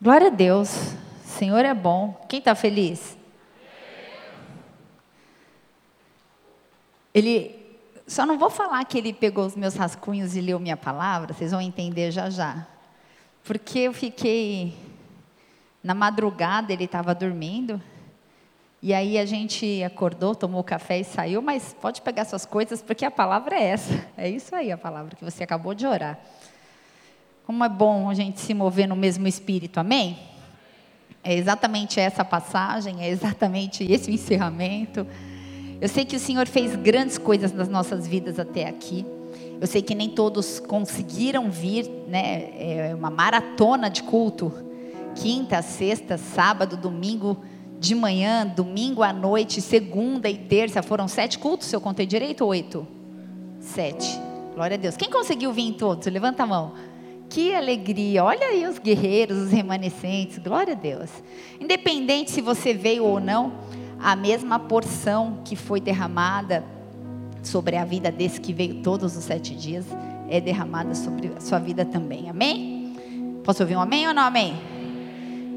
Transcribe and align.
Glória 0.00 0.28
a 0.28 0.30
Deus. 0.30 0.94
O 1.24 1.28
Senhor 1.28 1.64
é 1.64 1.74
bom. 1.74 2.24
Quem 2.28 2.38
está 2.38 2.54
feliz? 2.54 3.18
Ele. 7.12 7.58
Só 8.06 8.24
não 8.24 8.38
vou 8.38 8.48
falar 8.48 8.84
que 8.84 8.96
ele 8.96 9.12
pegou 9.12 9.44
os 9.44 9.56
meus 9.56 9.74
rascunhos 9.74 10.36
e 10.36 10.40
leu 10.40 10.60
minha 10.60 10.76
palavra, 10.76 11.34
vocês 11.34 11.50
vão 11.50 11.60
entender 11.60 12.12
já 12.12 12.30
já. 12.30 12.64
Porque 13.42 13.80
eu 13.80 13.92
fiquei. 13.92 14.78
Na 15.82 15.94
madrugada 15.94 16.72
ele 16.72 16.84
estava 16.84 17.12
dormindo. 17.12 17.82
E 18.80 18.94
aí 18.94 19.18
a 19.18 19.26
gente 19.26 19.82
acordou, 19.82 20.32
tomou 20.32 20.62
café 20.62 21.00
e 21.00 21.04
saiu, 21.04 21.42
mas 21.42 21.74
pode 21.80 22.00
pegar 22.02 22.24
suas 22.24 22.46
coisas, 22.46 22.80
porque 22.80 23.04
a 23.04 23.10
palavra 23.10 23.56
é 23.56 23.64
essa. 23.64 24.06
É 24.16 24.30
isso 24.30 24.54
aí 24.54 24.70
a 24.70 24.78
palavra 24.78 25.16
que 25.16 25.24
você 25.24 25.42
acabou 25.42 25.74
de 25.74 25.84
orar. 25.84 26.20
Como 27.48 27.64
é 27.64 27.68
bom 27.70 28.10
a 28.10 28.14
gente 28.14 28.40
se 28.40 28.52
mover 28.52 28.86
no 28.86 28.94
mesmo 28.94 29.26
espírito, 29.26 29.80
amém? 29.80 30.18
É 31.24 31.34
exatamente 31.34 31.98
essa 31.98 32.22
passagem, 32.22 33.02
é 33.02 33.08
exatamente 33.08 33.90
esse 33.90 34.10
encerramento. 34.10 35.06
Eu 35.80 35.88
sei 35.88 36.04
que 36.04 36.14
o 36.14 36.20
Senhor 36.20 36.46
fez 36.46 36.76
grandes 36.76 37.16
coisas 37.16 37.50
nas 37.50 37.66
nossas 37.66 38.06
vidas 38.06 38.38
até 38.38 38.68
aqui. 38.68 39.06
Eu 39.58 39.66
sei 39.66 39.80
que 39.80 39.94
nem 39.94 40.10
todos 40.10 40.60
conseguiram 40.60 41.50
vir, 41.50 41.88
né? 42.06 42.50
É 42.90 42.94
uma 42.94 43.08
maratona 43.08 43.88
de 43.88 44.02
culto. 44.02 44.52
Quinta, 45.14 45.62
sexta, 45.62 46.18
sábado, 46.18 46.76
domingo 46.76 47.42
de 47.80 47.94
manhã, 47.94 48.46
domingo 48.46 49.02
à 49.02 49.10
noite, 49.10 49.62
segunda 49.62 50.28
e 50.28 50.36
terça. 50.36 50.82
Foram 50.82 51.08
sete 51.08 51.38
cultos, 51.38 51.68
se 51.68 51.74
eu 51.74 51.80
contei 51.80 52.04
direito, 52.04 52.44
oito? 52.44 52.86
Sete. 53.58 54.20
Glória 54.54 54.74
a 54.74 54.78
Deus. 54.78 54.98
Quem 54.98 55.08
conseguiu 55.08 55.50
vir 55.50 55.62
em 55.62 55.72
todos? 55.72 56.06
Levanta 56.08 56.42
a 56.42 56.46
mão. 56.46 56.74
Que 57.28 57.54
alegria! 57.54 58.24
Olha 58.24 58.46
aí 58.46 58.66
os 58.66 58.78
guerreiros, 58.78 59.36
os 59.36 59.50
remanescentes, 59.50 60.38
glória 60.38 60.72
a 60.72 60.76
Deus. 60.76 61.10
Independente 61.60 62.30
se 62.30 62.40
você 62.40 62.72
veio 62.72 63.04
ou 63.04 63.20
não, 63.20 63.52
a 64.00 64.16
mesma 64.16 64.58
porção 64.58 65.40
que 65.44 65.54
foi 65.54 65.80
derramada 65.80 66.64
sobre 67.42 67.76
a 67.76 67.84
vida 67.84 68.10
desse 68.10 68.40
que 68.40 68.52
veio 68.52 68.82
todos 68.82 69.16
os 69.16 69.24
sete 69.24 69.54
dias 69.54 69.84
é 70.30 70.40
derramada 70.40 70.94
sobre 70.94 71.32
a 71.36 71.40
sua 71.40 71.58
vida 71.58 71.84
também. 71.84 72.30
Amém? 72.30 72.94
Posso 73.44 73.62
ouvir 73.62 73.76
um 73.76 73.80
amém 73.80 74.08
ou 74.08 74.14
não 74.14 74.22
amém? 74.22 74.54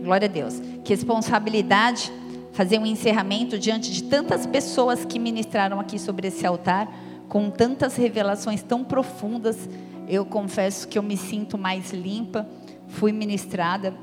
Glória 0.03 0.27
a 0.27 0.31
Deus. 0.31 0.61
Que 0.83 0.93
responsabilidade 0.93 2.11
fazer 2.51 2.79
um 2.79 2.85
encerramento 2.85 3.57
diante 3.57 3.91
de 3.91 4.03
tantas 4.03 4.45
pessoas 4.45 5.05
que 5.05 5.17
ministraram 5.17 5.79
aqui 5.79 5.97
sobre 5.97 6.27
esse 6.27 6.45
altar, 6.45 6.91
com 7.29 7.49
tantas 7.49 7.95
revelações 7.95 8.61
tão 8.61 8.83
profundas 8.83 9.69
eu 10.07 10.25
confesso 10.25 10.87
que 10.87 10.97
eu 10.97 11.03
me 11.03 11.15
sinto 11.15 11.57
mais 11.57 11.91
limpa, 11.91 12.47
fui 12.87 13.11
ministrada 13.11 13.93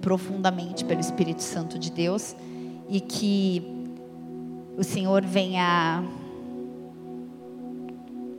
profundamente 0.00 0.84
pelo 0.84 1.00
Espírito 1.00 1.42
Santo 1.42 1.78
de 1.78 1.90
Deus 1.90 2.36
e 2.88 3.00
que 3.00 3.62
o 4.76 4.84
Senhor 4.84 5.24
venha 5.24 6.02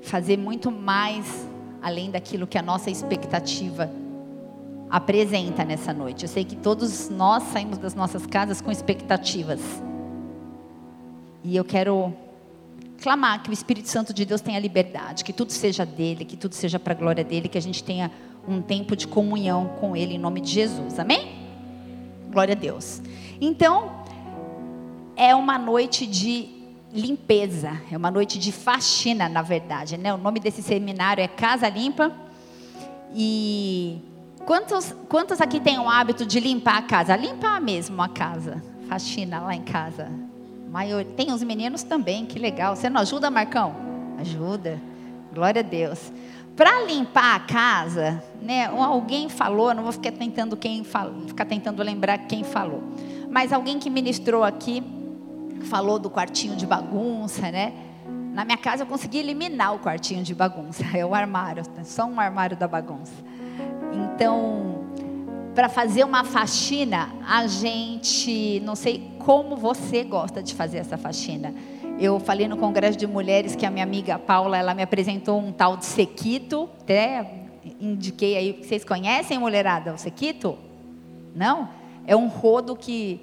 fazer 0.01 0.37
muito 0.37 0.71
mais 0.71 1.47
além 1.81 2.09
daquilo 2.09 2.47
que 2.47 2.57
a 2.57 2.61
nossa 2.61 2.89
expectativa 2.89 3.91
apresenta 4.89 5.65
nessa 5.65 5.93
noite. 5.93 6.23
Eu 6.23 6.29
sei 6.29 6.45
que 6.45 6.55
todos 6.55 7.09
nós 7.09 7.43
saímos 7.43 7.77
das 7.77 7.93
nossas 7.93 8.25
casas 8.25 8.61
com 8.61 8.71
expectativas. 8.71 9.59
E 11.43 11.55
eu 11.55 11.65
quero 11.65 12.13
clamar 13.01 13.43
que 13.43 13.49
o 13.49 13.53
Espírito 13.53 13.87
Santo 13.89 14.13
de 14.13 14.25
Deus 14.25 14.41
tenha 14.41 14.59
liberdade, 14.59 15.23
que 15.23 15.33
tudo 15.33 15.51
seja 15.51 15.85
dele, 15.85 16.25
que 16.25 16.35
tudo 16.35 16.53
seja 16.53 16.79
para 16.79 16.93
a 16.93 16.95
glória 16.95 17.23
dele, 17.23 17.47
que 17.47 17.57
a 17.57 17.61
gente 17.61 17.83
tenha 17.83 18.11
um 18.47 18.61
tempo 18.61 18.95
de 18.95 19.07
comunhão 19.07 19.75
com 19.79 19.95
ele 19.95 20.15
em 20.15 20.17
nome 20.17 20.41
de 20.41 20.49
Jesus. 20.49 20.97
Amém? 20.99 21.35
Glória 22.31 22.53
a 22.53 22.57
Deus. 22.57 23.01
Então, 23.39 23.91
é 25.15 25.35
uma 25.35 25.57
noite 25.57 26.05
de 26.05 26.49
limpeza, 26.93 27.81
é 27.91 27.97
uma 27.97 28.09
noite 28.09 28.39
de 28.39 28.51
faxina, 28.51 29.27
na 29.27 29.41
verdade, 29.41 29.97
né? 29.97 30.13
O 30.13 30.17
nome 30.17 30.39
desse 30.39 30.61
seminário 30.63 31.23
é 31.23 31.27
Casa 31.27 31.67
Limpa. 31.67 32.11
E 33.13 34.01
quantos, 34.45 34.95
quantos 35.07 35.41
aqui 35.41 35.59
têm 35.59 35.79
o 35.79 35.89
hábito 35.89 36.25
de 36.25 36.39
limpar 36.39 36.77
a 36.77 36.81
casa? 36.81 37.15
Limpar 37.15 37.61
mesmo 37.61 38.01
a 38.01 38.09
casa, 38.09 38.63
faxina 38.87 39.39
lá 39.39 39.55
em 39.55 39.63
casa. 39.63 40.26
Maior... 40.69 41.03
Tem 41.03 41.31
os 41.31 41.43
meninos 41.43 41.83
também, 41.83 42.25
que 42.25 42.37
legal. 42.37 42.75
Você 42.75 42.89
não 42.89 43.01
ajuda, 43.01 43.29
Marcão? 43.29 43.75
Ajuda. 44.19 44.81
Glória 45.33 45.59
a 45.59 45.63
Deus. 45.63 46.11
Para 46.55 46.81
limpar 46.85 47.35
a 47.35 47.39
casa, 47.39 48.23
né? 48.41 48.65
Alguém 48.65 49.29
falou, 49.29 49.73
não 49.75 49.83
vou 49.83 49.91
ficar 49.91 50.11
tentando 50.11 50.57
quem 50.57 50.83
ficar 51.27 51.45
tentando 51.45 51.83
lembrar 51.83 52.17
quem 52.19 52.43
falou, 52.43 52.81
mas 53.29 53.53
alguém 53.53 53.77
que 53.77 53.91
ministrou 53.91 54.43
aqui 54.43 54.83
falou 55.69 55.99
do 55.99 56.09
quartinho 56.09 56.55
de 56.55 56.65
bagunça, 56.65 57.51
né? 57.51 57.73
Na 58.33 58.43
minha 58.43 58.57
casa 58.57 58.81
eu 58.81 58.87
consegui 58.87 59.19
eliminar 59.19 59.75
o 59.75 59.79
quartinho 59.79 60.23
de 60.23 60.33
bagunça, 60.33 60.83
é 60.97 61.05
o 61.05 61.13
armário, 61.13 61.61
só 61.83 62.05
um 62.05 62.19
armário 62.19 62.57
da 62.57 62.67
bagunça. 62.67 63.13
Então, 63.93 64.86
para 65.57 65.69
fazer 65.69 66.03
uma 66.03 66.23
faxina, 66.23 67.09
a 67.27 67.47
gente, 67.47 68.59
não 68.59 68.75
sei 68.75 69.09
como 69.17 69.57
você 69.57 70.03
gosta 70.03 70.43
de 70.43 70.53
fazer 70.53 70.77
essa 70.77 70.99
faxina. 70.99 71.51
Eu 71.99 72.19
falei 72.19 72.47
no 72.47 72.57
congresso 72.57 72.95
de 72.95 73.07
mulheres 73.07 73.55
que 73.55 73.65
a 73.65 73.71
minha 73.71 73.83
amiga 73.83 74.19
Paula, 74.19 74.55
ela 74.55 74.75
me 74.75 74.83
apresentou 74.83 75.39
um 75.39 75.51
tal 75.51 75.75
de 75.75 75.85
sequito, 75.85 76.69
até 76.81 77.47
indiquei 77.81 78.37
aí, 78.37 78.51
vocês 78.61 78.85
conhecem 78.85 79.39
mulherada, 79.39 79.95
o 79.95 79.97
sequito? 79.97 80.59
Não? 81.33 81.69
É 82.05 82.15
um 82.15 82.27
rodo 82.27 82.75
que 82.75 83.19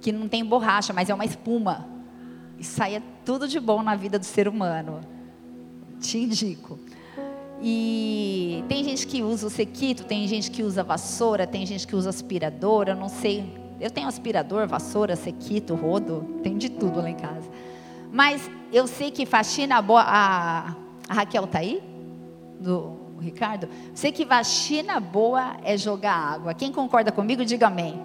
que 0.00 0.10
não 0.10 0.28
tem 0.28 0.42
borracha, 0.42 0.94
mas 0.94 1.10
é 1.10 1.14
uma 1.14 1.26
espuma. 1.26 1.86
E 2.58 2.64
saia 2.64 3.02
tudo 3.22 3.46
de 3.46 3.60
bom 3.60 3.82
na 3.82 3.94
vida 3.94 4.18
do 4.18 4.24
ser 4.24 4.48
humano. 4.48 5.02
Te 6.00 6.16
indico. 6.16 6.78
E 7.62 8.64
tem 8.68 8.84
gente 8.84 9.06
que 9.06 9.22
usa 9.22 9.46
o 9.46 9.50
sequito, 9.50 10.04
tem 10.04 10.26
gente 10.28 10.50
que 10.50 10.62
usa 10.62 10.84
vassoura, 10.84 11.46
tem 11.46 11.64
gente 11.64 11.86
que 11.86 11.96
usa 11.96 12.10
aspirador, 12.10 12.88
eu 12.88 12.96
não 12.96 13.08
sei. 13.08 13.50
Eu 13.80 13.90
tenho 13.90 14.08
aspirador, 14.08 14.66
vassoura, 14.66 15.16
sequito, 15.16 15.74
rodo, 15.74 16.40
tem 16.42 16.56
de 16.56 16.68
tudo 16.68 17.00
lá 17.00 17.10
em 17.10 17.16
casa. 17.16 17.48
Mas 18.12 18.50
eu 18.72 18.86
sei 18.86 19.10
que 19.10 19.26
faxina 19.26 19.80
boa. 19.82 20.02
A, 20.02 20.74
a 21.08 21.14
Raquel 21.14 21.46
tá 21.46 21.58
aí? 21.58 21.82
Do 22.60 22.96
Ricardo? 23.20 23.68
Sei 23.94 24.12
que 24.12 24.24
faxina 24.24 24.98
boa 25.00 25.56
é 25.62 25.76
jogar 25.76 26.14
água. 26.14 26.54
Quem 26.54 26.72
concorda 26.72 27.12
comigo, 27.12 27.44
diga 27.44 27.66
amém. 27.66 28.00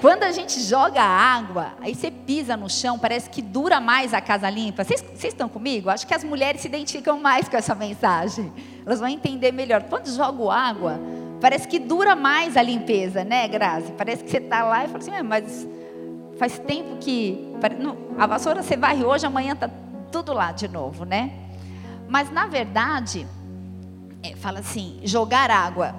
Quando 0.00 0.22
a 0.22 0.30
gente 0.30 0.60
joga 0.60 1.02
água, 1.02 1.72
aí 1.80 1.92
você 1.92 2.08
pisa 2.08 2.56
no 2.56 2.70
chão, 2.70 2.96
parece 2.98 3.28
que 3.28 3.42
dura 3.42 3.80
mais 3.80 4.14
a 4.14 4.20
casa 4.20 4.48
limpa. 4.48 4.84
Vocês, 4.84 5.04
estão 5.24 5.48
comigo? 5.48 5.90
Acho 5.90 6.06
que 6.06 6.14
as 6.14 6.22
mulheres 6.22 6.60
se 6.60 6.68
identificam 6.68 7.18
mais 7.18 7.48
com 7.48 7.56
essa 7.56 7.74
mensagem. 7.74 8.52
Elas 8.86 9.00
vão 9.00 9.08
entender 9.08 9.50
melhor. 9.50 9.82
Quando 9.82 10.06
jogo 10.06 10.50
água, 10.50 11.00
parece 11.40 11.66
que 11.66 11.80
dura 11.80 12.14
mais 12.14 12.56
a 12.56 12.62
limpeza, 12.62 13.24
né, 13.24 13.48
Grazi? 13.48 13.90
Parece 13.92 14.22
que 14.22 14.30
você 14.30 14.38
está 14.38 14.62
lá 14.62 14.84
e 14.84 14.86
fala 14.86 14.98
assim, 14.98 15.22
mas 15.22 15.68
faz 16.38 16.60
tempo 16.60 16.96
que. 16.98 17.52
A 18.16 18.26
vassoura 18.26 18.62
você 18.62 18.76
varre 18.76 19.04
hoje, 19.04 19.26
amanhã 19.26 19.54
está 19.54 19.68
tudo 20.12 20.32
lá 20.32 20.52
de 20.52 20.68
novo, 20.68 21.04
né? 21.04 21.32
Mas 22.08 22.30
na 22.30 22.46
verdade, 22.46 23.26
é, 24.22 24.36
fala 24.36 24.60
assim, 24.60 25.00
jogar 25.02 25.50
água 25.50 25.92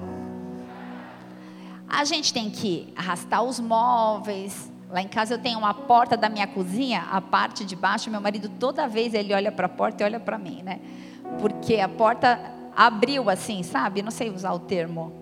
a 1.89 2.03
gente 2.03 2.33
tem 2.33 2.50
que 2.50 2.94
arrastar 2.95 3.44
os 3.44 3.59
móveis. 3.59 4.72
Lá 4.89 5.01
em 5.01 5.07
casa 5.07 5.35
eu 5.35 5.39
tenho 5.39 5.59
uma 5.59 5.73
porta 5.73 6.16
da 6.16 6.29
minha 6.29 6.47
cozinha, 6.47 7.07
a 7.11 7.19
parte 7.22 7.66
de 7.66 7.75
baixo, 7.75 8.09
meu 8.09 8.22
marido 8.22 8.50
toda 8.59 8.88
vez 8.88 9.13
ele 9.13 9.33
olha 9.33 9.51
para 9.51 9.66
a 9.66 9.69
porta 9.69 10.03
e 10.03 10.05
olha 10.05 10.19
para 10.19 10.38
mim, 10.38 10.61
né? 10.63 10.79
Porque 11.39 11.79
a 11.79 11.88
porta 11.88 12.39
abriu 12.75 13.29
assim, 13.29 13.61
sabe? 13.63 14.01
Não 14.01 14.11
sei 14.11 14.29
usar 14.29 14.53
o 14.53 14.59
termo. 14.59 15.13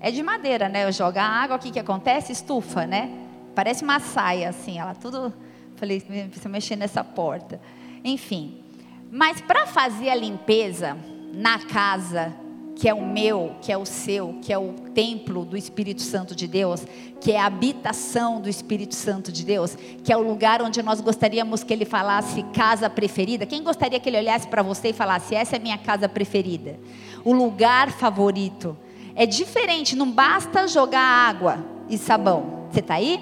É 0.00 0.10
de 0.10 0.22
madeira, 0.22 0.68
né? 0.68 0.84
Eu 0.84 0.92
jogo 0.92 1.18
a 1.18 1.24
água, 1.24 1.56
o 1.56 1.58
que 1.58 1.70
que 1.70 1.78
acontece? 1.78 2.32
Estufa, 2.32 2.86
né? 2.86 3.10
Parece 3.54 3.82
uma 3.84 4.00
saia 4.00 4.50
assim, 4.50 4.78
ela 4.78 4.94
tudo 4.94 5.32
Falei, 5.76 6.00
precisa 6.00 6.48
mexer 6.48 6.76
nessa 6.76 7.02
porta. 7.02 7.60
Enfim. 8.04 8.62
Mas 9.10 9.40
para 9.40 9.66
fazer 9.66 10.10
a 10.10 10.14
limpeza 10.14 10.96
na 11.32 11.58
casa, 11.58 12.32
que 12.76 12.88
é 12.88 12.94
o 12.94 13.06
meu, 13.06 13.54
que 13.60 13.70
é 13.70 13.78
o 13.78 13.86
seu, 13.86 14.34
que 14.42 14.52
é 14.52 14.58
o 14.58 14.72
templo 14.94 15.44
do 15.44 15.56
Espírito 15.56 16.02
Santo 16.02 16.34
de 16.34 16.48
Deus, 16.48 16.84
que 17.20 17.32
é 17.32 17.38
a 17.38 17.46
habitação 17.46 18.40
do 18.40 18.48
Espírito 18.48 18.94
Santo 18.94 19.30
de 19.30 19.44
Deus, 19.44 19.76
que 20.02 20.12
é 20.12 20.16
o 20.16 20.22
lugar 20.22 20.60
onde 20.60 20.82
nós 20.82 21.00
gostaríamos 21.00 21.62
que 21.62 21.72
ele 21.72 21.84
falasse 21.84 22.42
casa 22.52 22.90
preferida. 22.90 23.46
Quem 23.46 23.62
gostaria 23.62 24.00
que 24.00 24.08
ele 24.08 24.18
olhasse 24.18 24.48
para 24.48 24.62
você 24.62 24.88
e 24.88 24.92
falasse: 24.92 25.34
essa 25.34 25.56
é 25.56 25.58
minha 25.58 25.78
casa 25.78 26.08
preferida? 26.08 26.78
O 27.24 27.32
lugar 27.32 27.90
favorito. 27.92 28.76
É 29.16 29.24
diferente, 29.26 29.94
não 29.94 30.10
basta 30.10 30.66
jogar 30.66 31.00
água 31.00 31.64
e 31.88 31.96
sabão. 31.96 32.66
Você 32.70 32.80
está 32.80 32.94
aí? 32.94 33.20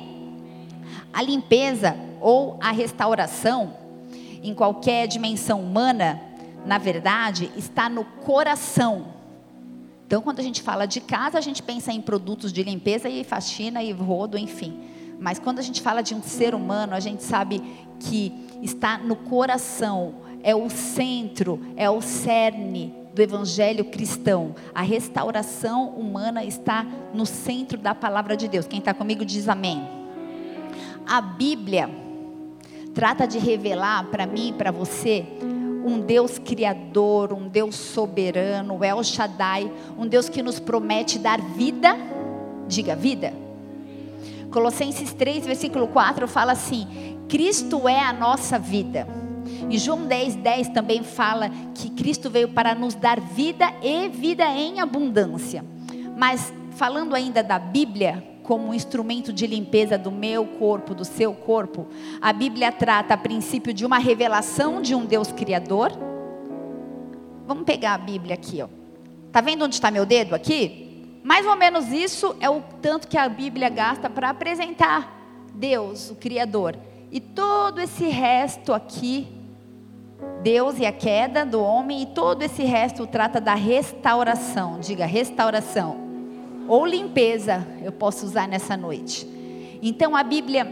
A 1.12 1.20
limpeza 1.20 1.94
ou 2.18 2.58
a 2.62 2.70
restauração, 2.70 3.74
em 4.42 4.54
qualquer 4.54 5.06
dimensão 5.06 5.60
humana, 5.60 6.18
na 6.64 6.78
verdade, 6.78 7.50
está 7.54 7.90
no 7.90 8.04
coração 8.04 9.21
Então, 10.12 10.20
quando 10.20 10.40
a 10.40 10.42
gente 10.42 10.60
fala 10.60 10.84
de 10.84 11.00
casa, 11.00 11.38
a 11.38 11.40
gente 11.40 11.62
pensa 11.62 11.90
em 11.90 11.98
produtos 11.98 12.52
de 12.52 12.62
limpeza 12.62 13.08
e 13.08 13.24
faxina 13.24 13.82
e 13.82 13.92
rodo, 13.92 14.36
enfim. 14.36 14.78
Mas 15.18 15.38
quando 15.38 15.58
a 15.58 15.62
gente 15.62 15.80
fala 15.80 16.02
de 16.02 16.14
um 16.14 16.22
ser 16.22 16.54
humano, 16.54 16.92
a 16.92 17.00
gente 17.00 17.22
sabe 17.22 17.62
que 17.98 18.30
está 18.60 18.98
no 18.98 19.16
coração, 19.16 20.16
é 20.42 20.54
o 20.54 20.68
centro, 20.68 21.58
é 21.76 21.88
o 21.88 22.02
cerne 22.02 22.94
do 23.14 23.22
evangelho 23.22 23.86
cristão. 23.86 24.54
A 24.74 24.82
restauração 24.82 25.88
humana 25.88 26.44
está 26.44 26.84
no 27.14 27.24
centro 27.24 27.78
da 27.78 27.94
palavra 27.94 28.36
de 28.36 28.48
Deus. 28.48 28.66
Quem 28.66 28.80
está 28.80 28.92
comigo 28.92 29.24
diz 29.24 29.48
amém. 29.48 29.82
A 31.06 31.22
Bíblia 31.22 31.88
trata 32.92 33.26
de 33.26 33.38
revelar 33.38 34.04
para 34.10 34.26
mim 34.26 34.50
e 34.50 34.52
para 34.52 34.70
você 34.70 35.26
um 35.84 36.00
Deus 36.00 36.38
criador, 36.38 37.32
um 37.32 37.48
Deus 37.48 37.74
soberano, 37.74 38.82
El 38.84 39.02
Shaddai, 39.02 39.70
um 39.98 40.06
Deus 40.06 40.28
que 40.28 40.42
nos 40.42 40.58
promete 40.58 41.18
dar 41.18 41.40
vida, 41.40 41.96
diga 42.68 42.94
vida. 42.94 43.32
Colossenses 44.50 45.12
3, 45.12 45.46
versículo 45.46 45.88
4 45.88 46.28
fala 46.28 46.52
assim: 46.52 46.86
Cristo 47.28 47.88
é 47.88 48.00
a 48.00 48.12
nossa 48.12 48.58
vida. 48.58 49.06
E 49.68 49.78
João 49.78 50.06
10, 50.06 50.36
10 50.36 50.68
também 50.68 51.02
fala 51.02 51.50
que 51.74 51.90
Cristo 51.90 52.30
veio 52.30 52.48
para 52.48 52.74
nos 52.74 52.94
dar 52.94 53.18
vida 53.20 53.72
e 53.82 54.08
vida 54.08 54.44
em 54.44 54.80
abundância. 54.80 55.64
Mas 56.16 56.52
falando 56.72 57.14
ainda 57.14 57.42
da 57.42 57.58
Bíblia, 57.58 58.31
como 58.42 58.68
um 58.68 58.74
instrumento 58.74 59.32
de 59.32 59.46
limpeza 59.46 59.96
do 59.96 60.10
meu 60.10 60.44
corpo, 60.46 60.94
do 60.94 61.04
seu 61.04 61.34
corpo. 61.34 61.86
A 62.20 62.32
Bíblia 62.32 62.72
trata 62.72 63.14
a 63.14 63.16
princípio 63.16 63.72
de 63.72 63.86
uma 63.86 63.98
revelação 63.98 64.82
de 64.82 64.94
um 64.94 65.04
Deus 65.04 65.30
criador. 65.32 65.92
Vamos 67.46 67.64
pegar 67.64 67.94
a 67.94 67.98
Bíblia 67.98 68.34
aqui, 68.34 68.62
ó. 68.62 68.68
Tá 69.30 69.40
vendo 69.40 69.64
onde 69.64 69.74
está 69.74 69.90
meu 69.90 70.04
dedo 70.04 70.34
aqui? 70.34 71.20
Mais 71.24 71.46
ou 71.46 71.56
menos 71.56 71.88
isso 71.88 72.36
é 72.40 72.50
o 72.50 72.62
tanto 72.82 73.08
que 73.08 73.16
a 73.16 73.28
Bíblia 73.28 73.68
gasta 73.68 74.10
para 74.10 74.30
apresentar 74.30 75.20
Deus, 75.54 76.10
o 76.10 76.16
criador. 76.16 76.76
E 77.10 77.20
todo 77.20 77.80
esse 77.80 78.08
resto 78.08 78.72
aqui 78.72 79.28
Deus 80.42 80.78
e 80.78 80.86
a 80.86 80.92
queda 80.92 81.44
do 81.44 81.62
homem 81.62 82.02
e 82.02 82.06
todo 82.06 82.42
esse 82.42 82.64
resto 82.64 83.06
trata 83.06 83.40
da 83.40 83.54
restauração. 83.54 84.80
Diga 84.80 85.06
restauração 85.06 86.01
ou 86.68 86.86
limpeza 86.86 87.66
eu 87.82 87.92
posso 87.92 88.24
usar 88.24 88.48
nessa 88.48 88.76
noite. 88.76 89.26
Então 89.82 90.14
a 90.14 90.22
Bíblia 90.22 90.66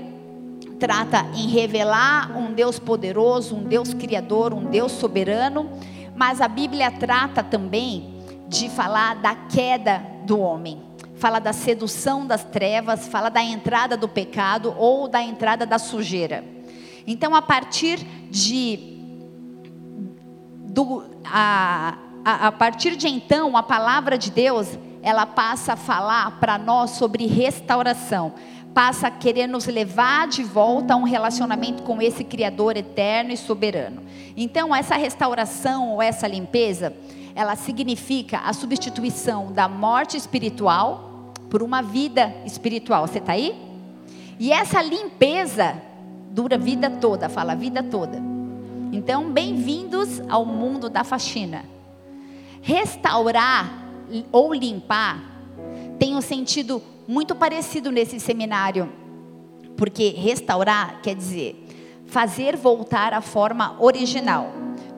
trata 0.78 1.26
em 1.34 1.48
revelar 1.48 2.37
um 2.37 2.52
Deus 2.52 2.78
poderoso, 2.78 3.54
um 3.54 3.64
Deus 3.64 3.92
criador, 3.92 4.54
um 4.54 4.64
Deus 4.64 4.92
soberano, 4.92 5.70
mas 6.16 6.40
a 6.40 6.48
Bíblia 6.48 6.90
trata 6.90 7.42
também 7.42 8.14
de 8.48 8.69
falar 8.69 9.16
da 9.16 9.34
queda 9.34 10.02
do 10.25 10.38
homem. 10.38 10.81
Fala 11.16 11.38
da 11.38 11.52
sedução 11.52 12.26
das 12.26 12.44
trevas, 12.44 13.06
fala 13.08 13.28
da 13.28 13.43
entrada 13.43 13.96
do 13.96 14.08
pecado 14.08 14.75
ou 14.78 15.06
da 15.06 15.22
entrada 15.22 15.66
da 15.66 15.78
sujeira. 15.78 16.43
Então, 17.06 17.34
a 17.34 17.43
partir 17.43 17.98
de 18.31 18.98
do, 20.70 21.04
a, 21.25 21.98
a, 22.25 22.46
a 22.46 22.52
partir 22.52 22.96
de 22.96 23.08
então, 23.08 23.56
a 23.56 23.62
palavra 23.62 24.16
de 24.16 24.31
Deus 24.31 24.78
ela 25.02 25.26
passa 25.26 25.73
a 25.73 25.76
falar 25.76 26.38
para 26.38 26.58
nós 26.58 26.91
sobre 26.93 27.26
restauração, 27.26 28.32
passa 28.75 29.08
a 29.08 29.11
querer 29.11 29.47
nos 29.47 29.67
levar 29.67 30.29
de 30.29 30.43
volta 30.43 30.94
a 30.94 30.97
um 30.97 31.05
relacionamento 31.05 31.82
com 31.82 32.00
esse 32.00 32.23
Criador 32.23 32.76
eterno 32.76 33.32
e 33.32 33.37
soberano. 33.37 34.02
Então, 34.37 34.75
essa 34.75 34.97
restauração 34.97 35.94
ou 35.94 36.02
essa 36.02 36.29
limpeza, 36.29 36.94
ela 37.35 37.56
significa 37.56 38.38
a 38.38 38.52
substituição 38.52 39.52
da 39.52 39.69
morte 39.69 40.17
espiritual 40.17 41.32
por 41.49 41.62
uma 41.62 41.82
vida 41.82 42.35
espiritual. 42.44 43.06
Você 43.06 43.19
está 43.19 43.32
aí? 43.32 43.58
E 44.38 44.53
essa 44.53 44.81
limpeza 44.82 45.76
dura 46.31 46.56
a 46.56 46.58
vida 46.58 46.88
toda, 46.88 47.29
fala 47.29 47.53
a 47.53 47.56
vida 47.56 47.82
toda. 47.82 48.23
Então, 48.93 49.31
bem-vindos 49.31 50.20
ao 50.29 50.44
mundo 50.44 50.88
da 50.88 51.05
faxina. 51.05 51.64
Restaurar 52.62 53.80
ou 54.32 54.52
limpar 54.54 55.22
tem 55.98 56.16
um 56.16 56.20
sentido 56.20 56.82
muito 57.06 57.34
parecido 57.34 57.90
nesse 57.90 58.18
seminário, 58.18 58.90
porque 59.76 60.08
restaurar 60.10 61.00
quer 61.02 61.14
dizer 61.14 61.66
fazer 62.06 62.56
voltar 62.56 63.14
à 63.14 63.20
forma 63.20 63.76
original. 63.78 64.50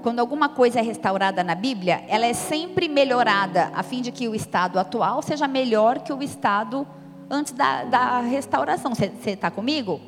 Quando 0.03 0.19
alguma 0.19 0.49
coisa 0.49 0.81
é 0.81 0.83
restaurada 0.83 1.45
na 1.45 1.55
Bíblia, 1.55 2.05
ela 2.09 2.27
é 2.27 2.33
sempre 2.33 2.89
melhorada, 2.89 3.71
a 3.75 3.83
fim 3.83 4.01
de 4.01 4.11
que 4.11 4.27
o 4.29 4.35
estado 4.35 4.79
atual 4.79 5.23
seja 5.23 5.47
melhor 5.47 6.01
que 6.01 6.13
o 6.13 6.23
estado 6.23 6.87
antes 7.31 7.53
da, 7.53 7.85
da 7.85 8.21
restauração. 8.21 8.95
Você 8.95 9.31
está 9.31 9.51
comigo? 9.51 10.01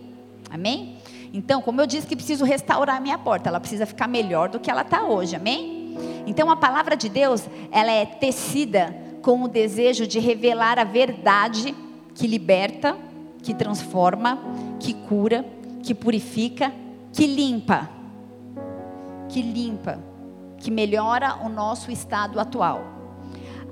Amém? 0.51 0.97
Então, 1.33 1.61
como 1.61 1.81
eu 1.81 1.87
disse 1.87 2.07
que 2.07 2.17
preciso 2.17 2.45
restaurar 2.45 2.97
a 2.97 3.01
minha 3.01 3.19
porta, 3.19 3.49
ela 3.49 3.61
precisa 3.61 3.87
ficar 3.87 4.09
melhor 4.09 4.49
do 4.49 4.59
que 4.59 4.71
ela 4.71 4.83
está 4.83 5.03
hoje. 5.03 5.37
Amém? 5.37 5.84
Então 6.27 6.51
a 6.51 6.57
palavra 6.57 6.97
de 6.97 7.09
Deus, 7.09 7.47
ela 7.71 7.91
é 7.91 8.05
tecida 8.05 8.95
com 9.23 9.43
o 9.43 9.49
desejo 9.49 10.07
de 10.07 10.19
revelar 10.19 10.79
a 10.79 10.85
verdade 10.85 11.75
que 12.15 12.27
liberta, 12.27 12.97
que 13.43 13.55
transforma, 13.55 14.39
que 14.79 14.93
cura, 14.93 15.45
que 15.83 15.95
purifica, 15.95 16.73
que 17.13 17.27
limpa. 17.27 17.89
Que 19.29 19.43
limpa, 19.43 19.99
que 20.59 20.71
melhora 20.71 21.37
o 21.43 21.49
nosso 21.49 21.91
estado 21.91 22.39
atual. 22.39 22.85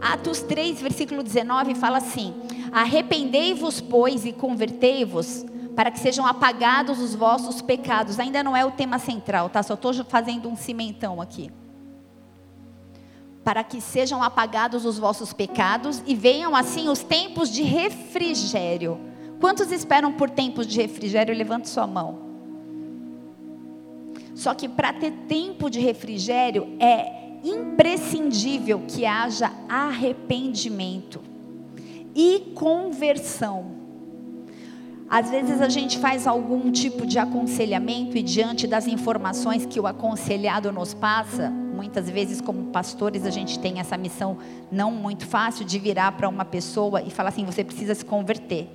Atos 0.01 0.41
3, 0.41 0.81
versículo 0.81 1.23
19 1.23 1.75
fala 1.75 1.99
assim: 1.99 2.35
Arrependei-vos, 2.73 3.81
pois, 3.81 4.25
e 4.25 4.33
convertei-vos, 4.33 5.45
para 5.77 5.91
que 5.91 6.01
sejam 6.01 6.27
apagados 6.27 6.99
os 6.99 7.15
vossos 7.15 7.63
pecados. 7.63 8.19
Ainda 8.19 8.43
não 8.43 8.57
é 8.57 8.65
o 8.65 8.73
tema 8.73 8.99
central, 8.99 9.49
tá? 9.49 9.63
Só 9.63 9.75
estou 9.75 9.93
fazendo 10.05 10.49
um 10.49 10.57
cimentão 10.57 11.21
aqui 11.21 11.51
para 13.45 13.65
que 13.65 13.81
sejam 13.81 14.23
apagados 14.23 14.85
os 14.85 14.99
vossos 14.99 15.33
pecados 15.33 16.03
e 16.07 16.15
venham 16.15 16.55
assim 16.55 16.89
os 16.89 17.03
tempos 17.03 17.51
de 17.51 17.63
refrigério. 17.63 19.01
Quantos 19.41 19.73
esperam 19.73 20.13
por 20.13 20.31
tempos 20.31 20.67
de 20.67 20.81
refrigério? 20.81 21.35
Levante 21.35 21.69
sua 21.69 21.87
mão. 21.87 22.31
Só 24.35 24.55
que 24.55 24.69
para 24.69 24.93
ter 24.93 25.13
tempo 25.29 25.69
de 25.69 25.81
refrigério 25.81 26.77
é 26.79 27.23
imprescindível 27.45 28.83
que 28.87 29.05
haja 29.05 29.53
arrependimento 29.69 31.21
e 32.15 32.53
conversão. 32.55 33.82
Às 35.09 35.31
vezes 35.31 35.61
a 35.61 35.69
gente 35.69 35.99
faz 35.99 36.27
algum 36.27 36.71
tipo 36.71 37.07
de 37.07 37.19
aconselhamento 37.19 38.17
e 38.17 38.23
diante 38.23 38.67
das 38.67 38.87
informações 38.87 39.67
que 39.67 39.79
o 39.79 39.87
aconselhado 39.87 40.73
nos 40.73 40.95
passa, 40.95 41.51
muitas 41.51 42.09
vezes 42.09 42.41
como 42.41 42.67
pastores 42.67 43.27
a 43.27 43.31
gente 43.31 43.59
tem 43.59 43.79
essa 43.79 43.97
missão 43.97 44.39
não 44.71 44.91
muito 44.91 45.27
fácil 45.27 45.65
de 45.65 45.79
virar 45.79 46.13
para 46.13 46.29
uma 46.29 46.45
pessoa 46.45 47.03
e 47.03 47.11
falar 47.11 47.29
assim, 47.29 47.45
você 47.45 47.63
precisa 47.63 47.95
se 47.95 48.05
converter. 48.05 48.69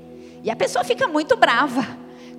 E 0.44 0.52
a 0.52 0.56
pessoa 0.56 0.84
fica 0.84 1.08
muito 1.08 1.36
brava. 1.36 1.86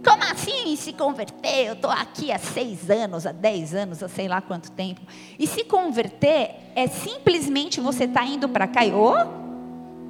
Como 0.04 0.22
assim 0.22 0.76
se 0.76 0.92
converter? 0.92 1.66
Eu 1.66 1.72
estou 1.72 1.90
aqui 1.90 2.30
há 2.30 2.38
seis 2.38 2.88
anos, 2.88 3.26
há 3.26 3.32
dez 3.32 3.74
anos, 3.74 4.00
há 4.00 4.08
sei 4.08 4.28
lá 4.28 4.40
quanto 4.40 4.70
tempo. 4.70 5.00
E 5.38 5.46
se 5.46 5.64
converter 5.64 6.54
é 6.76 6.86
simplesmente 6.86 7.80
você 7.80 8.04
estar 8.04 8.20
tá 8.20 8.26
indo 8.26 8.48
para 8.48 8.68
cá 8.68 8.86
e, 8.86 8.92
oh, 8.92 9.16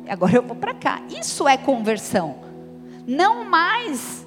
agora 0.06 0.34
eu 0.34 0.42
vou 0.42 0.56
para 0.56 0.74
cá. 0.74 1.00
Isso 1.08 1.48
é 1.48 1.56
conversão 1.56 2.47
não 3.08 3.46
mais 3.46 4.26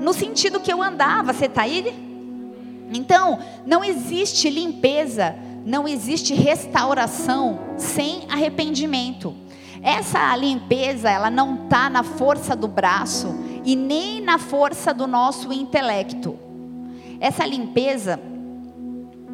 no 0.00 0.14
sentido 0.14 0.60
que 0.60 0.72
eu 0.72 0.82
andava. 0.82 1.34
Você 1.34 1.44
está 1.44 1.62
aí? 1.62 1.94
Então, 2.92 3.38
não 3.66 3.84
existe 3.84 4.48
limpeza, 4.48 5.36
não 5.64 5.86
existe 5.86 6.32
restauração 6.32 7.58
sem 7.76 8.22
arrependimento. 8.30 9.34
Essa 9.82 10.34
limpeza, 10.34 11.10
ela 11.10 11.30
não 11.30 11.64
está 11.64 11.90
na 11.90 12.02
força 12.02 12.56
do 12.56 12.66
braço 12.66 13.36
e 13.62 13.76
nem 13.76 14.22
na 14.22 14.38
força 14.38 14.94
do 14.94 15.06
nosso 15.06 15.52
intelecto. 15.52 16.38
Essa 17.20 17.44
limpeza 17.44 18.18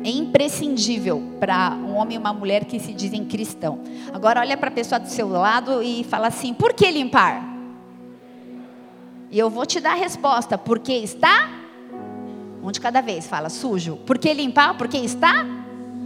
é 0.04 0.10
imprescindível 0.10 1.22
para 1.38 1.70
um 1.70 1.94
homem 1.94 2.16
e 2.16 2.18
uma 2.18 2.32
mulher 2.32 2.64
que 2.64 2.80
se 2.80 2.92
dizem 2.92 3.24
cristão. 3.24 3.80
Agora 4.12 4.40
olha 4.40 4.56
para 4.56 4.68
a 4.68 4.72
pessoa 4.72 4.98
do 4.98 5.08
seu 5.08 5.28
lado 5.28 5.82
e 5.82 6.02
fala 6.04 6.26
assim: 6.26 6.52
por 6.52 6.72
que 6.72 6.90
limpar? 6.90 7.51
E 9.32 9.38
eu 9.38 9.48
vou 9.48 9.64
te 9.64 9.80
dar 9.80 9.92
a 9.92 9.94
resposta, 9.94 10.58
porque 10.58 10.92
está 10.92 11.50
um 12.62 12.70
de 12.70 12.78
cada 12.78 13.00
vez, 13.00 13.26
fala 13.26 13.48
sujo. 13.48 13.96
Por 13.96 14.18
que 14.18 14.32
limpar? 14.34 14.76
Porque 14.76 14.98
está 14.98 15.46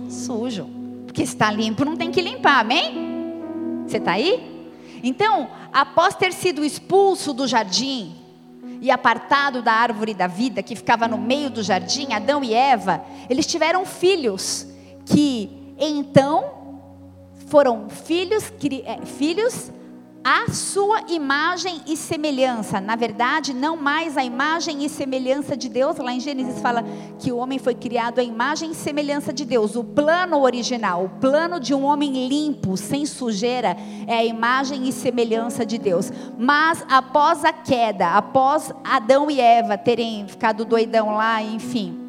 sujo. 0.08 0.70
Porque 1.04 1.24
está 1.24 1.50
limpo, 1.50 1.84
não 1.84 1.96
tem 1.96 2.12
que 2.12 2.22
limpar, 2.22 2.60
amém? 2.60 3.42
Você 3.84 3.96
está 3.96 4.12
aí? 4.12 4.70
Então, 5.02 5.50
após 5.72 6.14
ter 6.14 6.32
sido 6.32 6.64
expulso 6.64 7.32
do 7.32 7.48
jardim 7.48 8.14
e 8.80 8.92
apartado 8.92 9.60
da 9.60 9.72
árvore 9.72 10.14
da 10.14 10.28
vida 10.28 10.62
que 10.62 10.76
ficava 10.76 11.08
no 11.08 11.18
meio 11.18 11.50
do 11.50 11.64
jardim, 11.64 12.12
Adão 12.12 12.44
e 12.44 12.54
Eva, 12.54 13.04
eles 13.28 13.44
tiveram 13.44 13.84
filhos 13.84 14.68
que 15.04 15.74
então 15.76 16.78
foram 17.48 17.88
filhos, 17.88 18.52
é, 18.84 19.04
filhos 19.04 19.72
a 20.28 20.50
sua 20.50 21.02
imagem 21.06 21.82
e 21.86 21.96
semelhança. 21.96 22.80
Na 22.80 22.96
verdade, 22.96 23.54
não 23.54 23.76
mais 23.76 24.16
a 24.16 24.24
imagem 24.24 24.84
e 24.84 24.88
semelhança 24.88 25.56
de 25.56 25.68
Deus. 25.68 25.98
Lá 25.98 26.12
em 26.12 26.18
Gênesis 26.18 26.58
fala 26.58 26.84
que 27.20 27.30
o 27.30 27.36
homem 27.36 27.60
foi 27.60 27.76
criado 27.76 28.18
à 28.18 28.24
imagem 28.24 28.72
e 28.72 28.74
semelhança 28.74 29.32
de 29.32 29.44
Deus. 29.44 29.76
O 29.76 29.84
plano 29.84 30.40
original, 30.40 31.04
o 31.04 31.08
plano 31.20 31.60
de 31.60 31.72
um 31.72 31.84
homem 31.84 32.26
limpo, 32.26 32.76
sem 32.76 33.06
sujeira, 33.06 33.76
é 34.08 34.16
a 34.16 34.24
imagem 34.24 34.88
e 34.88 34.92
semelhança 34.92 35.64
de 35.64 35.78
Deus. 35.78 36.10
Mas 36.36 36.84
após 36.88 37.44
a 37.44 37.52
queda, 37.52 38.08
após 38.08 38.72
Adão 38.82 39.30
e 39.30 39.40
Eva 39.40 39.78
terem 39.78 40.26
ficado 40.26 40.64
doidão 40.64 41.14
lá, 41.14 41.40
enfim, 41.40 42.00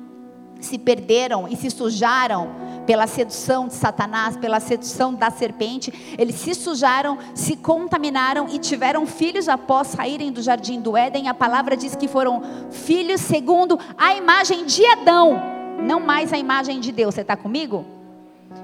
se 0.60 0.80
perderam 0.80 1.48
e 1.48 1.56
se 1.56 1.70
sujaram 1.70 2.50
pela 2.88 3.06
sedução 3.06 3.68
de 3.68 3.74
Satanás, 3.74 4.38
pela 4.38 4.62
sedução 4.62 5.14
da 5.14 5.30
serpente, 5.30 6.16
eles 6.18 6.36
se 6.36 6.56
sujaram, 6.56 7.18
se 7.36 7.58
contaminaram 7.58 8.48
e 8.50 8.58
tiveram 8.58 9.06
filhos 9.06 9.50
após 9.50 9.90
saírem 9.90 10.32
do 10.32 10.42
jardim 10.42 10.80
do 10.80 10.96
Éden. 10.96 11.28
A 11.28 11.34
palavra 11.34 11.76
diz 11.76 11.98
que 11.98 12.08
foram 12.08 12.42
filhos 12.72 13.20
segundo 13.20 13.78
a 13.98 14.16
imagem 14.16 14.66
de 14.66 14.86
Adão, 14.86 15.38
não 15.86 16.00
mais 16.00 16.32
a 16.32 16.38
imagem 16.38 16.80
de 16.80 16.94
Deus. 16.94 17.14
Você 17.14 17.22
está 17.22 17.36
comigo? 17.36 17.86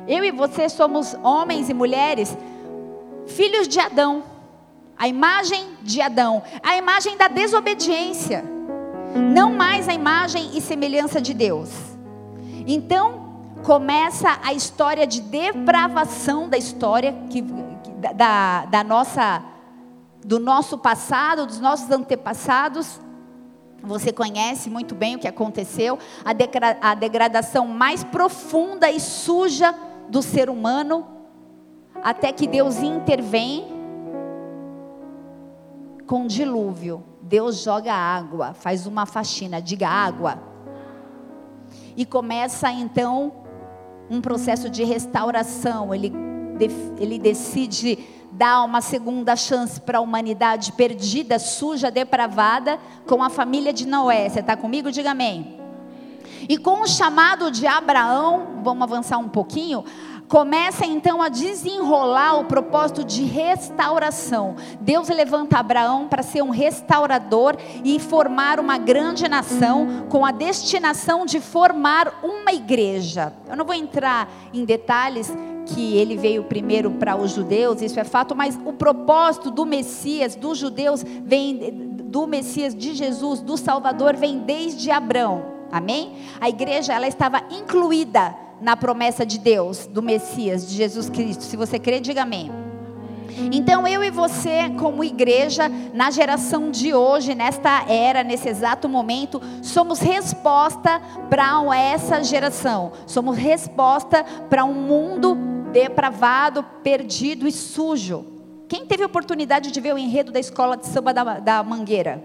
Eu 0.07 0.23
e 0.23 0.31
você 0.31 0.69
somos 0.69 1.13
homens 1.21 1.69
e 1.69 1.73
mulheres, 1.73 2.35
filhos 3.27 3.67
de 3.67 3.77
Adão, 3.77 4.23
a 4.97 5.05
imagem 5.05 5.65
de 5.81 6.01
Adão, 6.01 6.41
a 6.63 6.77
imagem 6.77 7.17
da 7.17 7.27
desobediência, 7.27 8.41
não 9.33 9.51
mais 9.51 9.89
a 9.89 9.93
imagem 9.93 10.51
e 10.53 10.61
semelhança 10.61 11.19
de 11.19 11.33
Deus. 11.33 11.69
Então, 12.65 13.22
começa 13.63 14.39
a 14.43 14.53
história 14.53 15.07
de 15.07 15.21
depravação 15.21 16.49
da 16.49 16.57
história 16.57 17.15
que, 17.29 17.41
da, 17.41 18.65
da 18.65 18.83
nossa, 18.83 19.41
do 20.23 20.37
nosso 20.37 20.77
passado, 20.77 21.45
dos 21.45 21.59
nossos 21.59 21.89
antepassados. 21.89 22.99
Você 23.81 24.11
conhece 24.11 24.69
muito 24.69 24.93
bem 24.93 25.15
o 25.15 25.19
que 25.19 25.27
aconteceu, 25.27 25.97
a, 26.23 26.33
degra, 26.33 26.77
a 26.81 26.93
degradação 26.93 27.67
mais 27.67 28.03
profunda 28.03 28.89
e 28.91 28.99
suja 28.99 29.73
do 30.09 30.21
ser 30.21 30.49
humano, 30.49 31.07
até 32.01 32.31
que 32.31 32.47
Deus 32.47 32.77
intervém 32.77 33.65
com 36.05 36.27
dilúvio. 36.27 37.03
Deus 37.21 37.63
joga 37.63 37.93
água, 37.93 38.53
faz 38.53 38.85
uma 38.85 39.05
faxina, 39.05 39.61
diga 39.61 39.87
água. 39.87 40.37
E 41.95 42.05
começa 42.05 42.69
então 42.71 43.42
um 44.09 44.21
processo 44.21 44.69
de 44.69 44.83
restauração, 44.83 45.93
ele, 45.93 46.11
ele 46.99 47.17
decide 47.17 47.99
dar 48.31 48.63
uma 48.63 48.81
segunda 48.81 49.35
chance 49.35 49.79
para 49.79 49.99
a 49.99 50.01
humanidade 50.01 50.71
perdida, 50.71 51.37
suja, 51.37 51.91
depravada, 51.91 52.79
com 53.05 53.23
a 53.23 53.29
família 53.29 53.71
de 53.71 53.87
Noé. 53.87 54.27
Você 54.27 54.39
está 54.39 54.57
comigo? 54.57 54.91
Diga 54.91 55.11
amém. 55.11 55.59
E 56.49 56.57
com 56.57 56.81
o 56.81 56.87
chamado 56.87 57.51
de 57.51 57.65
Abraão, 57.67 58.59
vamos 58.63 58.83
avançar 58.83 59.17
um 59.17 59.29
pouquinho 59.29 59.83
começa 60.33 60.83
então 60.83 61.21
a 61.21 61.29
desenrolar 61.29 62.39
o 62.39 62.45
propósito 62.45 63.03
de 63.03 63.23
restauração. 63.23 64.55
Deus 64.81 65.07
levanta 65.07 65.59
Abraão 65.59 66.07
para 66.07 66.23
ser 66.23 66.41
um 66.41 66.49
restaurador 66.49 67.55
e 67.85 67.99
formar 67.99 68.59
uma 68.59 68.79
grande 68.79 69.27
nação 69.27 70.07
com 70.09 70.25
a 70.25 70.31
destinação 70.31 71.23
de 71.23 71.39
formar 71.39 72.21
uma 72.23 72.51
igreja. 72.51 73.31
Eu 73.47 73.55
não 73.55 73.63
vou 73.63 73.75
entrar 73.75 74.27
em 74.51 74.65
detalhes 74.65 75.31
que 75.67 75.95
ele 75.97 76.17
veio 76.17 76.45
primeiro 76.45 76.89
para 76.89 77.15
os 77.15 77.29
judeus, 77.29 77.83
isso 77.83 77.99
é 77.99 78.03
fato, 78.03 78.35
mas 78.35 78.59
o 78.65 78.73
propósito 78.73 79.51
do 79.51 79.67
Messias, 79.67 80.33
dos 80.33 80.57
judeus, 80.57 81.03
vem 81.03 81.57
do 82.05 82.25
Messias 82.25 82.73
de 82.73 82.95
Jesus, 82.95 83.39
do 83.39 83.55
Salvador, 83.55 84.15
vem 84.15 84.39
desde 84.39 84.89
Abraão. 84.89 85.45
Amém? 85.71 86.17
A 86.41 86.49
igreja 86.49 86.91
ela 86.91 87.07
estava 87.07 87.43
incluída 87.51 88.41
na 88.63 88.77
promessa 88.77 89.25
de 89.25 89.37
Deus, 89.37 89.85
do 89.85 90.01
Messias, 90.01 90.67
de 90.67 90.75
Jesus 90.75 91.09
Cristo. 91.09 91.43
Se 91.43 91.57
você 91.57 91.77
crê, 91.77 91.99
diga 91.99 92.23
amém. 92.23 92.49
Então 93.51 93.85
eu 93.87 94.03
e 94.03 94.09
você, 94.09 94.69
como 94.79 95.03
igreja, 95.03 95.69
na 95.93 96.09
geração 96.09 96.71
de 96.71 96.93
hoje, 96.93 97.35
nesta 97.35 97.83
era, 97.89 98.23
nesse 98.23 98.47
exato 98.47 98.87
momento, 98.87 99.41
somos 99.61 99.99
resposta 99.99 101.01
para 101.29 101.61
essa 101.75 102.23
geração. 102.23 102.93
Somos 103.05 103.37
resposta 103.37 104.23
para 104.49 104.63
um 104.63 104.73
mundo 104.73 105.35
depravado, 105.73 106.63
perdido 106.81 107.47
e 107.47 107.51
sujo. 107.51 108.25
Quem 108.69 108.85
teve 108.85 109.03
oportunidade 109.03 109.71
de 109.71 109.81
ver 109.81 109.93
o 109.93 109.97
enredo 109.97 110.31
da 110.31 110.39
escola 110.39 110.77
de 110.77 110.87
samba 110.87 111.13
da, 111.13 111.39
da 111.39 111.63
Mangueira? 111.63 112.23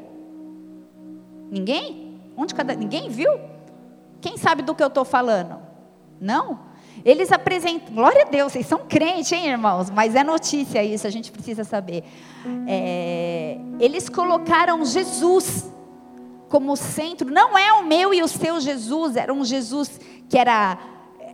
Ninguém? 1.50 2.20
Onde 2.36 2.54
cada, 2.54 2.74
ninguém 2.74 3.08
viu? 3.08 3.32
Quem 4.20 4.36
sabe 4.36 4.62
do 4.62 4.74
que 4.74 4.82
eu 4.82 4.88
estou 4.88 5.04
falando? 5.04 5.67
Não. 6.20 6.60
Eles 7.04 7.30
apresentam, 7.30 7.94
glória 7.94 8.22
a 8.22 8.28
Deus, 8.28 8.52
vocês 8.52 8.66
são 8.66 8.80
crentes, 8.88 9.30
hein, 9.32 9.46
irmãos? 9.46 9.90
Mas 9.90 10.14
é 10.14 10.24
notícia 10.24 10.82
isso, 10.82 11.06
a 11.06 11.10
gente 11.10 11.30
precisa 11.30 11.64
saber. 11.64 12.04
É, 12.66 13.58
eles 13.78 14.08
colocaram 14.08 14.84
Jesus 14.84 15.70
como 16.48 16.76
centro, 16.76 17.30
não 17.30 17.56
é 17.56 17.72
o 17.74 17.84
meu 17.84 18.12
e 18.12 18.22
o 18.22 18.28
seu 18.28 18.58
Jesus, 18.60 19.16
era 19.16 19.32
um 19.32 19.44
Jesus 19.44 20.00
que 20.28 20.38
era 20.38 20.78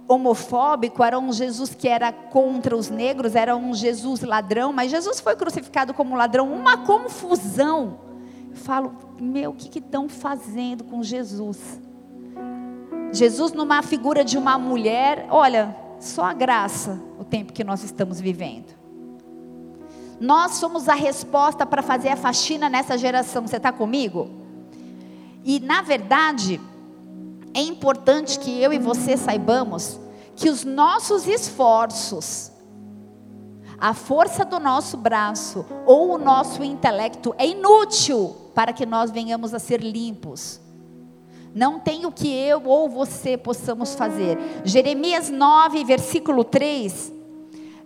homofóbico, 0.06 1.02
era 1.02 1.18
um 1.18 1.32
Jesus 1.32 1.74
que 1.74 1.88
era 1.88 2.12
contra 2.12 2.76
os 2.76 2.90
negros, 2.90 3.34
era 3.34 3.56
um 3.56 3.72
Jesus 3.72 4.20
ladrão, 4.20 4.72
mas 4.72 4.90
Jesus 4.90 5.20
foi 5.20 5.34
crucificado 5.34 5.94
como 5.94 6.16
ladrão, 6.16 6.52
uma 6.52 6.78
confusão. 6.78 8.00
Eu 8.50 8.56
falo, 8.56 8.94
meu, 9.18 9.52
o 9.52 9.54
que 9.54 9.78
estão 9.78 10.08
fazendo 10.08 10.84
com 10.84 11.02
Jesus? 11.02 11.80
Jesus 13.14 13.52
numa 13.52 13.80
figura 13.80 14.24
de 14.24 14.36
uma 14.36 14.58
mulher, 14.58 15.26
olha, 15.30 15.76
só 16.00 16.24
a 16.24 16.34
graça 16.34 17.00
o 17.18 17.24
tempo 17.24 17.52
que 17.52 17.62
nós 17.62 17.84
estamos 17.84 18.20
vivendo. 18.20 18.74
Nós 20.20 20.52
somos 20.52 20.88
a 20.88 20.94
resposta 20.94 21.64
para 21.64 21.82
fazer 21.82 22.08
a 22.08 22.16
faxina 22.16 22.68
nessa 22.68 22.98
geração. 22.98 23.46
Você 23.46 23.56
está 23.56 23.70
comigo? 23.72 24.30
E 25.44 25.60
na 25.60 25.80
verdade, 25.80 26.60
é 27.52 27.60
importante 27.60 28.38
que 28.38 28.60
eu 28.60 28.72
e 28.72 28.78
você 28.78 29.16
saibamos 29.16 30.00
que 30.34 30.50
os 30.50 30.64
nossos 30.64 31.28
esforços, 31.28 32.50
a 33.78 33.94
força 33.94 34.44
do 34.44 34.58
nosso 34.58 34.96
braço 34.96 35.64
ou 35.86 36.14
o 36.14 36.18
nosso 36.18 36.64
intelecto 36.64 37.32
é 37.38 37.46
inútil 37.46 38.34
para 38.54 38.72
que 38.72 38.84
nós 38.84 39.10
venhamos 39.10 39.54
a 39.54 39.58
ser 39.60 39.80
limpos. 39.80 40.63
Não 41.54 41.78
tem 41.78 42.04
o 42.04 42.10
que 42.10 42.28
eu 42.34 42.60
ou 42.64 42.88
você 42.88 43.36
possamos 43.36 43.94
fazer. 43.94 44.36
Jeremias 44.64 45.30
9, 45.30 45.84
versículo 45.84 46.42
3. 46.42 47.12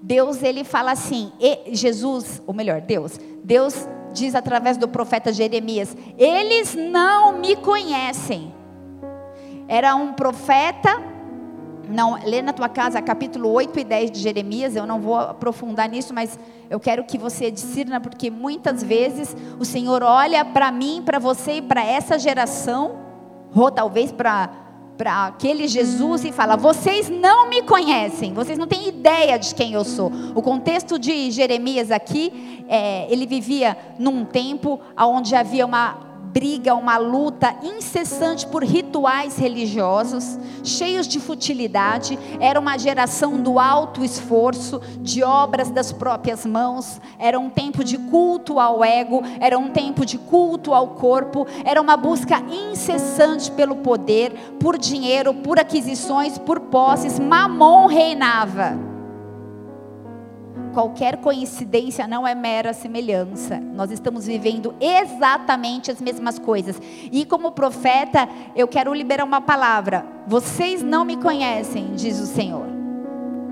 Deus 0.00 0.42
ele 0.42 0.64
fala 0.64 0.92
assim, 0.92 1.30
Jesus, 1.70 2.40
ou 2.46 2.54
melhor, 2.54 2.80
Deus, 2.80 3.20
Deus 3.44 3.86
diz 4.14 4.34
através 4.34 4.78
do 4.78 4.88
profeta 4.88 5.32
Jeremias: 5.32 5.94
Eles 6.16 6.74
não 6.74 7.38
me 7.38 7.56
conhecem. 7.56 8.54
Era 9.66 9.94
um 9.94 10.14
profeta, 10.14 11.02
não, 11.86 12.18
lê 12.24 12.40
na 12.40 12.54
tua 12.54 12.70
casa 12.70 13.02
capítulo 13.02 13.50
8 13.50 13.80
e 13.80 13.84
10 13.84 14.10
de 14.12 14.18
Jeremias, 14.20 14.76
eu 14.76 14.86
não 14.86 14.98
vou 14.98 15.16
aprofundar 15.16 15.90
nisso, 15.90 16.14
mas 16.14 16.38
eu 16.70 16.80
quero 16.80 17.04
que 17.04 17.18
você 17.18 17.50
discirna, 17.50 18.00
porque 18.00 18.30
muitas 18.30 18.82
vezes 18.82 19.36
o 19.58 19.64
Senhor 19.66 20.02
olha 20.02 20.42
para 20.42 20.72
mim, 20.72 21.02
para 21.04 21.18
você 21.18 21.56
e 21.56 21.62
para 21.62 21.84
essa 21.84 22.18
geração 22.18 23.07
ou 23.54 23.70
talvez 23.70 24.12
para 24.12 24.50
para 24.98 25.26
aquele 25.26 25.68
Jesus 25.68 26.24
e 26.24 26.32
fala: 26.32 26.56
Vocês 26.56 27.08
não 27.08 27.48
me 27.48 27.62
conhecem, 27.62 28.34
vocês 28.34 28.58
não 28.58 28.66
têm 28.66 28.88
ideia 28.88 29.38
de 29.38 29.54
quem 29.54 29.72
eu 29.72 29.84
sou. 29.84 30.10
O 30.34 30.42
contexto 30.42 30.98
de 30.98 31.30
Jeremias 31.30 31.92
aqui, 31.92 32.64
é, 32.68 33.06
ele 33.08 33.24
vivia 33.24 33.78
num 33.96 34.24
tempo 34.24 34.80
onde 34.98 35.36
havia 35.36 35.64
uma 35.64 36.07
briga, 36.38 36.72
uma 36.72 36.96
luta 36.98 37.52
incessante 37.64 38.46
por 38.46 38.62
rituais 38.62 39.36
religiosos, 39.36 40.38
cheios 40.62 41.08
de 41.08 41.18
futilidade. 41.18 42.16
Era 42.38 42.60
uma 42.60 42.78
geração 42.78 43.42
do 43.42 43.58
alto 43.58 44.04
esforço, 44.04 44.80
de 45.00 45.24
obras 45.24 45.68
das 45.68 45.90
próprias 45.90 46.46
mãos. 46.46 47.00
Era 47.18 47.40
um 47.40 47.50
tempo 47.50 47.82
de 47.82 47.98
culto 47.98 48.60
ao 48.60 48.84
ego, 48.84 49.20
era 49.40 49.58
um 49.58 49.70
tempo 49.70 50.06
de 50.06 50.16
culto 50.16 50.72
ao 50.72 50.90
corpo. 50.90 51.44
Era 51.64 51.82
uma 51.82 51.96
busca 51.96 52.40
incessante 52.70 53.50
pelo 53.50 53.74
poder, 53.74 54.30
por 54.60 54.78
dinheiro, 54.78 55.34
por 55.34 55.58
aquisições, 55.58 56.38
por 56.38 56.60
posses. 56.60 57.18
Mamon 57.18 57.86
reinava 57.86 58.87
qualquer 60.68 61.18
coincidência 61.18 62.06
não 62.06 62.26
é 62.26 62.34
mera 62.34 62.72
semelhança. 62.72 63.58
Nós 63.58 63.90
estamos 63.90 64.26
vivendo 64.26 64.74
exatamente 64.80 65.90
as 65.90 66.00
mesmas 66.00 66.38
coisas. 66.38 66.80
E 67.10 67.24
como 67.24 67.52
profeta, 67.52 68.28
eu 68.54 68.68
quero 68.68 68.94
liberar 68.94 69.24
uma 69.24 69.40
palavra. 69.40 70.06
Vocês 70.26 70.82
não 70.82 71.04
me 71.04 71.16
conhecem, 71.16 71.94
diz 71.94 72.20
o 72.20 72.26
Senhor. 72.26 72.77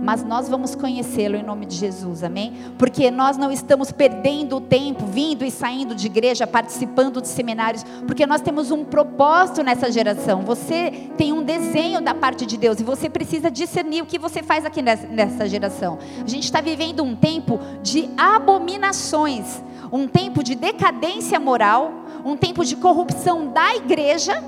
Mas 0.06 0.22
nós 0.22 0.48
vamos 0.48 0.76
conhecê-lo 0.76 1.34
em 1.34 1.42
nome 1.42 1.66
de 1.66 1.74
Jesus, 1.74 2.22
amém? 2.22 2.52
Porque 2.78 3.10
nós 3.10 3.36
não 3.36 3.50
estamos 3.50 3.90
perdendo 3.90 4.58
o 4.58 4.60
tempo 4.60 5.04
vindo 5.04 5.44
e 5.44 5.50
saindo 5.50 5.96
de 5.96 6.06
igreja, 6.06 6.46
participando 6.46 7.20
de 7.20 7.26
seminários, 7.26 7.82
porque 8.06 8.24
nós 8.24 8.40
temos 8.40 8.70
um 8.70 8.84
propósito 8.84 9.64
nessa 9.64 9.90
geração. 9.90 10.42
Você 10.42 11.10
tem 11.16 11.32
um 11.32 11.42
desenho 11.42 12.00
da 12.00 12.14
parte 12.14 12.46
de 12.46 12.56
Deus 12.56 12.78
e 12.78 12.84
você 12.84 13.10
precisa 13.10 13.50
discernir 13.50 14.02
o 14.02 14.06
que 14.06 14.16
você 14.16 14.44
faz 14.44 14.64
aqui 14.64 14.80
nessa 14.80 15.48
geração. 15.48 15.98
A 16.24 16.28
gente 16.28 16.44
está 16.44 16.60
vivendo 16.60 17.02
um 17.02 17.16
tempo 17.16 17.58
de 17.82 18.08
abominações, 18.16 19.60
um 19.90 20.06
tempo 20.06 20.44
de 20.44 20.54
decadência 20.54 21.40
moral, 21.40 21.92
um 22.24 22.36
tempo 22.36 22.64
de 22.64 22.76
corrupção 22.76 23.48
da 23.48 23.74
igreja 23.74 24.40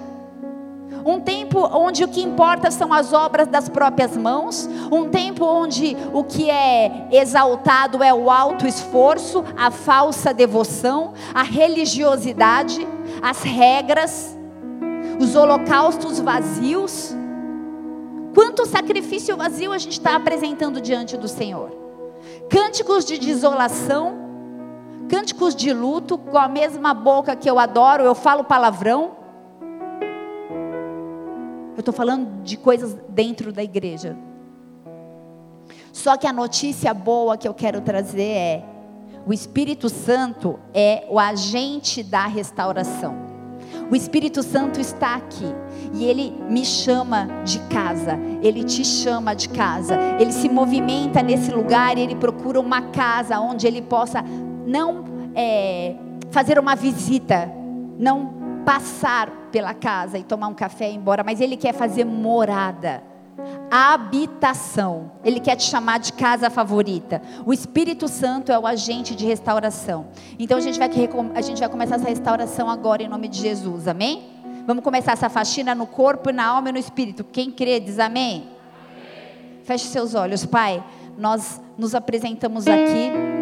um 1.05 1.21
tempo 1.21 1.61
onde 1.73 2.05
o 2.05 2.09
que 2.09 2.23
importa 2.23 2.71
são 2.71 2.93
as 2.93 3.13
obras 3.13 3.49
das 3.49 3.69
próprias 3.69 4.17
mãos, 4.17 4.69
um 4.91 5.09
tempo 5.09 5.45
onde 5.45 5.97
o 6.13 6.25
que 6.25 6.51
é 6.51 7.09
exaltado 7.11 8.03
é 8.03 8.13
o 8.13 8.31
alto 8.31 8.67
esforço, 8.67 9.45
a 9.57 9.71
falsa 9.71 10.35
devoção, 10.35 11.13
a 11.35 11.43
religiosidade, 11.43 12.87
as 13.23 13.43
regras, 13.43 14.37
os 15.21 15.35
holocaustos 15.35 16.21
vazios. 16.21 17.15
Quanto 18.35 18.67
sacrifício 18.67 19.37
vazio 19.37 19.73
a 19.73 19.79
gente 19.79 19.93
está 19.93 20.17
apresentando 20.17 20.81
diante 20.81 21.17
do 21.17 21.27
Senhor? 21.27 21.77
Cânticos 22.51 23.05
de 23.05 23.19
desolação, 23.19 24.17
cânticos 25.09 25.55
de 25.55 25.73
luto, 25.73 26.19
com 26.19 26.39
a 26.39 26.49
mesma 26.49 26.93
boca 26.95 27.35
que 27.35 27.49
eu 27.49 27.59
adoro, 27.59 28.05
eu 28.05 28.15
falo 28.15 28.45
palavrão. 28.45 29.18
Eu 31.79 31.81
estou 31.81 31.95
falando 31.95 32.43
de 32.43 32.57
coisas 32.57 32.97
dentro 33.11 33.53
da 33.53 33.63
igreja. 33.63 34.17
Só 35.93 36.17
que 36.17 36.27
a 36.27 36.33
notícia 36.33 36.93
boa 36.93 37.37
que 37.37 37.47
eu 37.47 37.55
quero 37.55 37.81
trazer 37.81 38.21
é: 38.21 38.65
o 39.25 39.33
Espírito 39.33 39.89
Santo 39.89 40.59
é 40.75 41.07
o 41.09 41.21
agente 41.21 42.03
da 42.03 42.27
restauração. 42.27 43.15
O 43.89 43.95
Espírito 43.95 44.43
Santo 44.43 44.81
está 44.81 45.15
aqui 45.15 45.55
e 45.95 46.05
ele 46.05 46.35
me 46.51 46.65
chama 46.65 47.29
de 47.45 47.61
casa, 47.69 48.19
ele 48.43 48.65
te 48.65 48.85
chama 48.85 49.33
de 49.33 49.49
casa, 49.49 49.97
ele 50.19 50.33
se 50.33 50.49
movimenta 50.49 51.23
nesse 51.23 51.53
lugar 51.53 51.97
e 51.97 52.01
ele 52.01 52.17
procura 52.17 52.59
uma 52.59 52.83
casa 52.91 53.39
onde 53.39 53.69
ele 53.69 53.83
possa 53.83 54.25
não 54.67 55.05
é, 55.33 55.95
fazer 56.33 56.59
uma 56.59 56.75
visita, 56.75 57.49
não 57.97 58.35
passar 58.65 59.38
pela 59.49 59.75
casa 59.75 60.19
e 60.19 60.23
tomar 60.23 60.49
um 60.49 60.55
café 60.55 60.89
e 60.89 60.93
ir 60.93 60.97
embora, 60.97 61.25
mas 61.25 61.41
Ele 61.41 61.57
quer 61.57 61.73
fazer 61.75 62.05
morada, 62.05 63.03
habitação. 63.71 65.13
Ele 65.25 65.41
quer 65.41 65.57
te 65.57 65.65
chamar 65.65 65.99
de 65.99 66.13
casa 66.13 66.51
favorita. 66.51 67.23
O 67.45 67.53
Espírito 67.53 68.09
Santo 68.09 68.53
é 68.53 68.59
o 68.59 68.67
agente 68.67 69.15
de 69.15 69.27
restauração. 69.27 70.09
Então 70.39 70.59
a 70.59 70.61
gente 70.61 70.79
vai, 70.79 70.91
a 71.35 71.41
gente 71.41 71.59
vai 71.59 71.69
começar 71.69 71.97
essa 71.97 72.09
restauração 72.09 72.69
agora 72.69 73.03
em 73.03 73.09
nome 73.09 73.29
de 73.29 73.39
Jesus, 73.39 73.89
amém? 73.89 74.39
Vamos 74.67 74.85
começar 74.85 75.13
essa 75.13 75.29
faxina 75.29 75.75
no 75.75 75.87
corpo, 75.87 76.31
na 76.31 76.47
alma 76.47 76.69
e 76.69 76.73
no 76.73 76.79
espírito. 76.79 77.25
Quem 77.25 77.51
crê, 77.51 77.81
diz 77.81 77.99
amém? 77.99 78.49
amém. 78.91 79.63
Feche 79.65 79.87
seus 79.87 80.15
olhos, 80.15 80.45
Pai. 80.45 80.85
Nós 81.17 81.61
nos 81.77 81.95
apresentamos 81.95 82.67
aqui 82.67 83.38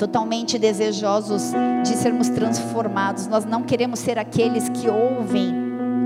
totalmente 0.00 0.58
desejosos 0.58 1.52
de 1.84 1.90
sermos 1.90 2.30
transformados. 2.30 3.26
Nós 3.26 3.44
não 3.44 3.62
queremos 3.62 3.98
ser 3.98 4.18
aqueles 4.18 4.70
que 4.70 4.88
ouvem 4.88 5.54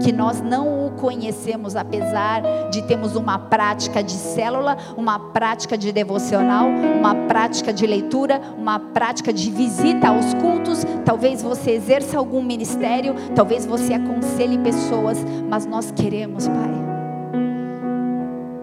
que 0.03 0.11
nós 0.11 0.41
não 0.41 0.89
o 0.89 0.91
conhecemos, 0.91 1.77
apesar 1.77 2.43
de 2.71 2.83
termos 2.83 3.15
uma 3.15 3.39
prática 3.39 4.03
de 4.03 4.11
célula, 4.11 4.77
uma 4.97 5.31
prática 5.31 5.79
de 5.79 5.93
devocional, 5.93 6.67
uma 6.67 7.15
prática 7.29 7.73
de 7.73 7.87
leitura, 7.87 8.41
uma 8.59 8.81
prática 8.81 9.33
de 9.33 9.49
visita 9.49 10.09
aos 10.09 10.35
cultos. 10.35 10.85
Talvez 11.05 11.41
você 11.41 11.71
exerça 11.71 12.19
algum 12.19 12.43
ministério, 12.43 13.15
talvez 13.37 13.65
você 13.65 13.95
aconselhe 13.95 14.59
pessoas, 14.59 15.25
mas 15.49 15.67
nós 15.67 15.93
queremos, 15.93 16.49
Pai, 16.49 16.75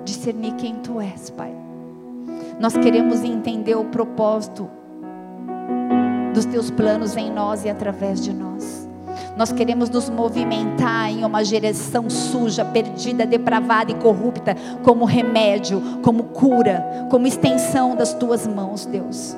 discernir 0.03 0.55
quem 0.55 0.75
Tu 0.75 0.99
és, 0.99 1.29
Pai. 1.29 1.55
Nós 2.59 2.75
queremos 2.75 3.23
entender 3.23 3.75
o 3.75 3.85
propósito 3.85 4.69
dos 6.33 6.45
teus 6.45 6.69
planos 6.69 7.15
em 7.15 7.31
nós 7.31 7.65
e 7.65 7.69
através 7.69 8.21
de 8.21 8.33
nós. 8.33 8.87
Nós 9.37 9.51
queremos 9.51 9.89
nos 9.89 10.09
movimentar 10.09 11.09
em 11.09 11.23
uma 11.23 11.43
geração 11.43 12.09
suja, 12.09 12.65
perdida, 12.65 13.25
depravada 13.25 13.91
e 13.91 13.95
corrupta, 13.95 14.55
como 14.83 15.05
remédio, 15.05 15.81
como 16.03 16.25
cura, 16.25 17.07
como 17.09 17.27
extensão 17.27 17.95
das 17.95 18.13
tuas 18.13 18.45
mãos, 18.45 18.85
Deus. 18.85 19.35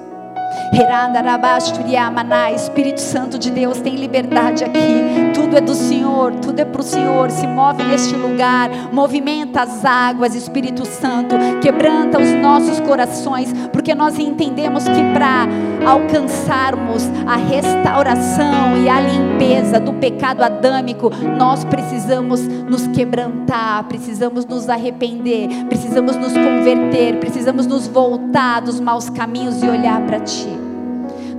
Espírito 2.73 3.01
Santo 3.01 3.37
de 3.37 3.51
Deus, 3.51 3.79
tem 3.81 3.95
liberdade 3.95 4.63
aqui. 4.63 5.31
Tudo 5.33 5.55
é 5.55 5.61
do 5.61 5.75
Senhor, 5.75 6.33
tudo 6.35 6.59
é 6.59 6.65
para 6.65 6.81
o 6.81 6.83
Senhor. 6.83 7.29
Se 7.29 7.45
move 7.45 7.83
neste 7.83 8.15
lugar, 8.15 8.69
movimenta 8.91 9.61
as 9.61 9.85
águas, 9.85 10.33
Espírito 10.33 10.85
Santo, 10.85 11.35
quebranta 11.61 12.19
os 12.19 12.33
nossos 12.41 12.79
corações, 12.79 13.53
porque 13.71 13.93
nós 13.93 14.17
entendemos 14.17 14.85
que 14.85 15.13
para 15.13 15.47
alcançarmos 15.85 17.03
a 17.27 17.35
restauração 17.35 18.77
e 18.83 18.89
a 18.89 18.99
limpeza 18.99 19.79
do 19.79 19.93
pecado 19.93 20.41
adâmico, 20.43 21.11
nós 21.37 21.63
precisamos 21.63 22.47
nos 22.47 22.87
quebrantar, 22.87 23.83
precisamos 23.85 24.45
nos 24.45 24.69
arrepender, 24.69 25.47
precisamos 25.67 26.15
nos 26.15 26.33
converter, 26.33 27.19
precisamos 27.19 27.67
nos 27.67 27.87
voltar 27.87 28.61
dos 28.61 28.79
maus 28.79 29.09
caminhos 29.09 29.61
e 29.61 29.67
olhar 29.67 30.01
para 30.01 30.19
Ti. 30.19 30.42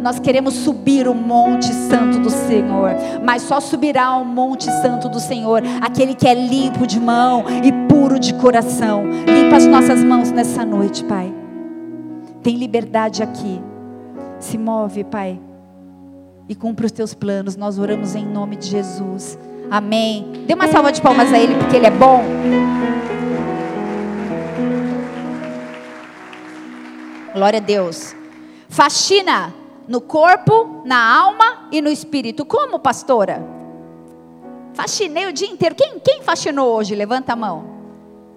Nós 0.05 0.19
queremos 0.19 0.53
subir 0.53 1.09
o 1.09 1.15
monte 1.15 1.73
santo 1.73 2.19
do 2.19 2.29
Senhor, 2.29 2.91
mas 3.25 3.41
só 3.41 3.59
subirá 3.59 4.05
ao 4.05 4.23
monte 4.23 4.65
santo 4.83 5.09
do 5.09 5.19
Senhor 5.19 5.63
aquele 5.81 6.15
que 6.15 6.29
é 6.29 6.35
limpo 6.35 6.87
de 6.87 7.01
mão 7.01 7.47
e 7.65 7.73
puro 7.89 8.21
de 8.21 8.35
coração. 8.35 9.07
Limpa 9.27 9.57
as 9.57 9.67
nossas 9.67 10.05
mãos 10.05 10.31
nessa 10.31 10.63
noite, 10.63 11.03
Pai. 11.05 11.33
Tem 12.43 12.55
liberdade 12.55 13.23
aqui. 13.23 13.63
Se 14.39 14.59
move, 14.59 15.05
Pai, 15.05 15.41
e 16.51 16.55
cumpre 16.55 16.85
os 16.85 16.93
teus 16.93 17.15
planos. 17.15 17.57
Nós 17.57 17.79
oramos 17.79 18.15
em 18.15 18.27
nome 18.27 18.57
de 18.57 18.69
Jesus. 18.69 19.39
Amém. 19.71 20.45
Dê 20.47 20.53
uma 20.53 20.69
salva 20.69 20.93
de 20.93 21.01
palmas 21.01 21.33
a 21.33 21.39
Ele, 21.39 21.55
porque 21.55 21.77
Ele 21.77 21.87
é 21.87 21.91
bom. 21.91 22.23
Glória 27.33 27.59
a 27.59 27.63
Deus. 27.63 28.15
Faxina 28.69 29.64
no 29.87 30.01
corpo, 30.01 30.83
na 30.85 31.17
alma 31.17 31.69
e 31.71 31.81
no 31.81 31.91
espírito. 31.91 32.45
Como, 32.45 32.79
pastora? 32.79 33.45
Faxinei 34.73 35.27
o 35.27 35.33
dia 35.33 35.49
inteiro. 35.49 35.75
Quem, 35.75 35.99
quem 36.01 36.23
faxinou 36.23 36.75
hoje? 36.75 36.95
Levanta 36.95 37.33
a 37.33 37.37
mão. 37.37 37.65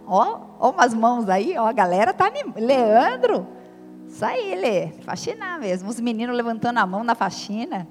Ó, 0.06 0.40
ó 0.60 0.70
umas 0.72 0.94
mãos 0.94 1.28
aí, 1.30 1.58
ó, 1.58 1.68
a 1.68 1.74
galera 1.74 2.14
tá 2.14 2.28
animada. 2.28 2.60
Leandro, 2.60 3.48
isso 4.08 4.24
aí, 4.24 4.56
Lê, 4.56 4.90
faxinar 5.02 5.60
mesmo. 5.60 5.90
Os 5.90 6.00
meninos 6.00 6.36
levantando 6.36 6.78
a 6.78 6.86
mão 6.86 7.04
na 7.04 7.16
faxina. 7.16 7.88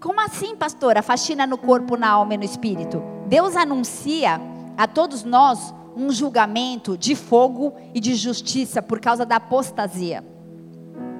Como 0.00 0.20
assim, 0.20 0.54
pastora? 0.56 1.02
Faxina 1.02 1.46
no 1.46 1.56
corpo, 1.56 1.96
na 1.96 2.10
alma 2.10 2.34
e 2.34 2.36
no 2.36 2.44
espírito. 2.44 3.02
Deus 3.26 3.56
anuncia 3.56 4.40
a 4.76 4.86
todos 4.86 5.24
nós 5.24 5.74
um 5.96 6.10
julgamento 6.10 6.98
de 6.98 7.14
fogo 7.14 7.72
e 7.94 8.00
de 8.00 8.14
justiça 8.14 8.82
por 8.82 9.00
causa 9.00 9.24
da 9.24 9.36
apostasia 9.36 10.33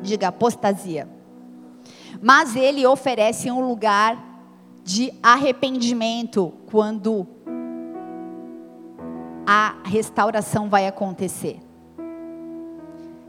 diga 0.04 0.28
apostasia. 0.28 1.08
Mas 2.22 2.54
ele 2.54 2.86
oferece 2.86 3.50
um 3.50 3.66
lugar 3.66 4.16
de 4.84 5.12
arrependimento 5.22 6.52
quando 6.70 7.26
a 9.46 9.76
restauração 9.84 10.68
vai 10.68 10.86
acontecer. 10.86 11.58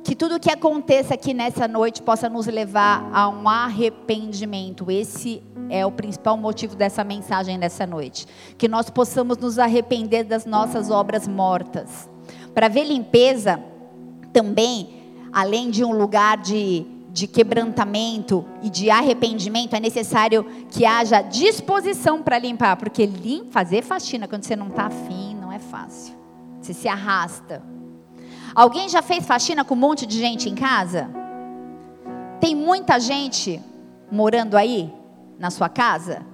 Que 0.03 0.15
tudo 0.15 0.39
que 0.39 0.51
aconteça 0.51 1.15
aqui 1.15 1.33
nessa 1.33 1.67
noite 1.67 2.01
possa 2.01 2.29
nos 2.29 2.45
levar 2.45 3.09
a 3.11 3.27
um 3.27 3.49
arrependimento. 3.49 4.91
Esse 4.91 5.41
é 5.67 5.83
o 5.83 5.91
principal 5.91 6.38
motivo 6.38 6.75
dessa 6.75 7.03
mensagem 7.03 7.57
nessa 7.57 7.88
noite. 7.88 8.27
Que 8.55 8.67
nós 8.67 8.89
possamos 8.89 9.38
nos 9.38 9.57
arrepender 9.57 10.23
das 10.23 10.45
nossas 10.45 10.91
obras 10.91 11.27
mortas. 11.27 12.07
Para 12.53 12.67
ver 12.67 12.83
limpeza, 12.83 13.59
também 14.31 14.94
além 15.36 15.69
de 15.69 15.84
um 15.84 15.91
lugar 15.91 16.38
de, 16.38 16.86
de 17.12 17.28
quebrantamento 17.28 18.45
e 18.63 18.69
de 18.69 18.89
arrependimento, 18.89 19.76
é 19.76 19.82
necessário 19.82 20.45
que 20.69 20.86
haja 20.86 21.21
disposição 21.21 22.24
para 22.24 22.39
limpar, 22.39 22.78
porque 22.78 23.06
lim, 23.06 23.50
fazer 23.52 23.84
faxina 23.84 24.30
quando 24.30 24.45
você 24.45 24.56
não 24.56 24.69
está 24.69 24.86
afim 24.86 25.36
não 25.36 25.52
é 25.52 25.60
fácil. 25.60 26.15
Você 26.62 26.74
se 26.74 26.88
arrasta. 26.88 27.62
Alguém 28.56 28.88
já 28.88 29.02
fez 29.02 29.26
faxina 29.28 29.65
com 29.65 29.74
um 29.74 29.78
monte 29.78 30.06
de 30.06 30.17
gente 30.17 30.48
em 30.48 30.56
casa? 30.56 31.10
Tem 32.39 32.56
muita 32.56 32.98
gente 32.98 33.62
morando 34.10 34.56
aí 34.56 34.89
na 35.38 35.52
sua 35.52 35.67
casa? 35.67 36.26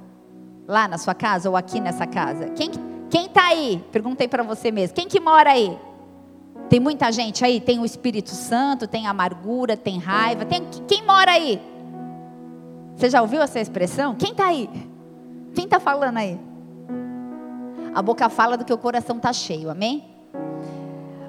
Lá 0.67 0.87
na 0.87 0.99
sua 0.99 1.15
casa 1.15 1.49
ou 1.49 1.57
aqui 1.57 1.79
nessa 1.79 2.05
casa? 2.05 2.49
Quem 2.51 2.69
quem 3.09 3.25
está 3.25 3.47
aí? 3.47 3.83
Perguntei 3.91 4.27
para 4.27 4.43
você 4.43 4.71
mesmo. 4.71 4.95
Quem 4.95 5.07
que 5.07 5.19
mora 5.19 5.51
aí? 5.51 5.77
Tem 6.71 6.79
muita 6.79 7.11
gente 7.11 7.43
aí, 7.43 7.59
tem 7.59 7.79
o 7.79 7.85
Espírito 7.85 8.29
Santo, 8.29 8.87
tem 8.87 9.05
amargura, 9.05 9.75
tem 9.75 9.99
raiva. 9.99 10.45
Tem 10.45 10.65
quem 10.87 11.05
mora 11.05 11.31
aí? 11.31 11.61
Você 12.95 13.09
já 13.09 13.21
ouviu 13.21 13.41
essa 13.41 13.59
expressão? 13.59 14.15
Quem 14.15 14.31
está 14.31 14.45
aí? 14.45 14.69
Quem 15.53 15.65
está 15.65 15.81
falando 15.81 16.15
aí? 16.15 16.39
A 17.93 18.01
boca 18.01 18.29
fala 18.29 18.55
do 18.55 18.63
que 18.63 18.71
o 18.71 18.77
coração 18.77 19.17
está 19.17 19.33
cheio, 19.33 19.69
amém? 19.69 20.05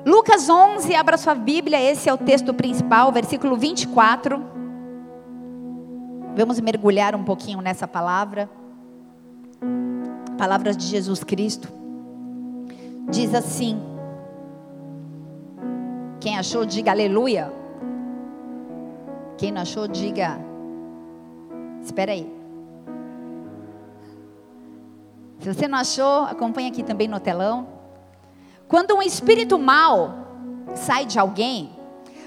Lucas 0.07 0.49
11, 0.49 0.95
abra 0.95 1.19
sua 1.19 1.35
Bíblia, 1.35 1.83
esse 1.83 2.09
é 2.09 2.15
o 2.15 2.19
texto 2.19 2.55
principal, 2.55 3.11
versículo 3.11 3.57
24. 3.57 4.41
Vamos 6.37 6.61
mergulhar 6.61 7.17
um 7.17 7.25
pouquinho 7.25 7.61
nessa 7.61 7.89
palavra. 7.89 8.49
Palavras 10.39 10.77
de 10.77 10.87
Jesus 10.87 11.25
Cristo. 11.25 11.67
Diz 13.11 13.35
assim: 13.35 13.91
quem 16.23 16.39
achou, 16.39 16.65
diga 16.65 16.93
aleluia. 16.93 17.53
Quem 19.37 19.51
não 19.51 19.63
achou, 19.63 19.89
diga. 19.89 20.39
Espera 21.83 22.13
aí. 22.13 22.33
Se 25.41 25.53
você 25.53 25.67
não 25.67 25.79
achou, 25.79 26.23
acompanhe 26.27 26.69
aqui 26.69 26.85
também 26.85 27.09
no 27.09 27.19
telão. 27.19 27.67
Quando 28.69 28.95
um 28.95 29.03
espírito 29.03 29.59
mau 29.59 30.15
sai 30.77 31.07
de 31.07 31.19
alguém, 31.19 31.71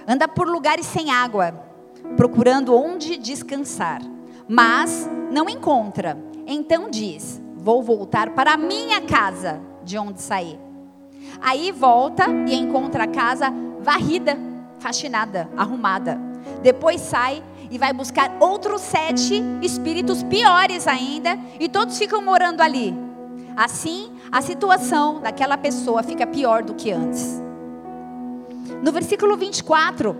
anda 0.06 0.28
por 0.28 0.46
lugares 0.46 0.86
sem 0.86 1.10
água, 1.10 1.54
procurando 2.18 2.76
onde 2.76 3.16
descansar, 3.16 4.02
mas 4.46 5.10
não 5.32 5.50
encontra. 5.50 6.18
Então 6.46 6.90
diz: 6.90 7.42
Vou 7.56 7.82
voltar 7.82 8.32
para 8.32 8.56
a 8.56 8.58
minha 8.58 9.00
casa, 9.00 9.62
de 9.86 9.98
onde 9.98 10.22
saí. 10.22 10.60
Aí 11.42 11.72
volta 11.72 12.26
e 12.46 12.56
encontra 12.56 13.06
a 13.06 13.08
casa 13.08 13.54
varrida, 13.86 14.36
faxinada, 14.80 15.48
arrumada. 15.56 16.20
Depois 16.64 17.00
sai 17.00 17.44
e 17.70 17.78
vai 17.78 17.94
buscar 17.94 18.36
outros 18.40 18.82
sete 18.82 19.42
espíritos 19.62 20.24
piores 20.24 20.88
ainda, 20.88 21.38
e 21.60 21.70
todos 21.70 21.98
ficam 21.98 22.22
morando 22.22 22.62
ali. 22.62 22.94
Assim, 23.56 24.12
a 24.32 24.42
situação 24.42 25.22
daquela 25.22 25.58
pessoa 25.58 26.04
fica 26.04 26.28
pior 26.28 26.64
do 26.64 26.74
que 26.74 26.92
antes. 26.92 27.42
No 28.84 28.92
versículo 28.92 29.38
24, 29.38 30.16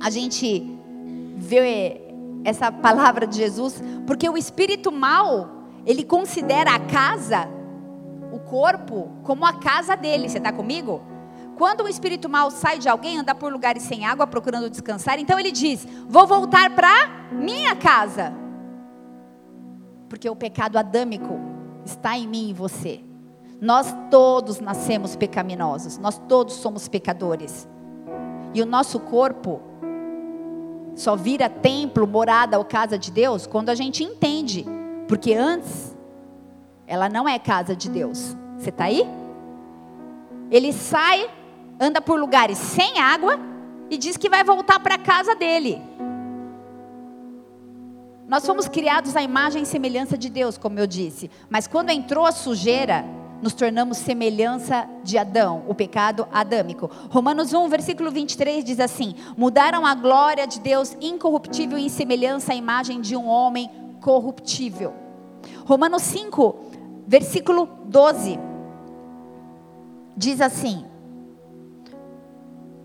a 0.00 0.10
gente 0.10 0.78
vê 1.36 2.00
essa 2.44 2.70
palavra 2.70 3.26
de 3.26 3.36
Jesus, 3.36 3.82
porque 4.06 4.28
o 4.28 4.36
espírito 4.36 4.92
mal, 4.92 5.50
ele 5.86 6.04
considera 6.04 6.74
a 6.74 6.78
casa, 6.78 7.48
o 8.32 8.38
corpo, 8.38 9.10
como 9.22 9.44
a 9.44 9.54
casa 9.54 9.96
dele. 9.96 10.28
Você 10.28 10.38
está 10.38 10.52
comigo? 10.52 11.02
Quando 11.56 11.84
o 11.84 11.88
espírito 11.88 12.28
mal 12.28 12.50
sai 12.50 12.78
de 12.78 12.88
alguém, 12.88 13.18
anda 13.18 13.34
por 13.34 13.52
lugares 13.52 13.82
sem 13.82 14.04
água, 14.04 14.26
procurando 14.26 14.70
descansar, 14.70 15.18
então 15.18 15.38
ele 15.38 15.52
diz: 15.52 15.86
Vou 16.08 16.26
voltar 16.26 16.74
para 16.74 17.08
minha 17.32 17.76
casa. 17.76 18.32
Porque 20.08 20.28
o 20.28 20.36
pecado 20.36 20.76
adâmico 20.76 21.38
está 21.84 22.16
em 22.16 22.26
mim 22.26 22.50
e 22.50 22.52
você. 22.52 23.00
Nós 23.60 23.94
todos 24.10 24.60
nascemos 24.60 25.16
pecaminosos, 25.16 25.96
nós 25.98 26.18
todos 26.28 26.54
somos 26.54 26.88
pecadores. 26.88 27.68
E 28.52 28.60
o 28.60 28.66
nosso 28.66 29.00
corpo 29.00 29.60
só 30.94 31.16
vira 31.16 31.48
templo, 31.48 32.06
morada 32.06 32.58
ou 32.58 32.64
casa 32.64 32.98
de 32.98 33.10
Deus 33.10 33.46
quando 33.46 33.70
a 33.70 33.74
gente 33.74 34.04
entende. 34.04 34.64
Porque 35.08 35.34
antes, 35.34 35.96
ela 36.86 37.08
não 37.08 37.28
é 37.28 37.38
casa 37.38 37.74
de 37.74 37.88
Deus. 37.88 38.36
Você 38.58 38.70
está 38.70 38.84
aí? 38.84 39.06
Ele 40.50 40.72
sai 40.72 41.28
anda 41.78 42.00
por 42.00 42.18
lugares 42.18 42.58
sem 42.58 42.98
água 42.98 43.38
e 43.90 43.96
diz 43.96 44.16
que 44.16 44.28
vai 44.28 44.42
voltar 44.42 44.80
para 44.80 44.94
a 44.94 44.98
casa 44.98 45.34
dele. 45.34 45.80
Nós 48.26 48.44
fomos 48.46 48.66
criados 48.68 49.16
à 49.16 49.22
imagem 49.22 49.62
e 49.62 49.66
semelhança 49.66 50.16
de 50.16 50.30
Deus, 50.30 50.56
como 50.56 50.78
eu 50.78 50.86
disse, 50.86 51.30
mas 51.50 51.66
quando 51.66 51.90
entrou 51.90 52.24
a 52.24 52.32
sujeira, 52.32 53.04
nos 53.42 53.52
tornamos 53.52 53.98
semelhança 53.98 54.88
de 55.02 55.18
Adão, 55.18 55.64
o 55.68 55.74
pecado 55.74 56.26
adâmico. 56.32 56.90
Romanos 57.10 57.52
1, 57.52 57.68
versículo 57.68 58.10
23 58.10 58.64
diz 58.64 58.80
assim: 58.80 59.14
Mudaram 59.36 59.84
a 59.84 59.94
glória 59.94 60.46
de 60.46 60.58
Deus 60.60 60.96
incorruptível 61.00 61.76
em 61.76 61.90
semelhança 61.90 62.52
à 62.52 62.56
imagem 62.56 63.02
de 63.02 63.14
um 63.14 63.26
homem 63.26 63.70
corruptível. 64.00 64.94
Romanos 65.66 66.02
5, 66.02 66.56
versículo 67.06 67.68
12 67.84 68.38
diz 70.16 70.40
assim: 70.40 70.86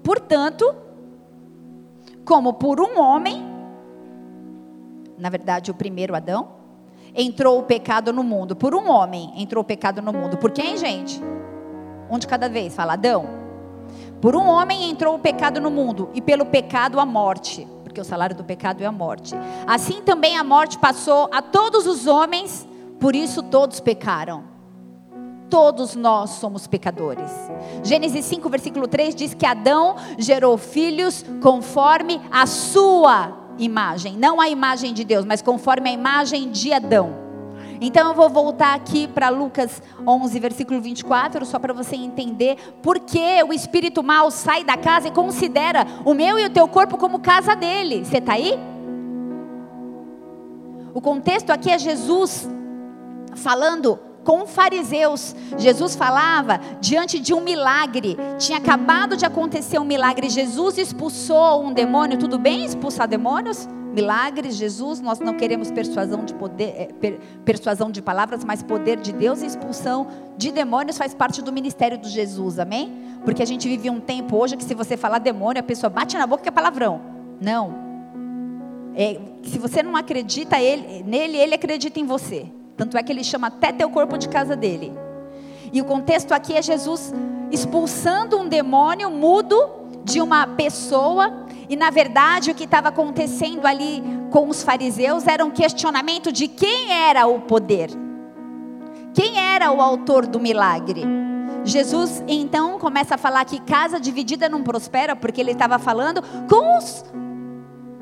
Portanto, 0.04 0.76
como 2.26 2.54
por 2.54 2.80
um 2.80 3.00
homem, 3.00 3.44
na 5.18 5.30
verdade 5.30 5.72
o 5.72 5.74
primeiro 5.74 6.16
Adão, 6.16 6.50
entrou 7.16 7.60
o 7.60 7.64
pecado 7.64 8.14
no 8.14 8.24
mundo. 8.24 8.56
Por 8.56 8.76
um 8.76 8.90
homem 8.90 9.34
entrou 9.36 9.62
o 9.62 9.66
pecado 9.66 10.02
no 10.02 10.14
mundo. 10.14 10.38
Por 10.38 10.52
quem, 10.52 10.78
gente? 10.78 11.22
Um 12.10 12.18
de 12.18 12.28
cada 12.28 12.48
vez, 12.48 12.76
fala 12.76 12.94
Adão. 12.94 13.40
Por 14.22 14.36
um 14.36 14.48
homem 14.48 14.90
entrou 14.90 15.16
o 15.16 15.20
pecado 15.20 15.60
no 15.60 15.72
mundo, 15.72 16.10
e 16.14 16.22
pelo 16.22 16.46
pecado 16.46 17.00
a 17.00 17.06
morte, 17.06 17.68
porque 17.84 18.02
o 18.02 18.04
salário 18.04 18.36
do 18.36 18.44
pecado 18.44 18.84
é 18.84 18.86
a 18.86 18.92
morte. 18.92 19.34
Assim 19.66 20.02
também 20.02 20.38
a 20.38 20.44
morte 20.44 20.78
passou 20.78 21.30
a 21.32 21.42
todos 21.42 21.88
os 21.88 22.06
homens, 22.06 22.68
por 23.00 23.16
isso 23.16 23.42
todos 23.42 23.80
pecaram. 23.80 24.44
Todos 25.50 25.96
nós 25.96 26.32
somos 26.32 26.68
pecadores. 26.68 27.32
Gênesis 27.84 28.26
5, 28.26 28.50
versículo 28.50 28.88
3 28.88 29.16
diz 29.16 29.34
que 29.34 29.46
Adão 29.46 29.96
gerou 30.18 30.58
filhos 30.58 31.26
conforme 31.42 32.22
a 32.32 32.46
sua 32.46 33.38
imagem, 33.58 34.16
não 34.18 34.40
a 34.40 34.48
imagem 34.48 34.94
de 34.94 35.04
Deus, 35.04 35.26
mas 35.26 35.42
conforme 35.42 35.90
a 35.90 35.94
imagem 35.94 36.52
de 36.52 36.72
Adão. 36.72 37.30
Então 37.82 38.10
eu 38.10 38.14
vou 38.14 38.30
voltar 38.30 38.76
aqui 38.76 39.08
para 39.08 39.30
Lucas 39.30 39.82
11, 40.06 40.40
versículo 40.40 40.82
24, 40.82 41.46
só 41.46 41.58
para 41.58 41.74
você 41.74 41.96
entender 41.96 42.58
por 42.82 43.00
que 43.00 43.42
o 43.44 43.54
espírito 43.54 44.04
mal 44.04 44.30
sai 44.32 44.64
da 44.64 44.76
casa 44.76 45.08
e 45.08 45.12
considera 45.12 45.88
o 46.04 46.14
meu 46.14 46.38
e 46.38 46.46
o 46.46 46.50
teu 46.50 46.68
corpo 46.68 46.98
como 46.98 47.20
casa 47.20 47.56
dele. 47.56 48.04
Você 48.04 48.18
está 48.18 48.34
aí? 48.34 48.60
O 50.94 51.00
contexto 51.00 51.52
aqui 51.52 51.70
é 51.70 51.80
Jesus 51.80 52.50
falando 53.36 54.09
com 54.30 54.46
fariseus. 54.46 55.36
Jesus 55.58 55.96
falava 55.96 56.60
diante 56.80 57.20
de 57.20 57.34
um 57.34 57.42
milagre. 57.42 58.16
Tinha 58.38 58.60
acabado 58.60 59.18
de 59.18 59.26
acontecer 59.26 59.80
um 59.80 59.84
milagre. 59.84 60.30
Jesus 60.30 60.78
expulsou 60.78 61.66
um 61.66 61.74
demônio. 61.74 62.16
Tudo 62.16 62.38
bem 62.38 62.64
expulsar 62.64 63.08
demônios? 63.08 63.68
Milagres, 63.92 64.56
Jesus, 64.56 65.02
nós 65.02 65.20
não 65.20 65.34
queremos 65.34 65.72
persuasão 65.72 66.24
de 66.24 66.36
poder, 66.36 66.94
per, 67.00 67.20
persuasão 67.44 67.90
de 67.90 68.04
palavras, 68.04 68.46
mas 68.46 68.62
poder 68.62 69.00
de 69.00 69.12
Deus 69.12 69.42
e 69.42 69.48
expulsão 69.48 70.06
de 70.38 70.52
demônios 70.52 70.96
faz 70.96 71.12
parte 71.16 71.42
do 71.42 71.52
ministério 71.52 71.98
de 71.98 72.08
Jesus, 72.08 72.60
amém? 72.60 73.02
Porque 73.26 73.42
a 73.42 73.48
gente 73.48 73.68
vive 73.68 73.90
um 73.90 74.00
tempo 74.00 74.38
hoje 74.38 74.56
que 74.56 74.64
se 74.64 74.76
você 74.76 74.96
falar 74.96 75.18
demônio, 75.18 75.60
a 75.60 75.64
pessoa 75.64 75.90
bate 75.90 76.16
na 76.16 76.28
boca 76.28 76.44
que 76.44 76.50
é 76.50 76.52
palavrão. 76.52 77.02
Não. 77.42 77.74
É, 78.96 79.20
se 79.42 79.58
você 79.58 79.82
não 79.82 79.96
acredita 79.96 80.62
ele, 80.62 81.02
nele, 81.02 81.36
ele 81.36 81.56
acredita 81.56 82.00
em 82.00 82.06
você. 82.06 82.59
Tanto 82.80 82.98
é 82.98 83.04
que 83.04 83.12
ele 83.12 83.26
chama 83.26 83.48
até 83.48 83.74
teu 83.74 83.90
corpo 83.90 84.18
de 84.18 84.30
casa 84.30 84.56
dele. 84.56 84.94
E 85.74 85.82
o 85.82 85.84
contexto 85.84 86.32
aqui 86.32 86.54
é 86.54 86.62
Jesus 86.62 87.14
expulsando 87.52 88.40
um 88.40 88.48
demônio 88.48 89.12
mudo 89.12 89.58
de 90.06 90.22
uma 90.22 90.48
pessoa. 90.48 91.46
E 91.68 91.76
na 91.76 91.90
verdade 91.90 92.52
o 92.52 92.56
que 92.56 92.64
estava 92.64 92.88
acontecendo 92.88 93.66
ali 93.66 94.02
com 94.32 94.48
os 94.48 94.64
fariseus 94.64 95.28
era 95.28 95.44
um 95.44 95.52
questionamento 95.52 96.32
de 96.32 96.48
quem 96.48 96.94
era 96.94 97.28
o 97.28 97.42
poder. 97.42 97.90
Quem 99.14 99.38
era 99.38 99.70
o 99.74 99.82
autor 99.82 100.26
do 100.26 100.40
milagre? 100.40 101.04
Jesus 101.66 102.24
então 102.30 102.80
começa 102.80 103.16
a 103.16 103.18
falar 103.18 103.44
que 103.44 103.60
casa 103.60 104.00
dividida 104.00 104.48
não 104.48 104.64
prospera, 104.64 105.18
porque 105.18 105.42
ele 105.42 105.52
estava 105.52 105.78
falando 105.78 106.24
com 106.48 106.78
os 106.78 107.04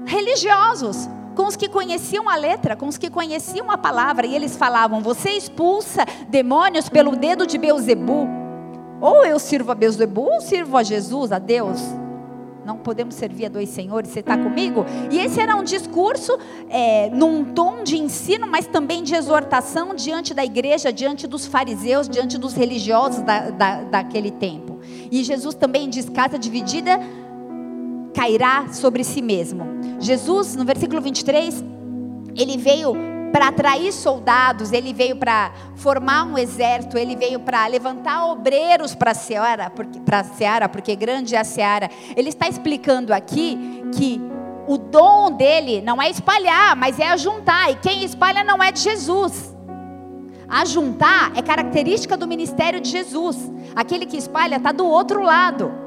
religiosos, 0.06 1.10
com 1.38 1.46
os 1.46 1.56
que 1.56 1.70
conheciam 1.70 2.28
a 2.28 2.36
letra, 2.36 2.76
com 2.76 2.88
os 2.88 2.98
que 2.98 3.12
conheciam 3.12 3.70
a 3.70 3.78
palavra, 3.78 4.26
e 4.26 4.36
eles 4.36 4.58
falavam: 4.58 5.02
Você 5.02 5.30
expulsa 5.30 6.04
demônios 6.28 6.90
pelo 6.90 7.16
dedo 7.16 7.46
de 7.46 7.60
Beuzebu. 7.60 8.28
Ou 9.00 9.24
eu 9.24 9.38
sirvo 9.38 9.72
a 9.72 9.76
Beuzebu, 9.76 10.22
ou 10.22 10.42
sirvo 10.42 10.76
a 10.76 10.82
Jesus, 10.82 11.32
a 11.32 11.38
Deus. 11.38 11.80
Não 12.66 12.76
podemos 12.76 13.16
servir 13.16 13.46
a 13.46 13.50
dois 13.50 13.70
senhores, 13.70 14.10
você 14.10 14.20
está 14.20 14.36
comigo? 14.36 14.84
E 15.12 15.20
esse 15.20 15.40
era 15.40 15.56
um 15.56 15.64
discurso 15.64 16.38
é, 16.70 17.10
num 17.12 17.46
tom 17.54 17.84
de 17.84 17.98
ensino, 17.98 18.46
mas 18.46 18.66
também 18.66 19.04
de 19.04 19.16
exortação 19.16 19.96
diante 19.96 20.34
da 20.34 20.44
igreja, 20.44 20.92
diante 20.92 21.28
dos 21.28 21.46
fariseus, 21.46 22.10
diante 22.10 22.38
dos 22.38 22.56
religiosos 22.56 23.22
da, 23.22 23.52
da, 23.52 23.84
daquele 23.84 24.32
tempo. 24.32 24.80
E 25.12 25.24
Jesus 25.24 25.56
também 25.56 25.88
diz: 25.88 26.10
casa 26.10 26.38
dividida 26.38 27.00
cairá 28.18 28.70
sobre 28.74 29.04
si 29.04 29.22
mesmo. 29.22 29.64
Jesus, 30.00 30.56
no 30.56 30.66
versículo 30.66 31.00
23, 31.00 31.64
ele 32.36 32.58
veio 32.58 32.96
para 33.32 33.50
atrair 33.50 33.94
soldados, 33.94 34.72
ele 34.72 34.92
veio 34.92 35.18
para 35.18 35.52
formar 35.76 36.24
um 36.24 36.36
exército, 36.36 36.98
ele 36.98 37.16
veio 37.16 37.40
para 37.40 37.68
levantar 37.68 38.26
obreiros 38.26 38.96
para 38.96 39.12
a 39.12 39.14
seara, 39.14 39.70
porque, 39.70 40.00
seara, 40.36 40.68
porque 40.68 40.96
grande 40.96 41.36
é 41.36 41.40
a 41.40 41.44
seara. 41.44 41.92
Ele 42.16 42.30
está 42.30 42.50
explicando 42.50 43.14
aqui 43.14 43.84
que 43.96 44.20
o 44.68 44.80
dom 44.80 45.30
dele 45.38 45.80
não 45.82 46.02
é 46.02 46.10
espalhar, 46.10 46.76
mas 46.76 47.00
é 47.00 47.08
ajuntar, 47.10 47.70
e 47.70 47.76
quem 47.76 48.04
espalha 48.04 48.44
não 48.44 48.64
é 48.64 48.72
de 48.72 48.80
Jesus. 48.80 49.56
Ajuntar 50.50 51.34
é 51.36 51.42
característica 51.44 52.18
do 52.18 52.28
ministério 52.28 52.82
de 52.82 52.90
Jesus. 52.90 53.38
Aquele 53.76 54.08
que 54.08 54.18
espalha 54.18 54.56
está 54.56 54.72
do 54.72 54.88
outro 54.88 55.22
lado. 55.22 55.87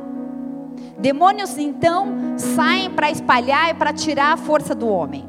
Demônios 0.98 1.56
então 1.56 2.08
saem 2.36 2.90
para 2.90 3.10
espalhar 3.10 3.70
e 3.70 3.74
para 3.74 3.92
tirar 3.92 4.32
a 4.32 4.36
força 4.36 4.74
do 4.74 4.88
homem. 4.88 5.28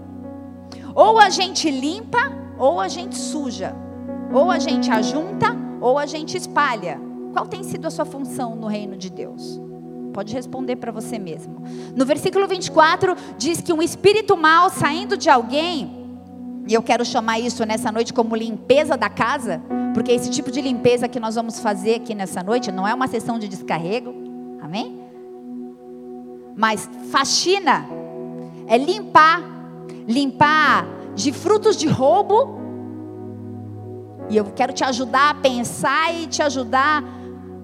Ou 0.94 1.20
a 1.20 1.30
gente 1.30 1.70
limpa, 1.70 2.32
ou 2.58 2.80
a 2.80 2.88
gente 2.88 3.16
suja. 3.16 3.76
Ou 4.34 4.52
a 4.52 4.60
gente 4.60 4.90
ajunta, 4.92 5.56
ou 5.80 5.98
a 5.98 6.06
gente 6.06 6.38
espalha. 6.38 7.00
Qual 7.34 7.46
tem 7.46 7.64
sido 7.64 7.86
a 7.86 7.90
sua 7.90 8.06
função 8.06 8.56
no 8.56 8.68
reino 8.68 8.98
de 8.98 9.10
Deus? 9.10 9.60
Pode 10.14 10.34
responder 10.34 10.76
para 10.76 10.92
você 10.92 11.18
mesmo. 11.18 11.64
No 11.96 12.06
versículo 12.06 12.48
24 12.48 13.16
diz 13.38 13.62
que 13.62 13.72
um 13.72 13.82
espírito 13.82 14.36
mal 14.36 14.70
saindo 14.70 15.16
de 15.16 15.30
alguém, 15.30 16.02
e 16.68 16.74
eu 16.74 16.84
quero 16.84 17.06
chamar 17.06 17.40
isso 17.40 17.66
nessa 17.66 17.92
noite 17.92 18.14
como 18.14 18.36
limpeza 18.36 18.98
da 18.98 19.10
casa, 19.10 19.62
porque 19.94 20.12
esse 20.12 20.30
tipo 20.30 20.52
de 20.52 20.62
limpeza 20.62 21.08
que 21.08 21.20
nós 21.20 21.36
vamos 21.36 21.60
fazer 21.60 21.96
aqui 21.96 22.14
nessa 22.14 22.44
noite 22.44 22.72
não 22.72 22.88
é 22.88 22.94
uma 22.94 23.08
sessão 23.08 23.40
de 23.40 23.48
descarrego, 23.48 24.14
amém? 24.62 25.01
Mas 26.62 26.88
faxina 27.10 27.88
é 28.68 28.78
limpar 28.78 29.52
limpar 30.08 30.86
de 31.16 31.32
frutos 31.32 31.76
de 31.76 31.88
roubo. 31.88 32.60
E 34.30 34.38
eu 34.38 34.46
quero 34.46 34.72
te 34.72 34.84
ajudar 34.84 35.32
a 35.32 35.34
pensar 35.34 36.14
e 36.14 36.28
te 36.28 36.42
ajudar, 36.42 37.04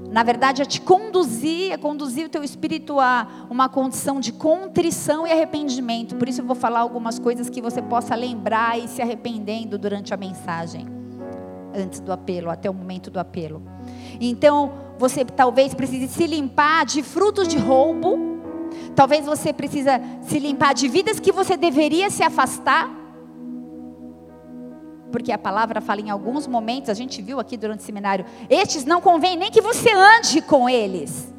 na 0.09 0.21
verdade, 0.23 0.61
a 0.61 0.65
te 0.65 0.81
conduzir, 0.81 1.73
a 1.73 1.77
conduzir 1.77 2.25
o 2.25 2.29
teu 2.29 2.43
espírito 2.43 2.99
a 2.99 3.27
uma 3.49 3.69
condição 3.69 4.19
de 4.19 4.33
contrição 4.33 5.25
e 5.25 5.31
arrependimento. 5.31 6.15
Por 6.15 6.27
isso 6.27 6.41
eu 6.41 6.45
vou 6.45 6.55
falar 6.55 6.79
algumas 6.79 7.19
coisas 7.19 7.49
que 7.49 7.61
você 7.61 7.81
possa 7.81 8.15
lembrar 8.15 8.77
e 8.77 8.87
se 8.87 9.01
arrependendo 9.01 9.77
durante 9.77 10.13
a 10.13 10.17
mensagem, 10.17 10.87
antes 11.73 12.01
do 12.01 12.11
apelo, 12.11 12.49
até 12.49 12.69
o 12.69 12.73
momento 12.73 13.09
do 13.09 13.19
apelo. 13.19 13.61
Então, 14.19 14.73
você 14.97 15.23
talvez 15.23 15.73
precise 15.73 16.07
se 16.07 16.27
limpar 16.27 16.85
de 16.85 17.01
frutos 17.01 17.47
de 17.47 17.57
roubo 17.57 18.36
Talvez 18.97 19.27
você 19.27 19.53
precisa 19.53 20.01
se 20.23 20.39
limpar 20.39 20.73
de 20.73 20.87
vidas 20.87 21.19
que 21.19 21.31
você 21.31 21.55
deveria 21.55 22.09
se 22.09 22.23
afastar. 22.23 22.89
Porque 25.11 25.31
a 25.31 25.37
palavra 25.37 25.79
fala 25.79 26.01
em 26.01 26.09
alguns 26.09 26.47
momentos, 26.47 26.89
a 26.89 26.95
gente 26.95 27.21
viu 27.21 27.39
aqui 27.39 27.55
durante 27.55 27.81
o 27.81 27.83
seminário, 27.83 28.25
estes 28.49 28.85
não 28.85 28.99
convém 28.99 29.37
nem 29.37 29.51
que 29.51 29.61
você 29.61 29.91
ande 29.91 30.41
com 30.41 30.67
eles. 30.67 31.31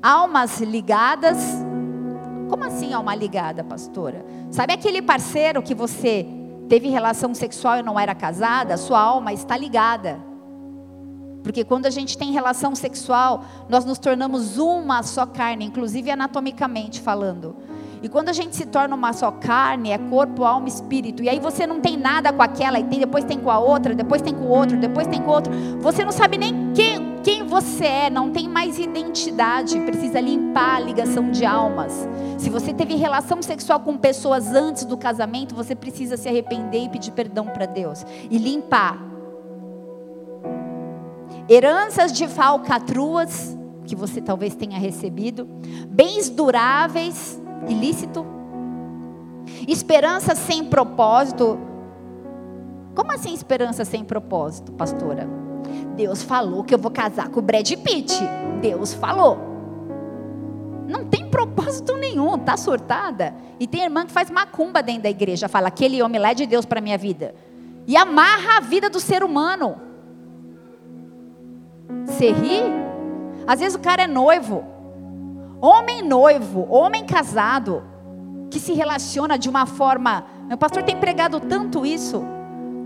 Almas 0.00 0.60
ligadas. 0.60 1.36
Como 2.48 2.62
assim 2.62 2.92
alma 2.92 3.16
ligada, 3.16 3.64
pastora? 3.64 4.24
Sabe 4.52 4.74
aquele 4.74 5.02
parceiro 5.02 5.60
que 5.60 5.74
você 5.74 6.24
teve 6.68 6.88
relação 6.88 7.34
sexual 7.34 7.78
e 7.78 7.82
não 7.82 7.98
era 7.98 8.14
casada? 8.14 8.76
Sua 8.76 9.00
alma 9.00 9.32
está 9.32 9.56
ligada. 9.56 10.27
Porque 11.42 11.64
quando 11.64 11.86
a 11.86 11.90
gente 11.90 12.18
tem 12.18 12.32
relação 12.32 12.74
sexual, 12.74 13.44
nós 13.68 13.84
nos 13.84 13.98
tornamos 13.98 14.58
uma 14.58 15.02
só 15.02 15.24
carne, 15.24 15.64
inclusive 15.64 16.10
anatomicamente 16.10 17.00
falando. 17.00 17.56
E 18.02 18.08
quando 18.08 18.28
a 18.28 18.32
gente 18.32 18.54
se 18.54 18.66
torna 18.66 18.94
uma 18.94 19.12
só 19.12 19.30
carne, 19.30 19.90
é 19.90 19.98
corpo, 19.98 20.44
alma, 20.44 20.68
espírito. 20.68 21.22
E 21.22 21.28
aí 21.28 21.40
você 21.40 21.66
não 21.66 21.80
tem 21.80 21.96
nada 21.96 22.32
com 22.32 22.42
aquela, 22.42 22.78
e 22.78 22.84
tem, 22.84 23.00
depois 23.00 23.24
tem 23.24 23.38
com 23.38 23.50
a 23.50 23.58
outra, 23.58 23.94
depois 23.94 24.22
tem 24.22 24.34
com 24.34 24.44
o 24.44 24.48
outro, 24.48 24.76
depois 24.78 25.06
tem 25.06 25.20
com 25.20 25.30
o 25.30 25.34
outro. 25.34 25.52
Você 25.80 26.04
não 26.04 26.12
sabe 26.12 26.38
nem 26.38 26.72
quem, 26.74 27.16
quem 27.24 27.44
você 27.44 27.86
é, 27.86 28.10
não 28.10 28.30
tem 28.30 28.48
mais 28.48 28.78
identidade. 28.78 29.80
Precisa 29.80 30.20
limpar 30.20 30.76
a 30.76 30.80
ligação 30.80 31.30
de 31.30 31.44
almas. 31.44 32.08
Se 32.36 32.50
você 32.50 32.72
teve 32.72 32.94
relação 32.94 33.42
sexual 33.42 33.80
com 33.80 33.96
pessoas 33.96 34.54
antes 34.54 34.84
do 34.84 34.96
casamento, 34.96 35.54
você 35.54 35.74
precisa 35.74 36.16
se 36.16 36.28
arrepender 36.28 36.84
e 36.84 36.88
pedir 36.88 37.10
perdão 37.10 37.46
para 37.46 37.66
Deus. 37.66 38.06
E 38.30 38.38
limpar 38.38 39.07
heranças 41.48 42.12
de 42.12 42.28
falcatruas 42.28 43.56
que 43.86 43.96
você 43.96 44.20
talvez 44.20 44.54
tenha 44.54 44.78
recebido, 44.78 45.48
bens 45.88 46.28
duráveis, 46.28 47.40
ilícito, 47.66 48.24
esperança 49.66 50.34
sem 50.34 50.64
propósito. 50.64 51.58
Como 52.94 53.12
assim 53.12 53.32
esperança 53.32 53.84
sem 53.84 54.04
propósito, 54.04 54.72
pastora? 54.72 55.26
Deus 55.96 56.22
falou 56.22 56.62
que 56.62 56.74
eu 56.74 56.78
vou 56.78 56.90
casar 56.90 57.28
com 57.28 57.40
o 57.40 57.42
Brad 57.42 57.70
Pitt. 57.70 58.14
Deus 58.60 58.92
falou. 58.92 59.38
Não 60.86 61.04
tem 61.04 61.28
propósito 61.28 61.96
nenhum, 61.96 62.38
tá 62.38 62.56
surtada? 62.56 63.34
E 63.58 63.66
tem 63.66 63.82
irmã 63.82 64.06
que 64.06 64.12
faz 64.12 64.30
macumba 64.30 64.82
dentro 64.82 65.02
da 65.02 65.10
igreja, 65.10 65.48
fala: 65.48 65.68
aquele 65.68 66.02
homem 66.02 66.20
lá 66.20 66.30
é 66.30 66.34
de 66.34 66.46
Deus 66.46 66.64
para 66.64 66.80
minha 66.80 66.98
vida. 66.98 67.34
E 67.86 67.96
amarra 67.96 68.58
a 68.58 68.60
vida 68.60 68.90
do 68.90 69.00
ser 69.00 69.22
humano. 69.22 69.87
Você 72.08 72.32
ri? 72.32 72.62
Às 73.46 73.60
vezes 73.60 73.74
o 73.74 73.78
cara 73.78 74.02
é 74.02 74.06
noivo, 74.06 74.64
homem 75.60 76.02
noivo, 76.02 76.66
homem 76.68 77.04
casado, 77.04 77.82
que 78.50 78.58
se 78.58 78.72
relaciona 78.72 79.38
de 79.38 79.48
uma 79.48 79.66
forma. 79.66 80.24
Meu 80.46 80.56
pastor 80.56 80.82
tem 80.82 80.96
pregado 80.96 81.38
tanto 81.38 81.84
isso, 81.84 82.22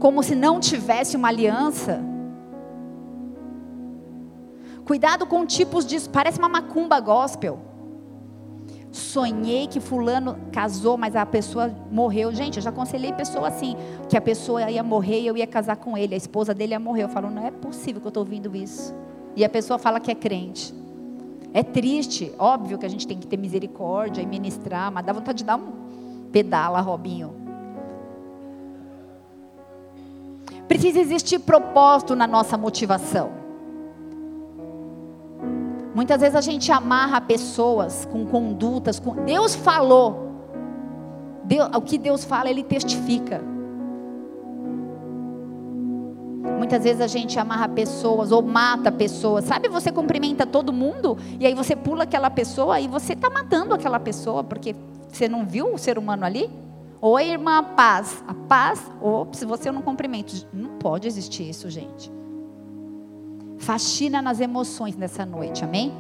como 0.01 0.23
se 0.23 0.35
não 0.35 0.61
tivesse 0.61 1.17
uma 1.17 1.29
aliança. 1.29 2.01
Cuidado 4.85 5.27
com 5.27 5.47
tipos 5.47 5.87
de. 5.87 6.01
Parece 6.09 6.39
uma 6.39 6.49
macumba 6.49 6.99
gospel. 7.01 7.61
Sonhei 8.91 9.69
que 9.69 9.81
fulano 9.81 10.37
casou, 10.53 10.99
mas 10.99 11.17
a 11.17 11.25
pessoa 11.25 11.75
morreu. 11.91 12.33
Gente, 12.35 12.57
eu 12.57 12.63
já 12.63 12.71
aconselhei 12.71 13.13
pessoa 13.13 13.49
assim, 13.49 13.75
que 14.09 14.17
a 14.17 14.21
pessoa 14.21 14.71
ia 14.71 14.83
morrer 14.83 15.21
e 15.21 15.27
eu 15.27 15.37
ia 15.37 15.47
casar 15.47 15.77
com 15.77 15.97
ele, 15.97 16.13
a 16.13 16.17
esposa 16.17 16.53
dele 16.53 16.73
ia 16.73 16.81
morrer. 16.81 17.05
Eu 17.05 17.09
falo, 17.09 17.31
não 17.31 17.47
é 17.47 17.51
possível 17.51 18.01
que 18.01 18.07
eu 18.07 18.11
estou 18.11 18.23
ouvindo 18.23 18.55
isso. 18.55 18.95
E 19.35 19.45
a 19.45 19.49
pessoa 19.49 19.79
fala 19.79 20.01
que 20.01 20.11
é 20.11 20.15
crente. 20.15 20.75
É 21.55 21.63
triste, 21.63 22.33
óbvio 22.39 22.79
que 22.79 22.87
a 22.87 22.89
gente 22.89 23.07
tem 23.07 23.19
que 23.19 23.27
ter 23.27 23.37
misericórdia 23.37 24.23
e 24.23 24.27
ministrar, 24.27 24.91
mas 24.91 25.05
dá 25.05 25.13
vontade 25.13 25.39
de 25.39 25.45
dar 25.45 25.57
um 25.57 25.73
pedala, 26.33 26.81
Robinho. 26.81 27.35
Precisa 30.67 30.99
existir 30.99 31.39
propósito 31.41 32.17
na 32.17 32.27
nossa 32.27 32.57
motivação. 32.57 33.31
Muitas 35.95 36.21
vezes 36.23 36.35
a 36.35 36.41
gente 36.41 36.73
amarra 36.73 37.21
pessoas 37.21 38.07
com 38.11 38.25
condutas. 38.25 38.99
Com... 38.99 39.15
Deus 39.25 39.55
falou. 39.55 40.33
Deus, 41.45 41.69
o 41.75 41.83
que 41.83 41.99
Deus 41.99 42.25
fala, 42.25 42.49
Ele 42.49 42.63
testifica. 42.63 43.52
Muitas 46.63 46.85
vezes 46.85 47.01
a 47.01 47.09
gente 47.09 47.37
amarra 47.41 47.69
pessoas 47.69 48.31
ou 48.31 48.41
mata 48.41 48.93
pessoas. 48.93 49.47
Sabe, 49.47 49.69
você 49.69 49.91
cumprimenta 49.91 50.47
todo 50.47 50.73
mundo 50.73 51.19
e 51.41 51.45
aí 51.45 51.57
você 51.57 51.75
pula 51.75 52.05
aquela 52.05 52.31
pessoa 52.31 52.79
e 52.79 52.87
você 52.87 53.15
está 53.15 53.29
matando 53.29 53.75
aquela 53.75 53.99
pessoa 53.99 54.45
porque 54.45 54.77
você 55.09 55.29
não 55.29 55.45
viu 55.45 55.75
o 55.75 55.77
ser 55.77 55.99
humano 55.99 56.25
ali? 56.25 56.49
Oi, 57.01 57.31
irmã, 57.31 57.65
paz. 57.65 58.23
A 58.29 58.33
paz, 58.33 58.81
ou 59.01 59.27
se 59.33 59.45
você 59.45 59.73
não 59.73 59.83
cumprimenta. 59.83 60.35
Não 60.53 60.79
pode 60.79 61.09
existir 61.09 61.51
isso, 61.51 61.69
gente. 61.69 62.13
Faxina 63.59 64.23
nas 64.23 64.39
emoções 64.39 64.95
nessa 64.97 65.27
noite, 65.27 65.65
amém? 65.65 65.93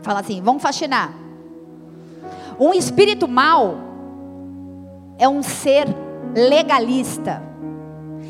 Fala 0.00 0.20
assim, 0.20 0.40
vamos 0.40 0.62
faxinar. 0.62 1.12
Um 2.56 2.72
espírito 2.72 3.26
mau 3.26 3.74
é 5.18 5.28
um 5.28 5.42
ser 5.42 5.88
legalista. 6.36 7.42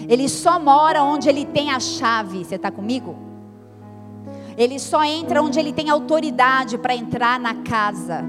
Ele 0.08 0.28
só 0.28 0.58
mora 0.58 1.02
onde 1.02 1.28
ele 1.28 1.44
tem 1.44 1.70
a 1.70 1.80
chave. 1.80 2.44
Você 2.44 2.56
está 2.56 2.70
comigo? 2.70 3.16
Ele 4.56 4.78
só 4.78 5.04
entra 5.04 5.42
onde 5.42 5.58
ele 5.58 5.72
tem 5.72 5.90
autoridade 5.90 6.78
para 6.78 6.94
entrar 6.94 7.38
na 7.38 7.54
casa. 7.56 8.24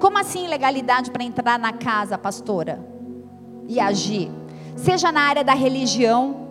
Como 0.00 0.18
assim 0.18 0.46
legalidade 0.48 1.10
para 1.10 1.22
entrar 1.22 1.58
na 1.58 1.72
casa, 1.72 2.18
pastora? 2.18 2.84
E 3.68 3.78
agir? 3.78 4.30
Seja 4.76 5.10
na 5.12 5.22
área 5.22 5.44
da 5.44 5.54
religião, 5.54 6.46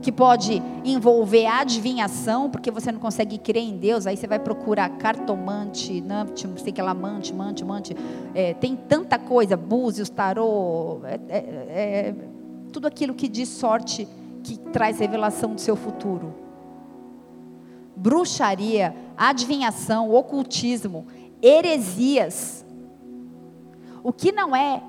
que 0.00 0.12
pode 0.12 0.62
envolver 0.84 1.46
adivinhação, 1.46 2.48
porque 2.48 2.70
você 2.70 2.92
não 2.92 3.00
consegue 3.00 3.36
crer 3.36 3.62
em 3.62 3.76
Deus, 3.76 4.06
aí 4.06 4.16
você 4.16 4.26
vai 4.26 4.38
procurar 4.38 4.88
cartomante, 4.90 6.00
não 6.00 6.56
sei 6.56 6.72
que 6.72 6.80
lá, 6.80 6.94
mante, 6.94 7.34
mante, 7.34 7.64
mante. 7.64 7.96
É, 8.34 8.54
tem 8.54 8.76
tanta 8.76 9.18
coisa, 9.18 9.56
búzios, 9.56 10.08
tarô, 10.08 11.00
é, 11.04 11.20
é, 11.28 11.38
é 11.38 12.14
tudo 12.68 12.86
aquilo 12.86 13.14
que 13.14 13.28
diz 13.28 13.48
sorte, 13.48 14.06
que 14.42 14.58
traz 14.58 14.98
revelação 14.98 15.54
do 15.54 15.60
seu 15.60 15.76
futuro. 15.76 16.34
Bruxaria, 17.96 18.94
adivinhação, 19.16 20.12
ocultismo, 20.12 21.06
heresias. 21.42 22.64
O 24.02 24.12
que 24.12 24.30
não 24.30 24.54
é 24.54 24.82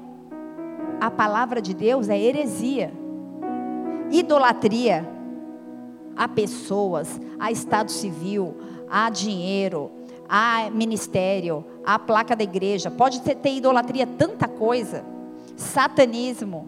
a 1.02 1.10
palavra 1.10 1.62
de 1.62 1.74
Deus 1.74 2.10
é 2.10 2.20
heresia. 2.20 2.94
Idolatria 4.12 5.08
a 6.16 6.28
pessoas, 6.28 7.20
a 7.40 7.50
estado 7.50 7.90
civil, 7.90 8.54
a 8.90 9.10
dinheiro, 9.10 9.90
a 10.28 10.70
ministério, 10.70 11.64
a 11.86 11.98
placa 11.98 12.36
da 12.36 12.44
igreja. 12.44 12.92
Pode 12.92 13.22
ter, 13.22 13.36
ter 13.36 13.56
idolatria 13.56 14.06
tanta 14.06 14.46
coisa. 14.46 15.06
Satanismo, 15.56 16.68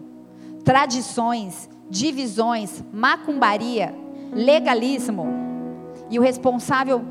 tradições, 0.64 1.68
divisões, 1.88 2.82
macumbaria, 2.92 3.94
legalismo. 4.32 5.26
E 6.10 6.18
o 6.18 6.22
responsável 6.22 7.02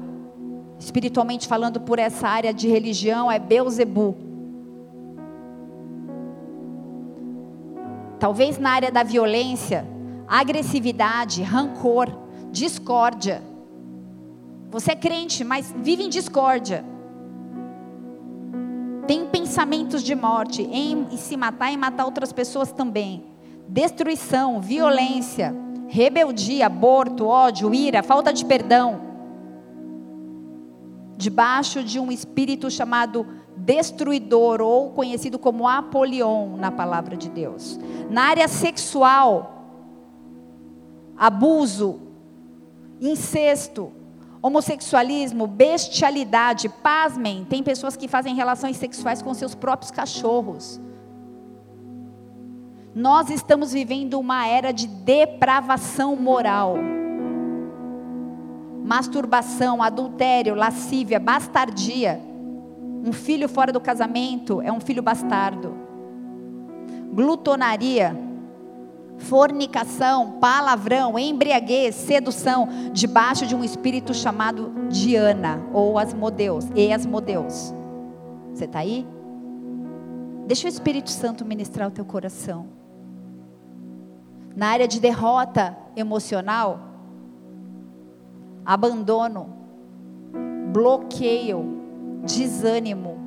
espiritualmente 0.79 1.47
falando 1.47 1.79
por 1.79 1.99
essa 1.99 2.27
área 2.27 2.53
de 2.53 2.67
religião 2.67 3.31
é 3.31 3.37
Beuzebu. 3.37 4.15
Talvez 8.19 8.57
na 8.57 8.71
área 8.71 8.91
da 8.91 9.03
violência, 9.03 9.85
agressividade, 10.27 11.41
rancor, 11.41 12.07
discórdia. 12.51 13.41
Você 14.69 14.91
é 14.91 14.95
crente, 14.95 15.43
mas 15.43 15.73
vive 15.77 16.03
em 16.03 16.09
discórdia. 16.09 16.85
Tem 19.07 19.25
pensamentos 19.25 20.03
de 20.03 20.15
morte, 20.15 20.61
em, 20.61 21.07
em 21.11 21.17
se 21.17 21.35
matar 21.35 21.71
e 21.71 21.77
matar 21.77 22.05
outras 22.05 22.31
pessoas 22.31 22.71
também. 22.71 23.30
Destruição, 23.71 24.59
violência, 24.59 25.55
rebeldia, 25.87 26.65
aborto, 26.65 27.25
ódio, 27.25 27.73
ira, 27.73 28.03
falta 28.03 28.33
de 28.33 28.43
perdão. 28.43 28.99
Debaixo 31.15 31.81
de 31.81 31.97
um 31.97 32.11
espírito 32.11 32.69
chamado 32.69 33.25
destruidor 33.55 34.59
ou 34.59 34.89
conhecido 34.89 35.39
como 35.39 35.69
Apolion 35.69 36.57
na 36.57 36.69
palavra 36.69 37.15
de 37.15 37.29
Deus. 37.29 37.79
Na 38.09 38.23
área 38.23 38.45
sexual, 38.49 39.69
abuso, 41.15 42.01
incesto, 42.99 43.93
homossexualismo, 44.41 45.47
bestialidade, 45.47 46.67
pasmem, 46.67 47.45
tem 47.45 47.63
pessoas 47.63 47.95
que 47.95 48.09
fazem 48.09 48.35
relações 48.35 48.75
sexuais 48.75 49.21
com 49.21 49.33
seus 49.33 49.55
próprios 49.55 49.91
cachorros. 49.91 50.77
Nós 52.93 53.29
estamos 53.29 53.71
vivendo 53.71 54.19
uma 54.19 54.45
era 54.45 54.73
de 54.73 54.85
depravação 54.85 56.15
moral. 56.15 56.75
Masturbação, 58.83 59.81
adultério, 59.81 60.53
lascívia, 60.55 61.17
bastardia. 61.17 62.19
Um 63.05 63.13
filho 63.13 63.47
fora 63.47 63.71
do 63.71 63.79
casamento 63.79 64.61
é 64.61 64.71
um 64.71 64.81
filho 64.81 65.01
bastardo. 65.01 65.73
Glutonaria, 67.13 68.13
fornicação, 69.19 70.33
palavrão, 70.41 71.17
embriaguez, 71.17 71.95
sedução, 71.95 72.67
debaixo 72.91 73.47
de 73.47 73.55
um 73.55 73.63
espírito 73.63 74.13
chamado 74.13 74.73
Diana, 74.89 75.61
ou 75.73 75.97
Asmodeus, 75.97 76.67
e 76.75 76.91
Asmodeus. 76.91 77.73
Você 78.53 78.65
está 78.65 78.79
aí? 78.79 79.07
Deixa 80.45 80.67
o 80.67 80.69
Espírito 80.69 81.09
Santo 81.09 81.45
ministrar 81.45 81.87
o 81.87 81.91
teu 81.91 82.03
coração. 82.03 82.80
Na 84.55 84.67
área 84.67 84.87
de 84.87 84.99
derrota 84.99 85.77
emocional, 85.95 86.79
abandono, 88.65 89.53
bloqueio, 90.71 91.81
desânimo, 92.23 93.17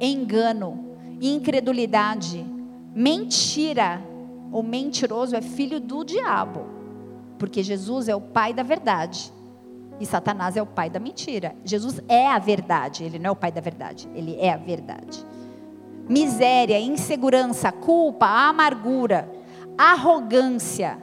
engano, 0.00 0.96
incredulidade, 1.20 2.44
mentira, 2.94 4.02
o 4.50 4.62
mentiroso 4.62 5.34
é 5.34 5.40
filho 5.40 5.80
do 5.80 6.04
diabo, 6.04 6.66
porque 7.38 7.62
Jesus 7.62 8.08
é 8.08 8.14
o 8.14 8.20
pai 8.20 8.52
da 8.52 8.62
verdade 8.62 9.32
e 9.98 10.06
Satanás 10.06 10.56
é 10.56 10.62
o 10.62 10.66
pai 10.66 10.90
da 10.90 10.98
mentira. 10.98 11.54
Jesus 11.64 12.00
é 12.08 12.26
a 12.26 12.38
verdade, 12.38 13.04
ele 13.04 13.18
não 13.18 13.28
é 13.28 13.30
o 13.30 13.36
pai 13.36 13.52
da 13.52 13.60
verdade, 13.60 14.08
ele 14.14 14.36
é 14.38 14.52
a 14.52 14.56
verdade. 14.56 15.24
Miséria, 16.08 16.78
insegurança, 16.80 17.70
culpa, 17.70 18.26
amargura, 18.26 19.30
arrogância, 19.76 20.98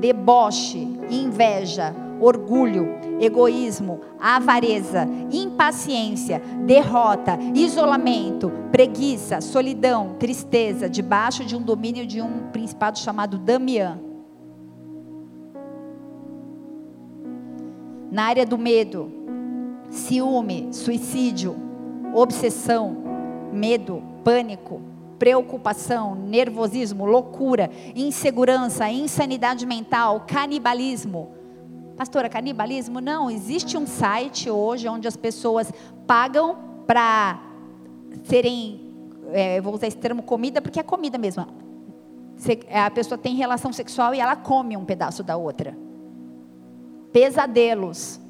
deboche, 0.00 0.78
inveja, 1.10 1.94
orgulho, 2.20 2.88
egoísmo, 3.20 4.00
avareza, 4.20 5.06
impaciência, 5.30 6.40
derrota, 6.66 7.38
isolamento, 7.54 8.50
preguiça, 8.70 9.40
solidão, 9.40 10.16
tristeza, 10.18 10.88
debaixo 10.88 11.44
de 11.44 11.56
um 11.56 11.62
domínio 11.62 12.06
de 12.06 12.20
um 12.20 12.48
principado 12.50 12.98
chamado 12.98 13.38
Damian. 13.38 13.98
Na 18.10 18.24
área 18.24 18.46
do 18.46 18.56
medo, 18.56 19.12
ciúme, 19.90 20.68
suicídio, 20.72 21.54
obsessão, 22.14 22.96
medo, 23.52 24.02
pânico, 24.24 24.80
preocupação, 25.18 26.14
nervosismo, 26.14 27.04
loucura, 27.04 27.70
insegurança, 27.94 28.88
insanidade 28.88 29.66
mental, 29.66 30.24
canibalismo, 30.26 31.38
Pastora, 31.98 32.28
canibalismo? 32.28 33.00
Não, 33.00 33.28
existe 33.28 33.76
um 33.76 33.84
site 33.84 34.48
hoje 34.48 34.88
onde 34.88 35.08
as 35.08 35.16
pessoas 35.16 35.72
pagam 36.06 36.56
para 36.86 37.42
serem, 38.22 38.94
é, 39.32 39.60
vou 39.60 39.74
usar 39.74 39.88
esse 39.88 39.96
termo 39.96 40.22
comida, 40.22 40.62
porque 40.62 40.78
é 40.78 40.82
comida 40.84 41.18
mesmo. 41.18 41.44
A 42.72 42.88
pessoa 42.92 43.18
tem 43.18 43.34
relação 43.34 43.72
sexual 43.72 44.14
e 44.14 44.20
ela 44.20 44.36
come 44.36 44.76
um 44.76 44.84
pedaço 44.84 45.24
da 45.24 45.36
outra. 45.36 45.76
Pesadelos, 47.12 48.20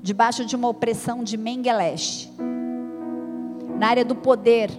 debaixo 0.00 0.46
de 0.46 0.56
uma 0.56 0.68
opressão 0.68 1.22
de 1.22 1.36
Mengelesh. 1.36 2.32
Na 3.78 3.88
área 3.88 4.06
do 4.06 4.14
poder, 4.14 4.70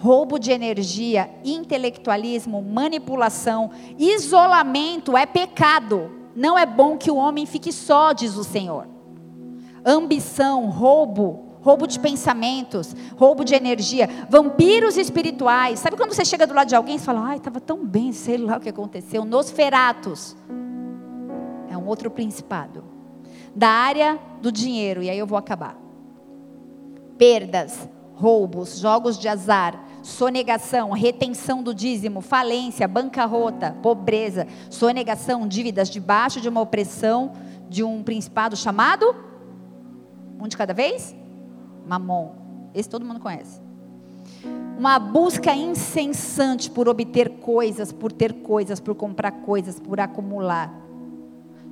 roubo 0.00 0.38
de 0.38 0.50
energia, 0.50 1.30
intelectualismo, 1.44 2.62
manipulação, 2.62 3.70
isolamento 3.98 5.14
é 5.14 5.26
pecado. 5.26 6.10
Não 6.34 6.58
é 6.58 6.64
bom 6.64 6.96
que 6.96 7.10
o 7.10 7.16
homem 7.16 7.44
fique 7.44 7.70
só, 7.70 8.14
diz 8.14 8.34
o 8.36 8.42
Senhor. 8.42 8.88
Ambição, 9.84 10.70
roubo, 10.70 11.44
roubo 11.60 11.86
de 11.86 12.00
pensamentos, 12.00 12.96
roubo 13.14 13.44
de 13.44 13.54
energia, 13.54 14.08
vampiros 14.30 14.96
espirituais. 14.96 15.78
Sabe 15.80 15.98
quando 15.98 16.14
você 16.14 16.24
chega 16.24 16.46
do 16.46 16.54
lado 16.54 16.68
de 16.68 16.76
alguém 16.76 16.96
e 16.96 16.98
fala, 16.98 17.20
ai, 17.20 17.36
estava 17.36 17.60
tão 17.60 17.84
bem, 17.84 18.10
sei 18.12 18.38
lá 18.38 18.56
o 18.56 18.60
que 18.60 18.70
aconteceu. 18.70 19.22
Nosferatos. 19.22 20.34
É 21.68 21.76
um 21.76 21.86
outro 21.86 22.10
principado. 22.10 22.82
Da 23.54 23.68
área 23.68 24.18
do 24.40 24.50
dinheiro, 24.50 25.02
e 25.02 25.10
aí 25.10 25.18
eu 25.18 25.26
vou 25.26 25.36
acabar. 25.36 25.76
Perdas, 27.18 27.86
roubos, 28.14 28.78
jogos 28.78 29.18
de 29.18 29.28
azar, 29.28 29.89
sonegação, 30.02 30.90
retenção 30.90 31.62
do 31.62 31.74
dízimo, 31.74 32.20
falência, 32.20 32.86
bancarrota, 32.88 33.76
pobreza, 33.82 34.46
sonegação, 34.68 35.46
dívidas 35.46 35.90
debaixo 35.90 36.40
de 36.40 36.48
uma 36.48 36.60
opressão 36.60 37.32
de 37.68 37.82
um 37.82 38.02
principado 38.02 38.56
chamado 38.56 39.14
um 40.40 40.48
de 40.48 40.56
cada 40.56 40.72
vez? 40.72 41.14
Mamon. 41.86 42.30
Esse 42.74 42.88
todo 42.88 43.04
mundo 43.04 43.20
conhece. 43.20 43.60
Uma 44.78 44.98
busca 44.98 45.54
incessante 45.54 46.70
por 46.70 46.88
obter 46.88 47.28
coisas, 47.40 47.92
por 47.92 48.10
ter 48.10 48.32
coisas, 48.34 48.80
por 48.80 48.94
comprar 48.94 49.32
coisas, 49.32 49.78
por 49.78 50.00
acumular. 50.00 50.72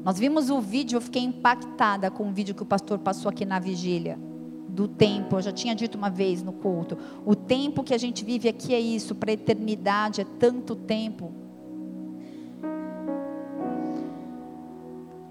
Nós 0.05 0.19
vimos 0.19 0.51
o 0.51 0.61
vídeo, 0.61 0.97
eu 0.97 1.01
fiquei 1.01 1.23
impactada 1.23 2.11
com 2.11 2.29
o 2.29 2.33
vídeo 2.33 2.55
que 2.55 2.62
o 2.62 2.67
pastor 2.67 2.99
passou 2.99 3.31
aqui 3.31 3.45
na 3.45 3.59
vigília 3.59 4.19
do 4.79 4.87
tempo. 4.87 5.37
Eu 5.37 5.43
já 5.43 5.51
tinha 5.51 5.75
dito 5.75 5.99
uma 5.99 6.09
vez 6.09 6.41
no 6.41 6.53
culto. 6.53 6.97
O 7.27 7.35
tempo 7.35 7.83
que 7.83 7.93
a 7.93 7.99
gente 7.99 8.25
vive 8.25 8.49
aqui 8.49 8.73
é 8.73 8.79
isso, 8.79 9.12
para 9.12 9.33
a 9.33 9.35
eternidade 9.35 10.21
é 10.21 10.25
tanto 10.38 10.77
tempo. 10.77 11.33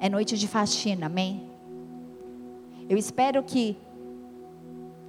É 0.01 0.09
noite 0.09 0.37
de 0.37 0.49
faxina, 0.49 1.05
amém? 1.05 1.49
Eu 2.89 2.97
espero 2.97 3.41
que, 3.41 3.77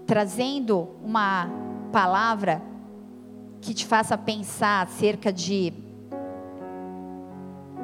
trazendo 0.06 0.88
uma 1.02 1.50
palavra 1.90 2.62
que 3.60 3.74
te 3.74 3.84
faça 3.84 4.16
pensar 4.16 4.86
acerca 4.86 5.32
de 5.32 5.72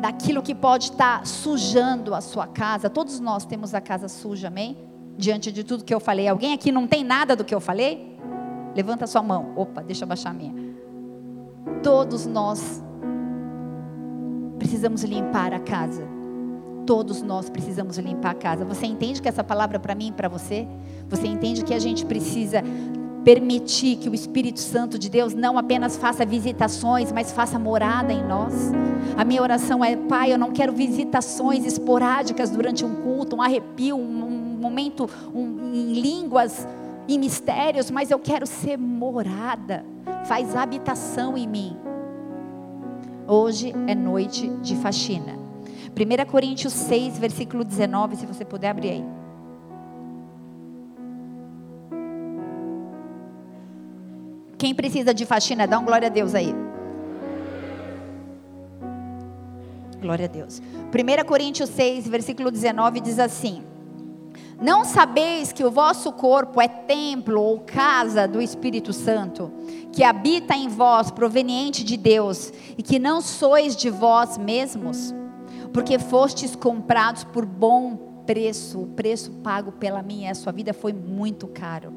daquilo 0.00 0.40
que 0.40 0.54
pode 0.54 0.84
estar 0.92 1.26
sujando 1.26 2.14
a 2.14 2.20
sua 2.20 2.46
casa. 2.46 2.88
Todos 2.88 3.18
nós 3.18 3.44
temos 3.44 3.74
a 3.74 3.80
casa 3.80 4.06
suja, 4.06 4.48
amém? 4.48 4.93
Diante 5.16 5.50
de 5.52 5.64
tudo 5.64 5.84
que 5.84 5.94
eu 5.94 6.00
falei. 6.00 6.28
Alguém 6.28 6.52
aqui 6.52 6.70
não 6.72 6.86
tem 6.86 7.04
nada 7.04 7.34
do 7.36 7.44
que 7.44 7.54
eu 7.54 7.60
falei? 7.60 8.16
Levanta 8.74 9.06
sua 9.06 9.22
mão. 9.22 9.52
Opa, 9.56 9.82
deixa 9.82 10.04
eu 10.04 10.08
baixar 10.08 10.30
a 10.30 10.34
minha. 10.34 10.54
Todos 11.82 12.26
nós 12.26 12.82
precisamos 14.58 15.04
limpar 15.04 15.52
a 15.52 15.60
casa. 15.60 16.06
Todos 16.86 17.22
nós 17.22 17.48
precisamos 17.48 17.96
limpar 17.98 18.32
a 18.32 18.34
casa. 18.34 18.64
Você 18.64 18.86
entende 18.86 19.22
que 19.22 19.28
essa 19.28 19.44
palavra 19.44 19.78
para 19.78 19.94
mim 19.94 20.08
e 20.08 20.12
para 20.12 20.28
você? 20.28 20.66
Você 21.08 21.26
entende 21.26 21.64
que 21.64 21.72
a 21.72 21.78
gente 21.78 22.04
precisa 22.04 22.62
permitir 23.24 23.96
que 23.96 24.08
o 24.08 24.14
Espírito 24.14 24.60
Santo 24.60 24.98
de 24.98 25.08
Deus 25.08 25.32
não 25.32 25.56
apenas 25.56 25.96
faça 25.96 26.26
visitações, 26.26 27.10
mas 27.10 27.32
faça 27.32 27.58
morada 27.58 28.12
em 28.12 28.22
nós. 28.22 28.70
A 29.16 29.24
minha 29.24 29.40
oração 29.40 29.82
é, 29.82 29.96
Pai, 29.96 30.32
eu 30.32 30.38
não 30.38 30.52
quero 30.52 30.72
visitações 30.72 31.64
esporádicas 31.64 32.50
durante 32.50 32.84
um 32.84 32.94
culto, 32.96 33.36
um 33.36 33.42
arrepio, 33.42 33.96
um, 33.96 34.43
momento 34.64 35.08
um, 35.34 35.74
em 35.74 35.92
línguas, 35.92 36.66
em 37.06 37.18
mistérios, 37.18 37.90
mas 37.90 38.10
eu 38.10 38.18
quero 38.18 38.46
ser 38.46 38.78
morada. 38.78 39.84
Faz 40.24 40.56
habitação 40.56 41.36
em 41.36 41.46
mim. 41.46 41.76
Hoje 43.26 43.74
é 43.86 43.94
noite 43.94 44.48
de 44.62 44.74
faxina. 44.76 45.38
1 45.94 46.30
Coríntios 46.30 46.72
6, 46.72 47.18
versículo 47.18 47.62
19, 47.62 48.16
se 48.16 48.26
você 48.26 48.44
puder 48.44 48.70
abrir 48.70 48.90
aí. 48.90 49.04
Quem 54.56 54.74
precisa 54.74 55.12
de 55.12 55.26
faxina, 55.26 55.66
dá 55.66 55.78
um 55.78 55.84
glória 55.84 56.08
a 56.08 56.10
Deus 56.10 56.34
aí. 56.34 56.54
Glória 60.00 60.24
a 60.24 60.28
Deus. 60.28 60.60
1 60.60 61.24
Coríntios 61.26 61.68
6, 61.70 62.08
versículo 62.08 62.50
19 62.50 63.00
diz 63.00 63.18
assim: 63.18 63.62
Não 64.60 64.84
sabeis 64.84 65.52
que 65.52 65.64
o 65.64 65.70
vosso 65.70 66.12
corpo 66.12 66.60
é 66.60 66.68
templo 66.68 67.40
ou 67.40 67.60
casa 67.60 68.26
do 68.26 68.40
Espírito 68.40 68.92
Santo, 68.92 69.52
que 69.92 70.04
habita 70.04 70.54
em 70.54 70.68
vós, 70.68 71.10
proveniente 71.10 71.84
de 71.84 71.96
Deus, 71.96 72.52
e 72.76 72.82
que 72.82 72.98
não 72.98 73.20
sois 73.20 73.76
de 73.76 73.90
vós 73.90 74.38
mesmos? 74.38 75.14
Porque 75.72 75.98
fostes 75.98 76.54
comprados 76.54 77.24
por 77.24 77.44
bom 77.44 78.22
preço, 78.24 78.82
o 78.82 78.86
preço 78.86 79.30
pago 79.42 79.72
pela 79.72 80.02
minha 80.02 80.28
e 80.28 80.30
a 80.30 80.34
sua 80.34 80.52
vida 80.52 80.72
foi 80.72 80.92
muito 80.92 81.46
caro. 81.48 81.92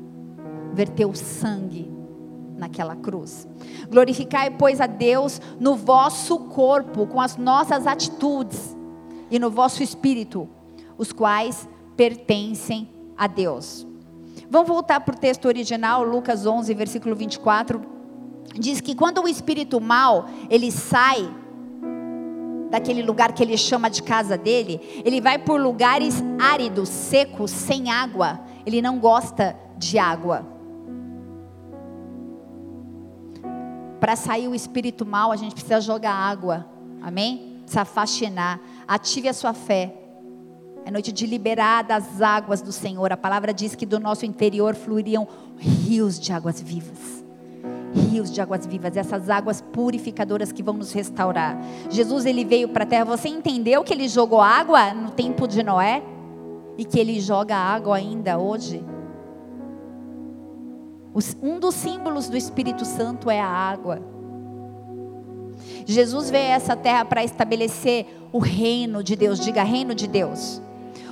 Verteu 0.73 1.13
sangue 1.13 1.91
naquela 2.57 2.95
cruz. 2.95 3.47
Glorificai, 3.89 4.49
pois, 4.49 4.81
a 4.81 4.87
Deus 4.87 5.39
no 5.59 5.75
vosso 5.75 6.39
corpo, 6.39 7.05
com 7.05 7.21
as 7.21 7.37
nossas 7.37 7.85
atitudes, 7.85 8.75
e 9.29 9.37
no 9.37 9.51
vosso 9.51 9.83
espírito, 9.83 10.49
os 10.97 11.11
quais 11.11 11.67
pertencem 11.97 12.87
a 13.17 13.27
Deus. 13.27 13.85
Vamos 14.49 14.69
voltar 14.69 15.01
para 15.01 15.15
o 15.15 15.17
texto 15.17 15.45
original, 15.45 16.03
Lucas 16.03 16.45
11, 16.45 16.73
versículo 16.73 17.15
24. 17.15 17.81
Diz 18.53 18.79
que 18.79 18.95
quando 18.95 19.21
o 19.21 19.27
espírito 19.27 19.81
mal, 19.81 20.29
ele 20.49 20.71
sai 20.71 21.29
daquele 22.69 23.01
lugar 23.01 23.33
que 23.33 23.43
ele 23.43 23.57
chama 23.57 23.89
de 23.89 24.03
casa 24.03 24.37
dele, 24.37 24.79
ele 25.03 25.19
vai 25.19 25.37
por 25.37 25.59
lugares 25.59 26.23
áridos, 26.39 26.89
secos, 26.89 27.51
sem 27.51 27.89
água. 27.91 28.39
Ele 28.65 28.81
não 28.81 28.99
gosta 28.99 29.57
de 29.77 29.97
água. 29.97 30.45
Para 33.99 34.15
sair 34.15 34.47
o 34.47 34.55
espírito 34.55 35.05
mal, 35.05 35.31
a 35.31 35.35
gente 35.35 35.53
precisa 35.53 35.81
jogar 35.81 36.13
água. 36.13 36.67
Amém? 37.01 37.61
Precisa 37.63 37.85
faxinar. 37.85 38.59
Ative 38.87 39.27
a 39.27 39.33
sua 39.33 39.53
fé. 39.53 40.06
É 40.87 40.89
noite 40.89 41.11
de 41.11 41.27
liberar 41.27 41.83
das 41.83 42.21
águas 42.21 42.61
do 42.61 42.71
Senhor. 42.71 43.11
A 43.11 43.17
palavra 43.17 43.53
diz 43.53 43.75
que 43.75 43.85
do 43.85 43.99
nosso 43.99 44.25
interior 44.25 44.73
fluiriam 44.73 45.27
rios 45.57 46.17
de 46.17 46.31
águas 46.31 46.61
vivas. 46.61 47.25
Rios 48.09 48.31
de 48.31 48.39
águas 48.39 48.65
vivas, 48.65 48.95
essas 48.95 49.29
águas 49.29 49.59
purificadoras 49.59 50.49
que 50.53 50.63
vão 50.63 50.75
nos 50.75 50.93
restaurar. 50.93 51.57
Jesus 51.89 52.25
ele 52.25 52.45
veio 52.45 52.69
para 52.69 52.85
a 52.85 52.87
terra. 52.87 53.03
Você 53.03 53.27
entendeu 53.27 53.83
que 53.83 53.93
ele 53.93 54.07
jogou 54.07 54.39
água 54.39 54.93
no 54.93 55.11
tempo 55.11 55.45
de 55.45 55.61
Noé? 55.61 56.01
E 56.77 56.85
que 56.85 56.97
ele 56.97 57.19
joga 57.19 57.57
água 57.57 57.97
ainda 57.97 58.37
hoje? 58.37 58.81
Um 61.43 61.59
dos 61.59 61.75
símbolos 61.75 62.29
do 62.29 62.37
Espírito 62.37 62.85
Santo 62.85 63.29
é 63.29 63.41
a 63.41 63.45
água. 63.45 64.01
Jesus 65.85 66.29
veio 66.29 66.45
a 66.45 66.55
essa 66.55 66.77
terra 66.77 67.03
para 67.03 67.25
estabelecer 67.25 68.05
o 68.31 68.39
reino 68.39 69.03
de 69.03 69.17
Deus, 69.17 69.37
diga 69.37 69.63
reino 69.63 69.93
de 69.93 70.07
Deus. 70.07 70.61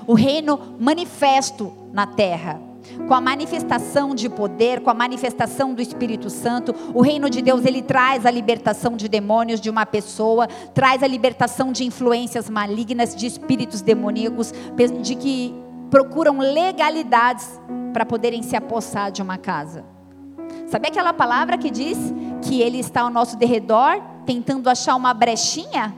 O 0.07 0.13
reino 0.13 0.75
manifesto 0.79 1.71
na 1.91 2.05
terra. 2.05 2.61
Com 3.07 3.13
a 3.13 3.21
manifestação 3.21 4.13
de 4.13 4.29
poder, 4.29 4.81
com 4.81 4.89
a 4.91 4.93
manifestação 4.93 5.73
do 5.73 5.81
Espírito 5.81 6.29
Santo, 6.29 6.73
o 6.93 7.01
reino 7.01 7.29
de 7.29 7.41
Deus 7.41 7.65
ele 7.65 7.81
traz 7.81 8.25
a 8.25 8.31
libertação 8.31 8.95
de 8.95 9.07
demônios 9.07 9.59
de 9.59 9.69
uma 9.69 9.85
pessoa, 9.85 10.47
traz 10.73 11.01
a 11.01 11.07
libertação 11.07 11.71
de 11.71 11.83
influências 11.83 12.49
malignas, 12.49 13.15
de 13.15 13.25
espíritos 13.25 13.81
demoníacos, 13.81 14.53
de 15.01 15.15
que 15.15 15.53
procuram 15.89 16.37
legalidades 16.37 17.59
para 17.91 18.05
poderem 18.05 18.43
se 18.43 18.55
apossar 18.55 19.11
de 19.11 19.21
uma 19.21 19.37
casa. 19.37 19.83
Sabe 20.67 20.87
aquela 20.87 21.13
palavra 21.13 21.57
que 21.57 21.71
diz 21.71 21.97
que 22.41 22.61
ele 22.61 22.79
está 22.79 23.01
ao 23.01 23.09
nosso 23.09 23.37
derredor, 23.37 24.01
tentando 24.25 24.69
achar 24.69 24.95
uma 24.95 25.13
brechinha? 25.13 25.93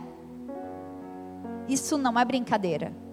Isso 1.68 1.98
não 1.98 2.18
é 2.18 2.24
brincadeira. 2.24 3.07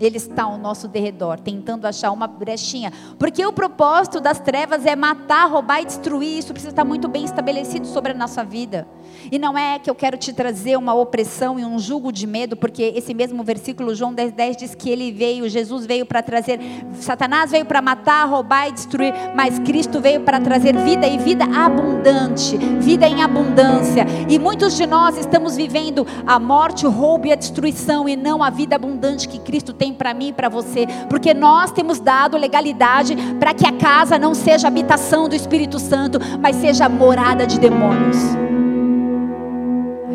Ele 0.00 0.16
está 0.16 0.44
ao 0.44 0.58
nosso 0.58 0.88
derredor, 0.88 1.38
tentando 1.38 1.86
achar 1.86 2.10
uma 2.10 2.26
brechinha. 2.26 2.92
Porque 3.18 3.44
o 3.44 3.52
propósito 3.52 4.20
das 4.20 4.40
trevas 4.40 4.84
é 4.84 4.96
matar, 4.96 5.48
roubar 5.48 5.82
e 5.82 5.86
destruir. 5.86 6.38
Isso 6.38 6.52
precisa 6.52 6.70
estar 6.70 6.84
muito 6.84 7.08
bem 7.08 7.24
estabelecido 7.24 7.86
sobre 7.86 8.12
a 8.12 8.14
nossa 8.14 8.44
vida. 8.44 8.86
E 9.30 9.38
não 9.38 9.56
é 9.56 9.78
que 9.78 9.88
eu 9.88 9.94
quero 9.94 10.16
te 10.16 10.32
trazer 10.32 10.76
uma 10.76 10.94
opressão 10.94 11.58
e 11.58 11.64
um 11.64 11.78
jugo 11.78 12.12
de 12.12 12.26
medo, 12.26 12.56
porque 12.56 12.92
esse 12.94 13.14
mesmo 13.14 13.42
versículo, 13.42 13.94
João 13.94 14.12
10, 14.12 14.32
10 14.32 14.56
diz 14.56 14.74
que 14.74 14.90
ele 14.90 15.12
veio, 15.12 15.48
Jesus 15.48 15.86
veio 15.86 16.04
para 16.04 16.22
trazer, 16.22 16.60
Satanás 16.94 17.50
veio 17.50 17.64
para 17.64 17.80
matar, 17.80 18.28
roubar 18.28 18.68
e 18.68 18.72
destruir, 18.72 19.14
mas 19.34 19.58
Cristo 19.60 20.00
veio 20.00 20.20
para 20.20 20.40
trazer 20.40 20.76
vida 20.76 21.06
e 21.06 21.16
vida 21.18 21.44
abundante, 21.44 22.56
vida 22.80 23.06
em 23.06 23.22
abundância. 23.22 24.06
E 24.28 24.38
muitos 24.38 24.76
de 24.76 24.86
nós 24.86 25.16
estamos 25.16 25.56
vivendo 25.56 26.06
a 26.26 26.38
morte, 26.38 26.86
o 26.86 26.90
roubo 26.90 27.26
e 27.26 27.32
a 27.32 27.36
destruição, 27.36 28.08
e 28.08 28.16
não 28.16 28.42
a 28.42 28.50
vida 28.50 28.76
abundante 28.76 29.28
que 29.28 29.38
Cristo 29.38 29.72
tem 29.72 29.93
para 29.94 30.12
mim 30.12 30.28
e 30.28 30.32
para 30.32 30.48
você, 30.48 30.86
porque 31.08 31.32
nós 31.32 31.72
temos 31.72 32.00
dado 32.00 32.36
legalidade 32.36 33.16
para 33.38 33.54
que 33.54 33.66
a 33.66 33.72
casa 33.72 34.18
não 34.18 34.34
seja 34.34 34.68
habitação 34.68 35.28
do 35.28 35.34
Espírito 35.34 35.78
Santo, 35.78 36.18
mas 36.40 36.56
seja 36.56 36.88
morada 36.88 37.46
de 37.46 37.58
demônios 37.58 38.44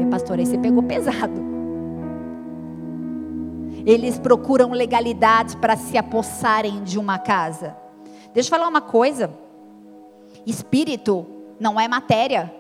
pastor, 0.10 0.40
aí 0.40 0.46
você 0.46 0.58
pegou 0.58 0.84
pesado. 0.84 1.48
Eles 3.86 4.20
procuram 4.20 4.72
legalidades 4.72 5.56
para 5.56 5.78
se 5.78 5.98
apossarem 5.98 6.84
de 6.84 7.00
uma 7.00 7.18
casa. 7.18 7.76
Deixa 8.34 8.48
eu 8.48 8.58
falar 8.58 8.68
uma 8.68 8.82
coisa. 8.82 9.32
Espírito 10.46 11.26
não 11.60 11.80
é 11.80 11.88
matéria. 11.88 12.54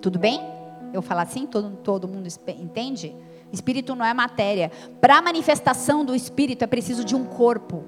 Tudo 0.00 0.18
bem? 0.18 0.40
Eu 0.92 1.00
falar 1.00 1.22
assim, 1.22 1.46
todo, 1.46 1.76
todo 1.76 2.08
mundo 2.08 2.28
entende? 2.58 3.14
Espírito 3.52 3.94
não 3.94 4.04
é 4.04 4.12
matéria. 4.12 4.70
Para 5.00 5.18
a 5.18 5.22
manifestação 5.22 6.04
do 6.04 6.14
Espírito 6.14 6.62
é 6.62 6.66
preciso 6.66 7.04
de 7.04 7.16
um 7.16 7.24
corpo. 7.24 7.84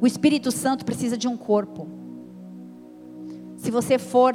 O 0.00 0.06
Espírito 0.06 0.50
Santo 0.50 0.84
precisa 0.84 1.16
de 1.16 1.28
um 1.28 1.36
corpo. 1.36 1.88
Se 3.56 3.70
você 3.70 3.98
for 3.98 4.34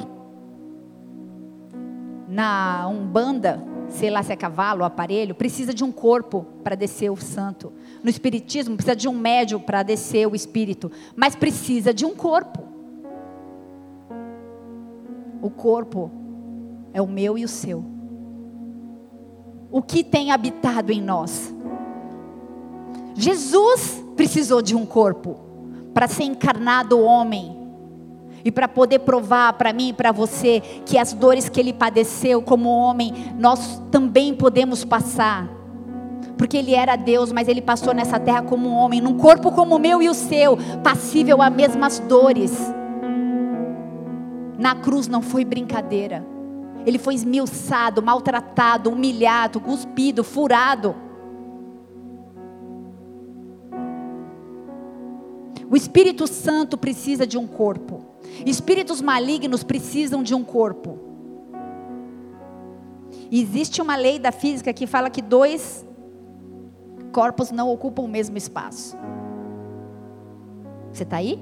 na 2.27 2.87
Umbanda, 2.87 3.63
sei 3.89 4.09
lá 4.09 4.21
se 4.21 4.31
é 4.31 4.35
cavalo, 4.35 4.83
aparelho, 4.83 5.33
precisa 5.33 5.73
de 5.73 5.83
um 5.83 5.91
corpo 5.91 6.45
para 6.63 6.75
descer 6.75 7.09
o 7.09 7.17
santo. 7.17 7.73
No 8.03 8.09
Espiritismo, 8.09 8.75
precisa 8.75 8.95
de 8.95 9.07
um 9.07 9.13
médium 9.13 9.59
para 9.59 9.83
descer 9.83 10.27
o 10.27 10.35
espírito. 10.35 10.91
Mas 11.15 11.35
precisa 11.35 11.93
de 11.93 12.05
um 12.05 12.15
corpo. 12.15 12.63
O 15.41 15.49
corpo 15.49 16.11
é 16.93 17.01
o 17.01 17.07
meu 17.07 17.37
e 17.37 17.43
o 17.43 17.47
seu. 17.47 17.96
O 19.72 19.82
que 19.82 20.03
tem 20.03 20.32
habitado 20.32 20.91
em 20.91 21.01
nós? 21.01 21.53
Jesus 23.13 24.03
precisou 24.15 24.61
de 24.61 24.76
um 24.76 24.86
corpo 24.86 25.36
para 25.93 26.07
ser 26.07 26.24
encarnado 26.24 26.99
homem 26.99 27.57
e 28.45 28.51
para 28.51 28.68
poder 28.68 28.99
provar 28.99 29.53
para 29.53 29.74
mim 29.74 29.89
e 29.89 29.93
para 29.93 30.11
você 30.11 30.61
que 30.86 30.97
as 30.97 31.11
dores 31.11 31.49
que 31.49 31.59
ele 31.59 31.74
padeceu 31.74 32.41
como 32.41 32.70
homem, 32.70 33.13
nós 33.38 33.82
também 33.91 34.34
podemos 34.34 34.86
passar. 34.86 35.49
Porque 36.38 36.55
ele 36.55 36.76
era 36.76 36.95
Deus, 36.95 37.32
mas 37.32 37.47
ele 37.47 37.61
passou 37.61 37.93
nessa 37.93 38.20
terra 38.20 38.43
como 38.43 38.70
homem, 38.70 39.01
num 39.01 39.18
corpo 39.18 39.51
como 39.51 39.76
o 39.76 39.80
meu 39.80 40.01
e 40.01 40.07
o 40.07 40.13
seu, 40.13 40.55
passível 40.84 41.41
a 41.41 41.49
mesmas 41.49 41.99
dores. 41.99 42.53
Na 44.57 44.76
cruz 44.76 45.07
não 45.07 45.22
foi 45.22 45.43
brincadeira. 45.43 46.36
Ele 46.88 46.97
foi 46.97 47.15
esmiuçado, 47.15 48.01
maltratado, 48.01 48.89
humilhado, 48.89 49.59
cuspido, 49.59 50.23
furado. 50.23 50.95
O 55.69 55.75
Espírito 55.75 56.25
Santo 56.27 56.77
precisa 56.77 57.27
de 57.27 57.38
um 57.38 57.45
corpo. 57.45 58.05
Espíritos 58.45 59.01
malignos 59.01 59.65
precisam 59.65 60.23
de 60.23 60.33
um 60.33 60.45
corpo. 60.45 60.97
existe 63.29 63.81
uma 63.81 63.97
lei 63.97 64.17
da 64.17 64.31
física 64.31 64.71
que 64.71 64.88
fala 64.88 65.09
que 65.09 65.21
dois 65.21 65.85
corpos 67.11 67.51
não 67.51 67.69
ocupam 67.69 68.03
o 68.03 68.07
mesmo 68.07 68.38
espaço. 68.38 68.95
Você 70.93 71.03
está 71.03 71.17
aí? 71.17 71.38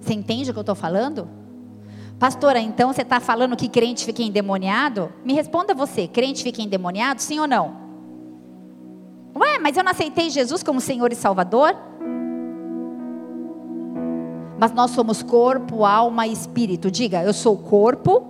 Você 0.00 0.14
entende 0.14 0.50
o 0.50 0.52
que 0.52 0.58
eu 0.58 0.62
estou 0.62 0.76
falando? 0.76 1.39
Pastora, 2.20 2.60
então 2.60 2.92
você 2.92 3.00
está 3.00 3.18
falando 3.18 3.56
que 3.56 3.66
crente 3.66 4.04
fica 4.04 4.22
endemoniado? 4.22 5.10
Me 5.24 5.32
responda 5.32 5.72
você: 5.72 6.06
crente 6.06 6.42
fica 6.42 6.60
endemoniado, 6.60 7.22
sim 7.22 7.40
ou 7.40 7.48
não? 7.48 7.74
Ué, 9.34 9.58
mas 9.58 9.74
eu 9.74 9.82
não 9.82 9.90
aceitei 9.90 10.28
Jesus 10.28 10.62
como 10.62 10.82
Senhor 10.82 11.10
e 11.10 11.16
Salvador? 11.16 11.74
Mas 14.58 14.70
nós 14.72 14.90
somos 14.90 15.22
corpo, 15.22 15.86
alma 15.86 16.26
e 16.26 16.32
espírito. 16.34 16.90
Diga, 16.90 17.22
eu 17.22 17.32
sou 17.32 17.56
corpo, 17.56 18.22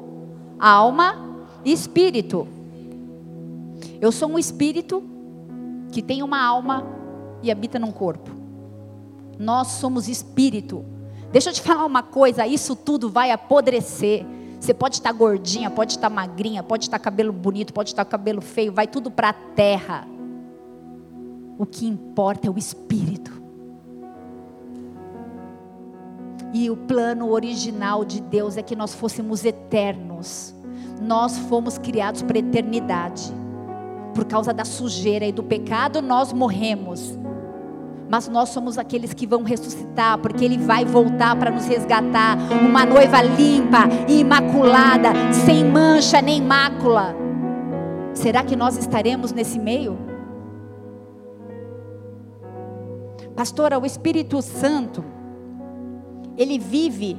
alma 0.56 1.42
e 1.64 1.72
espírito. 1.72 2.46
Eu 4.00 4.12
sou 4.12 4.30
um 4.30 4.38
espírito 4.38 5.02
que 5.90 6.00
tem 6.00 6.22
uma 6.22 6.40
alma 6.40 6.86
e 7.42 7.50
habita 7.50 7.76
num 7.76 7.90
corpo. 7.90 8.30
Nós 9.36 9.66
somos 9.66 10.08
espírito. 10.08 10.84
Deixa 11.32 11.50
eu 11.50 11.54
te 11.54 11.62
falar 11.62 11.84
uma 11.84 12.02
coisa: 12.02 12.46
isso 12.46 12.74
tudo 12.74 13.08
vai 13.08 13.30
apodrecer. 13.30 14.24
Você 14.58 14.74
pode 14.74 14.96
estar 14.96 15.12
gordinha, 15.12 15.70
pode 15.70 15.92
estar 15.92 16.10
magrinha, 16.10 16.62
pode 16.62 16.84
estar 16.84 16.98
cabelo 16.98 17.32
bonito, 17.32 17.72
pode 17.72 17.90
estar 17.90 18.04
cabelo 18.04 18.42
feio, 18.42 18.72
vai 18.72 18.86
tudo 18.86 19.10
para 19.10 19.30
a 19.30 19.32
terra. 19.32 20.06
O 21.58 21.64
que 21.64 21.86
importa 21.86 22.46
é 22.46 22.50
o 22.50 22.58
espírito. 22.58 23.40
E 26.52 26.68
o 26.68 26.76
plano 26.76 27.30
original 27.30 28.04
de 28.04 28.20
Deus 28.20 28.56
é 28.56 28.62
que 28.62 28.76
nós 28.76 28.92
fôssemos 28.92 29.44
eternos. 29.44 30.54
Nós 31.00 31.38
fomos 31.38 31.78
criados 31.78 32.22
para 32.22 32.38
eternidade. 32.38 33.32
Por 34.14 34.24
causa 34.24 34.52
da 34.52 34.64
sujeira 34.64 35.24
e 35.24 35.32
do 35.32 35.42
pecado, 35.42 36.02
nós 36.02 36.32
morremos 36.32 37.16
mas 38.10 38.28
nós 38.28 38.48
somos 38.48 38.76
aqueles 38.76 39.14
que 39.14 39.24
vão 39.24 39.44
ressuscitar, 39.44 40.18
porque 40.18 40.44
Ele 40.44 40.58
vai 40.58 40.84
voltar 40.84 41.36
para 41.36 41.48
nos 41.48 41.64
resgatar 41.66 42.36
uma 42.60 42.84
noiva 42.84 43.22
limpa 43.22 43.84
imaculada, 44.08 45.10
sem 45.32 45.64
mancha 45.64 46.20
nem 46.20 46.42
mácula. 46.42 47.14
Será 48.12 48.42
que 48.42 48.56
nós 48.56 48.76
estaremos 48.76 49.30
nesse 49.30 49.60
meio? 49.60 49.96
Pastora, 53.36 53.78
o 53.78 53.86
Espírito 53.86 54.42
Santo, 54.42 55.04
ele 56.36 56.58
vive 56.58 57.16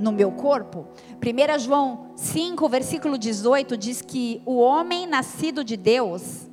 no 0.00 0.10
meu 0.10 0.32
corpo? 0.32 0.88
1 1.22 1.60
João 1.60 2.06
5, 2.16 2.68
versículo 2.68 3.16
18 3.16 3.76
diz 3.76 4.02
que 4.02 4.42
o 4.44 4.56
homem 4.58 5.06
nascido 5.06 5.62
de 5.62 5.76
Deus, 5.76 6.50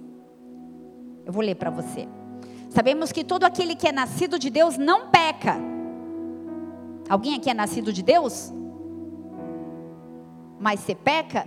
eu 1.26 1.34
vou 1.34 1.44
ler 1.44 1.56
para 1.56 1.72
você. 1.72 2.08
Sabemos 2.72 3.12
que 3.12 3.26
todo 3.26 3.44
aquele 3.44 3.76
que 3.76 3.86
é 3.86 3.92
nascido 3.92 4.40
de 4.40 4.50
Deus 4.50 4.78
não 4.78 5.10
peca. 5.10 5.58
Alguém 7.10 7.36
aqui 7.36 7.50
é 7.50 7.54
nascido 7.54 7.92
de 7.92 8.02
Deus? 8.02 8.54
Mas 10.58 10.80
você 10.80 10.96
peca? 10.96 11.46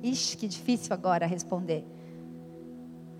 Ixi, 0.00 0.36
que 0.36 0.46
difícil 0.46 0.94
agora 0.94 1.26
responder. 1.26 1.84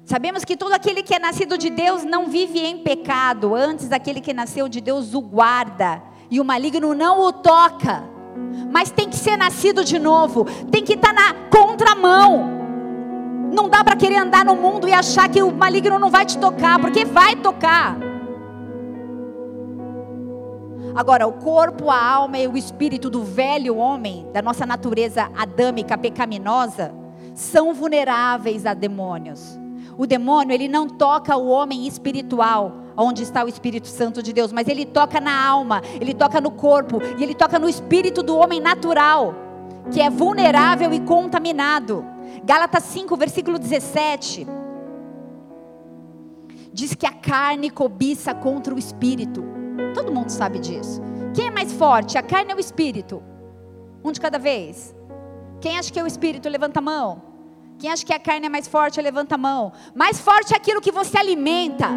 Sabemos 0.05 0.45
que 0.45 0.57
todo 0.57 0.73
aquele 0.73 1.03
que 1.03 1.13
é 1.13 1.19
nascido 1.19 1.59
de 1.59 1.69
Deus 1.69 2.05
não 2.05 2.29
vive 2.29 2.61
em 2.61 2.79
pecado, 2.79 3.57
antes 3.57 3.91
aquele 3.91 4.21
que 4.21 4.33
nasceu 4.33 4.69
de 4.69 4.81
Deus 4.81 5.13
o 5.13 5.21
guarda, 5.21 6.01
e 6.31 6.39
o 6.39 6.45
maligno 6.45 6.95
não 6.95 7.21
o 7.23 7.33
toca. 7.33 8.05
Mas 8.71 8.93
tem 8.93 9.09
que 9.09 9.17
ser 9.17 9.37
nascido 9.37 9.85
de 9.85 9.99
novo, 9.99 10.45
tem 10.71 10.85
que 10.85 10.95
estar 10.95 11.13
na 11.13 11.35
contramão. 11.51 12.60
Não 13.53 13.69
dá 13.69 13.83
para 13.83 13.97
querer 13.97 14.17
andar 14.17 14.45
no 14.45 14.55
mundo 14.55 14.89
e 14.89 14.93
achar 14.93 15.29
que 15.29 15.43
o 15.43 15.51
maligno 15.53 15.99
não 15.99 16.11
vai 16.11 16.25
te 16.25 16.39
tocar, 16.39 16.79
porque 16.79 17.05
vai 17.05 17.37
tocar. 17.37 17.97
Agora, 20.95 21.27
o 21.27 21.33
corpo, 21.33 21.89
a 21.91 22.05
alma 22.05 22.39
e 22.39 22.49
o 22.49 22.57
espírito 22.57 23.09
do 23.09 23.23
velho 23.23 23.77
homem, 23.77 24.27
da 24.33 24.43
nossa 24.43 24.67
natureza 24.67 25.31
adâmica, 25.37 25.97
pecaminosa, 25.97 26.93
são 27.35 27.73
vulneráveis 27.73 28.67
a 28.67 28.75
demônios. 28.75 29.59
O 29.97 30.07
demônio, 30.07 30.53
ele 30.53 30.69
não 30.69 30.89
toca 30.89 31.37
o 31.37 31.49
homem 31.49 31.87
espiritual, 31.87 32.73
onde 32.97 33.23
está 33.23 33.45
o 33.45 33.49
Espírito 33.49 33.87
Santo 33.87 34.23
de 34.23 34.33
Deus, 34.33 34.53
mas 34.53 34.69
ele 34.69 34.85
toca 34.85 35.21
na 35.21 35.47
alma, 35.47 35.83
ele 36.01 36.15
toca 36.15 36.41
no 36.41 36.51
corpo 36.51 37.01
e 37.19 37.23
ele 37.23 37.35
toca 37.35 37.59
no 37.59 37.69
espírito 37.69 38.23
do 38.23 38.37
homem 38.37 38.61
natural, 38.61 39.35
que 39.91 40.01
é 40.01 40.11
vulnerável 40.11 40.93
e 40.93 41.01
contaminado. 41.01 42.05
Gálatas 42.45 42.85
5, 42.85 43.16
versículo 43.16 43.59
17. 43.59 44.47
Diz 46.72 46.95
que 46.95 47.07
a 47.07 47.12
carne 47.12 47.70
cobiça 47.70 48.35
contra 48.35 48.74
o 48.74 48.78
espírito. 48.78 49.45
Todo 49.95 50.12
mundo 50.12 50.31
sabe 50.31 50.59
disso. 50.59 51.03
Quem 51.35 51.47
é 51.47 51.51
mais 51.51 51.72
forte, 51.72 52.16
a 52.16 52.22
carne 52.22 52.53
ou 52.53 52.57
o 52.57 52.61
espírito? 52.61 53.22
Um 54.05 54.12
de 54.12 54.20
cada 54.20 54.39
vez. 54.39 54.95
Quem 55.61 55.78
acha 55.78 55.93
que 55.93 55.99
é 55.99 56.03
o 56.03 56.07
espírito, 56.07 56.49
levanta 56.49 56.78
a 56.78 56.83
mão. 56.83 57.22
Quem 57.78 57.91
acha 57.91 58.05
que 58.05 58.12
a 58.12 58.18
carne 58.18 58.47
é 58.47 58.49
mais 58.49 58.68
forte, 58.68 59.01
levanta 59.01 59.35
a 59.35 59.39
mão. 59.39 59.72
Mais 59.95 60.20
forte 60.20 60.53
é 60.55 60.57
aquilo 60.57 60.81
que 60.81 60.93
você 60.93 61.18
alimenta. 61.18 61.89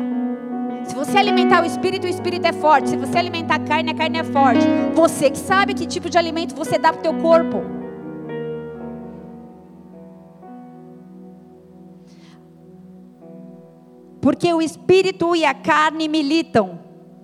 Se 0.86 0.96
você 0.96 1.18
alimentar 1.18 1.64
o 1.64 1.66
espírito, 1.66 2.06
o 2.06 2.10
espírito 2.10 2.46
é 2.46 2.54
forte. 2.54 2.90
Se 2.90 2.98
você 2.98 3.18
alimentar 3.18 3.56
a 3.56 3.60
carne, 3.60 3.92
a 3.92 3.96
carne 3.96 4.18
é 4.20 4.24
forte. 4.24 4.66
Você 4.94 5.30
que 5.30 5.38
sabe 5.38 5.74
que 5.74 5.86
tipo 5.86 6.10
de 6.10 6.18
alimento 6.18 6.56
você 6.56 6.78
dá 6.78 6.92
para 6.92 7.00
o 7.00 7.04
teu 7.04 7.14
corpo. 7.22 7.83
Porque 14.24 14.54
o 14.54 14.62
espírito 14.62 15.36
e 15.36 15.44
a 15.44 15.54
carne 15.54 16.08
militam. 16.08 16.80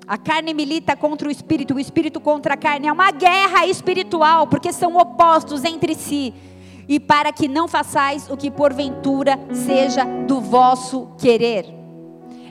A 0.06 0.18
carne 0.18 0.54
milita 0.54 0.98
contra 0.98 1.30
o 1.30 1.32
espírito, 1.32 1.76
o 1.76 1.80
espírito 1.80 2.20
contra 2.20 2.56
a 2.56 2.58
carne. 2.58 2.90
É 2.90 2.92
uma 2.92 3.10
guerra 3.10 3.66
espiritual, 3.66 4.48
porque 4.48 4.74
são 4.74 4.98
opostos 4.98 5.64
entre 5.64 5.96
si. 5.96 6.34
E 6.90 7.00
para 7.00 7.32
que 7.32 7.48
não 7.48 7.70
façais 7.70 8.30
o 8.30 8.36
que 8.36 8.52
porventura 8.52 9.40
seja 9.54 10.04
do 10.04 10.42
vosso 10.42 11.08
querer. 11.18 11.79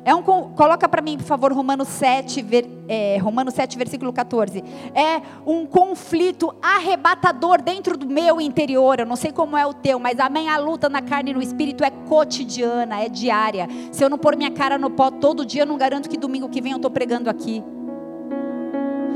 É 0.09 0.15
um, 0.15 0.23
coloca 0.23 0.89
para 0.89 1.03
mim, 1.03 1.19
por 1.19 1.27
favor, 1.27 1.53
Romanos 1.53 1.87
7, 1.89 2.41
ver, 2.41 2.67
é, 2.89 3.19
Romanos 3.19 3.53
7, 3.53 3.77
versículo 3.77 4.11
14. 4.11 4.65
É 4.95 5.21
um 5.45 5.67
conflito 5.67 6.51
arrebatador 6.63 7.61
dentro 7.61 7.95
do 7.95 8.07
meu 8.07 8.41
interior. 8.41 9.01
Eu 9.01 9.05
não 9.05 9.17
sei 9.17 9.33
como 9.33 9.55
é 9.55 9.67
o 9.67 9.75
teu, 9.75 9.99
mas 9.99 10.19
a 10.19 10.31
minha 10.31 10.57
luta 10.57 10.89
na 10.89 11.03
carne 11.03 11.33
e 11.33 11.35
no 11.35 11.43
espírito 11.43 11.85
é 11.85 11.91
cotidiana, 11.91 13.03
é 13.03 13.11
diária. 13.11 13.69
Se 13.93 14.03
eu 14.03 14.09
não 14.09 14.17
pôr 14.17 14.35
minha 14.35 14.51
cara 14.51 14.79
no 14.79 14.89
pó 14.89 15.11
todo 15.11 15.45
dia, 15.45 15.65
eu 15.65 15.67
não 15.67 15.77
garanto 15.77 16.09
que 16.09 16.17
domingo 16.17 16.49
que 16.49 16.63
vem 16.63 16.73
eu 16.73 16.77
estou 16.77 16.91
pregando 16.91 17.29
aqui. 17.29 17.63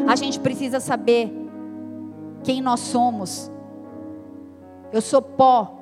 A 0.07 0.15
gente 0.15 0.39
precisa 0.41 0.79
saber 0.79 1.33
quem 2.45 2.61
nós 2.61 2.81
somos. 2.81 3.51
Eu 4.93 5.01
sou 5.01 5.23
pó 5.23 5.82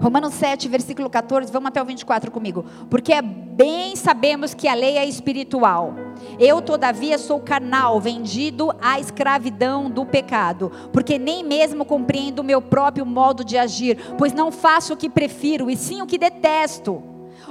Romanos 0.00 0.32
7, 0.34 0.66
versículo 0.66 1.10
14, 1.10 1.52
vamos 1.52 1.68
até 1.68 1.82
o 1.82 1.84
24 1.84 2.30
comigo. 2.30 2.64
Porque 2.88 3.12
bem 3.20 3.94
sabemos 3.94 4.54
que 4.54 4.66
a 4.66 4.74
lei 4.74 4.96
é 4.96 5.04
espiritual. 5.04 5.94
Eu, 6.38 6.62
todavia, 6.62 7.18
sou 7.18 7.38
carnal, 7.40 8.00
vendido 8.00 8.74
à 8.80 8.98
escravidão 8.98 9.90
do 9.90 10.06
pecado. 10.06 10.72
Porque 10.90 11.18
nem 11.18 11.44
mesmo 11.44 11.84
compreendo 11.84 12.38
o 12.38 12.44
meu 12.44 12.62
próprio 12.62 13.04
modo 13.04 13.44
de 13.44 13.58
agir, 13.58 13.98
pois 14.16 14.32
não 14.32 14.50
faço 14.50 14.94
o 14.94 14.96
que 14.96 15.10
prefiro, 15.10 15.70
e 15.70 15.76
sim 15.76 16.00
o 16.00 16.06
que 16.06 16.16
detesto. 16.16 17.02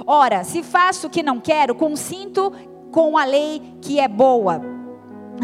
Ora, 0.04 0.42
se 0.42 0.62
faço 0.62 1.06
o 1.06 1.10
que 1.10 1.22
não 1.22 1.38
quero, 1.38 1.74
consinto 1.74 2.52
com 2.90 3.16
a 3.16 3.24
lei 3.24 3.62
que 3.80 4.00
é 4.00 4.08
boa. 4.08 4.60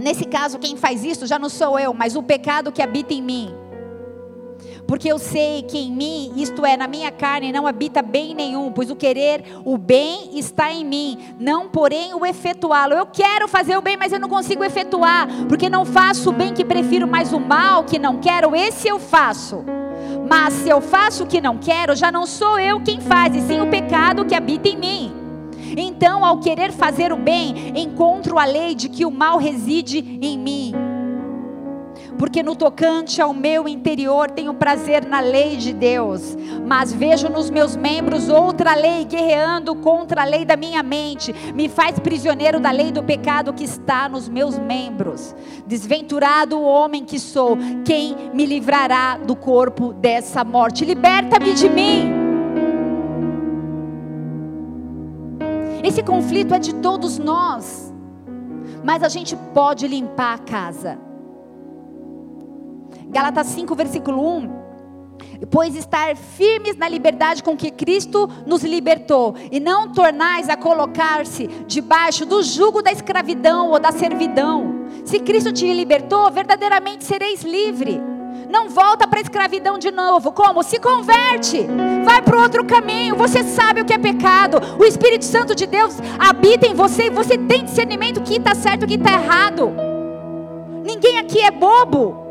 Nesse 0.02 0.24
caso, 0.24 0.58
quem 0.58 0.76
faz 0.76 1.04
isso 1.04 1.26
já 1.26 1.38
não 1.38 1.48
sou 1.48 1.78
eu, 1.78 1.94
mas 1.94 2.16
o 2.16 2.22
pecado 2.22 2.72
que 2.72 2.82
habita 2.82 3.14
em 3.14 3.22
mim. 3.22 3.65
Porque 4.86 5.08
eu 5.08 5.18
sei 5.18 5.62
que 5.62 5.78
em 5.78 5.90
mim, 5.90 6.32
isto 6.36 6.64
é, 6.64 6.76
na 6.76 6.86
minha 6.86 7.10
carne, 7.10 7.52
não 7.52 7.66
habita 7.66 8.02
bem 8.02 8.34
nenhum, 8.34 8.70
pois 8.70 8.88
o 8.88 8.94
querer 8.94 9.44
o 9.64 9.76
bem 9.76 10.38
está 10.38 10.72
em 10.72 10.84
mim, 10.84 11.18
não 11.40 11.68
porém 11.68 12.14
o 12.14 12.24
efetuá-lo. 12.24 12.94
Eu 12.94 13.06
quero 13.06 13.48
fazer 13.48 13.76
o 13.76 13.82
bem, 13.82 13.96
mas 13.96 14.12
eu 14.12 14.20
não 14.20 14.28
consigo 14.28 14.62
efetuar, 14.62 15.26
porque 15.48 15.68
não 15.68 15.84
faço 15.84 16.30
o 16.30 16.32
bem 16.32 16.54
que 16.54 16.64
prefiro, 16.64 17.06
mas 17.08 17.32
o 17.32 17.40
mal 17.40 17.82
que 17.84 17.98
não 17.98 18.18
quero, 18.18 18.54
esse 18.54 18.86
eu 18.86 19.00
faço. 19.00 19.64
Mas 20.28 20.54
se 20.54 20.68
eu 20.68 20.80
faço 20.80 21.24
o 21.24 21.26
que 21.26 21.40
não 21.40 21.58
quero, 21.58 21.96
já 21.96 22.12
não 22.12 22.24
sou 22.24 22.58
eu 22.58 22.80
quem 22.80 23.00
faz, 23.00 23.34
e 23.34 23.40
sim 23.40 23.60
o 23.60 23.66
pecado 23.66 24.24
que 24.24 24.34
habita 24.34 24.68
em 24.68 24.76
mim. 24.76 25.12
Então, 25.76 26.24
ao 26.24 26.38
querer 26.38 26.70
fazer 26.72 27.12
o 27.12 27.16
bem, 27.16 27.72
encontro 27.76 28.38
a 28.38 28.44
lei 28.44 28.74
de 28.74 28.88
que 28.88 29.04
o 29.04 29.10
mal 29.10 29.36
reside 29.36 29.98
em 30.22 30.38
mim 30.38 30.85
porque 32.18 32.42
no 32.42 32.56
tocante 32.56 33.20
ao 33.20 33.32
meu 33.32 33.68
interior 33.68 34.30
tenho 34.30 34.54
prazer 34.54 35.04
na 35.06 35.20
lei 35.20 35.56
de 35.56 35.72
Deus, 35.72 36.36
mas 36.66 36.92
vejo 36.92 37.28
nos 37.28 37.50
meus 37.50 37.76
membros 37.76 38.28
outra 38.28 38.74
lei 38.74 39.04
guerreando 39.04 39.74
contra 39.76 40.22
a 40.22 40.24
lei 40.24 40.44
da 40.44 40.56
minha 40.56 40.82
mente, 40.82 41.34
me 41.54 41.68
faz 41.68 41.98
prisioneiro 41.98 42.58
da 42.58 42.70
lei 42.70 42.90
do 42.90 43.02
pecado 43.02 43.52
que 43.52 43.64
está 43.64 44.08
nos 44.08 44.28
meus 44.28 44.58
membros. 44.58 45.34
Desventurado 45.66 46.58
o 46.58 46.64
homem 46.64 47.04
que 47.04 47.18
sou, 47.18 47.56
quem 47.84 48.30
me 48.32 48.46
livrará 48.46 49.18
do 49.18 49.36
corpo 49.36 49.92
dessa 49.92 50.44
morte? 50.44 50.84
Liberta-me 50.84 51.52
de 51.54 51.68
mim. 51.68 52.26
Esse 55.82 56.02
conflito 56.02 56.54
é 56.54 56.58
de 56.58 56.74
todos 56.74 57.18
nós. 57.18 57.94
Mas 58.82 59.02
a 59.02 59.08
gente 59.08 59.36
pode 59.54 59.86
limpar 59.86 60.34
a 60.34 60.38
casa. 60.38 60.98
Galatas 63.08 63.46
5, 63.48 63.74
versículo 63.74 64.36
1 64.38 64.66
pois 65.50 65.74
estar 65.74 66.16
firmes 66.16 66.76
na 66.76 66.88
liberdade 66.88 67.42
com 67.42 67.56
que 67.56 67.70
Cristo 67.70 68.28
nos 68.46 68.62
libertou, 68.62 69.34
e 69.50 69.60
não 69.60 69.92
tornais 69.92 70.48
a 70.48 70.56
colocar-se 70.56 71.46
debaixo 71.66 72.24
do 72.24 72.42
jugo 72.42 72.82
da 72.82 72.92
escravidão 72.92 73.70
ou 73.70 73.78
da 73.78 73.92
servidão. 73.92 74.86
Se 75.04 75.18
Cristo 75.20 75.52
te 75.52 75.72
libertou, 75.72 76.30
verdadeiramente 76.30 77.04
sereis 77.04 77.42
livre. 77.42 78.00
Não 78.50 78.68
volta 78.68 79.08
para 79.08 79.18
a 79.18 79.22
escravidão 79.22 79.76
de 79.76 79.90
novo. 79.90 80.30
Como? 80.30 80.62
Se 80.62 80.78
converte. 80.78 81.66
Vai 82.04 82.22
para 82.22 82.40
outro 82.40 82.64
caminho. 82.64 83.16
Você 83.16 83.42
sabe 83.42 83.80
o 83.80 83.84
que 83.84 83.92
é 83.92 83.98
pecado. 83.98 84.58
O 84.78 84.84
Espírito 84.84 85.24
Santo 85.24 85.54
de 85.54 85.66
Deus 85.66 85.96
habita 86.18 86.66
em 86.66 86.74
você 86.74 87.06
e 87.06 87.10
você 87.10 87.36
tem 87.36 87.64
discernimento 87.64 88.22
que 88.22 88.36
está 88.36 88.54
certo 88.54 88.84
e 88.84 88.86
que 88.86 88.94
está 88.94 89.12
errado. 89.12 89.72
Ninguém 90.84 91.18
aqui 91.18 91.40
é 91.40 91.50
bobo. 91.50 92.25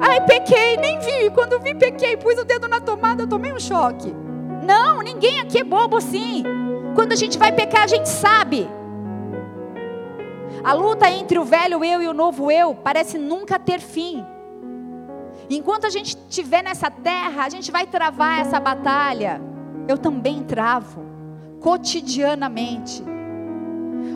Ai, 0.00 0.20
pequei, 0.26 0.76
nem 0.76 0.98
vi. 1.00 1.30
Quando 1.30 1.60
vi, 1.60 1.74
pequei, 1.74 2.16
pus 2.16 2.38
o 2.38 2.44
dedo 2.44 2.68
na 2.68 2.80
tomada, 2.80 3.26
tomei 3.26 3.52
um 3.52 3.60
choque. 3.60 4.14
Não, 4.62 5.00
ninguém 5.00 5.40
aqui 5.40 5.58
é 5.58 5.64
bobo 5.64 5.96
assim. 5.96 6.44
Quando 6.94 7.12
a 7.12 7.16
gente 7.16 7.38
vai 7.38 7.52
pecar, 7.52 7.84
a 7.84 7.86
gente 7.86 8.08
sabe. 8.08 8.68
A 10.62 10.72
luta 10.72 11.10
entre 11.10 11.38
o 11.38 11.44
velho 11.44 11.84
eu 11.84 12.02
e 12.02 12.08
o 12.08 12.12
novo 12.12 12.50
eu 12.50 12.74
parece 12.74 13.16
nunca 13.16 13.58
ter 13.58 13.80
fim. 13.80 14.24
Enquanto 15.48 15.86
a 15.86 15.90
gente 15.90 16.16
estiver 16.28 16.62
nessa 16.62 16.90
terra, 16.90 17.44
a 17.44 17.48
gente 17.48 17.70
vai 17.70 17.86
travar 17.86 18.40
essa 18.40 18.60
batalha. 18.60 19.40
Eu 19.86 19.96
também 19.96 20.42
travo, 20.42 21.02
cotidianamente. 21.60 23.02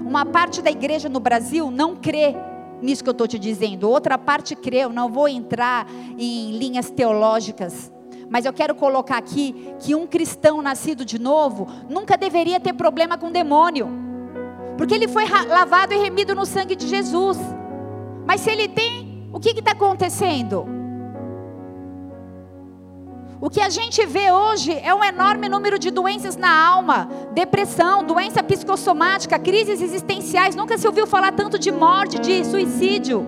Uma 0.04 0.26
parte 0.26 0.60
da 0.60 0.70
igreja 0.70 1.08
no 1.08 1.20
Brasil 1.20 1.70
não 1.70 1.96
crê 1.96 2.36
nisso 2.82 3.02
que 3.02 3.08
eu 3.08 3.12
estou 3.12 3.28
te 3.28 3.38
dizendo. 3.38 3.88
Outra 3.88 4.18
parte 4.18 4.54
creu, 4.56 4.90
não 4.90 5.08
vou 5.08 5.28
entrar 5.28 5.86
em 6.18 6.52
linhas 6.58 6.90
teológicas. 6.90 7.92
Mas 8.28 8.44
eu 8.44 8.52
quero 8.52 8.74
colocar 8.74 9.18
aqui 9.18 9.74
que 9.78 9.94
um 9.94 10.06
cristão 10.06 10.62
nascido 10.62 11.04
de 11.04 11.18
novo 11.18 11.66
nunca 11.88 12.16
deveria 12.16 12.58
ter 12.58 12.72
problema 12.72 13.16
com 13.16 13.30
demônio. 13.30 13.88
Porque 14.76 14.94
ele 14.94 15.06
foi 15.06 15.24
lavado 15.28 15.92
e 15.92 15.98
remido 15.98 16.34
no 16.34 16.46
sangue 16.46 16.74
de 16.74 16.88
Jesus. 16.88 17.38
Mas 18.26 18.40
se 18.40 18.50
ele 18.50 18.68
tem, 18.68 19.28
o 19.32 19.38
que 19.38 19.50
está 19.50 19.72
acontecendo? 19.72 20.81
O 23.42 23.50
que 23.50 23.60
a 23.60 23.68
gente 23.68 24.06
vê 24.06 24.30
hoje 24.30 24.70
é 24.84 24.94
um 24.94 25.02
enorme 25.02 25.48
número 25.48 25.76
de 25.76 25.90
doenças 25.90 26.36
na 26.36 26.64
alma, 26.64 27.08
depressão, 27.32 28.04
doença 28.04 28.40
psicossomática, 28.40 29.36
crises 29.36 29.82
existenciais. 29.82 30.54
Nunca 30.54 30.78
se 30.78 30.86
ouviu 30.86 31.08
falar 31.08 31.32
tanto 31.32 31.58
de 31.58 31.72
morte, 31.72 32.20
de 32.20 32.44
suicídio. 32.44 33.26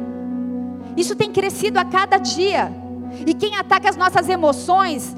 Isso 0.97 1.17
tem 1.17 1.33
crescido 1.33 1.81
a 1.81 1.85
cada 1.85 2.19
dia. 2.19 2.73
E 3.27 3.35
quem 3.35 3.57
ataca 3.57 3.91
as 3.91 3.97
nossas 3.97 4.29
emoções, 4.29 5.17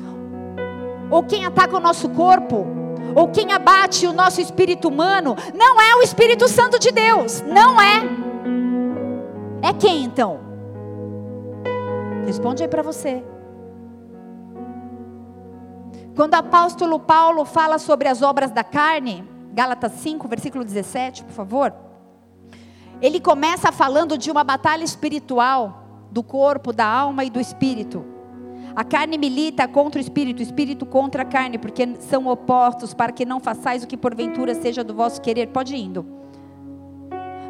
ou 1.10 1.22
quem 1.22 1.44
ataca 1.44 1.76
o 1.76 1.80
nosso 1.80 2.08
corpo, 2.08 2.66
ou 3.14 3.28
quem 3.28 3.52
abate 3.52 4.06
o 4.06 4.14
nosso 4.14 4.40
espírito 4.40 4.88
humano, 4.88 5.36
não 5.54 5.78
é 5.78 5.96
o 5.96 6.02
Espírito 6.02 6.48
Santo 6.48 6.78
de 6.78 6.90
Deus. 6.90 7.42
Não 7.42 7.78
é. 7.78 8.02
É 9.60 9.74
quem 9.74 10.04
então? 10.04 10.40
Responde 12.24 12.62
aí 12.62 12.68
para 12.68 12.82
você. 12.82 13.22
Quando 16.16 16.32
o 16.32 16.36
apóstolo 16.36 16.98
Paulo 16.98 17.44
fala 17.44 17.78
sobre 17.78 18.08
as 18.08 18.22
obras 18.22 18.50
da 18.50 18.64
carne, 18.64 19.22
Gálatas 19.52 19.92
5, 19.92 20.26
versículo 20.26 20.64
17, 20.64 21.22
por 21.22 21.32
favor. 21.32 21.74
Ele 23.02 23.20
começa 23.20 23.70
falando 23.70 24.16
de 24.16 24.30
uma 24.30 24.42
batalha 24.42 24.82
espiritual 24.82 26.08
do 26.10 26.22
corpo, 26.22 26.72
da 26.72 26.86
alma 26.86 27.22
e 27.22 27.28
do 27.28 27.38
espírito. 27.38 28.02
A 28.74 28.82
carne 28.82 29.18
milita 29.18 29.68
contra 29.68 29.98
o 29.98 30.02
espírito, 30.02 30.40
o 30.40 30.42
espírito 30.42 30.86
contra 30.86 31.20
a 31.20 31.24
carne, 31.26 31.58
porque 31.58 31.96
são 32.00 32.26
opostos, 32.28 32.94
para 32.94 33.12
que 33.12 33.26
não 33.26 33.38
façais 33.38 33.84
o 33.84 33.86
que 33.86 33.96
porventura 33.96 34.54
seja 34.54 34.82
do 34.82 34.94
vosso 34.94 35.20
querer. 35.20 35.48
Pode 35.48 35.74
ir 35.74 35.82
indo. 35.82 36.06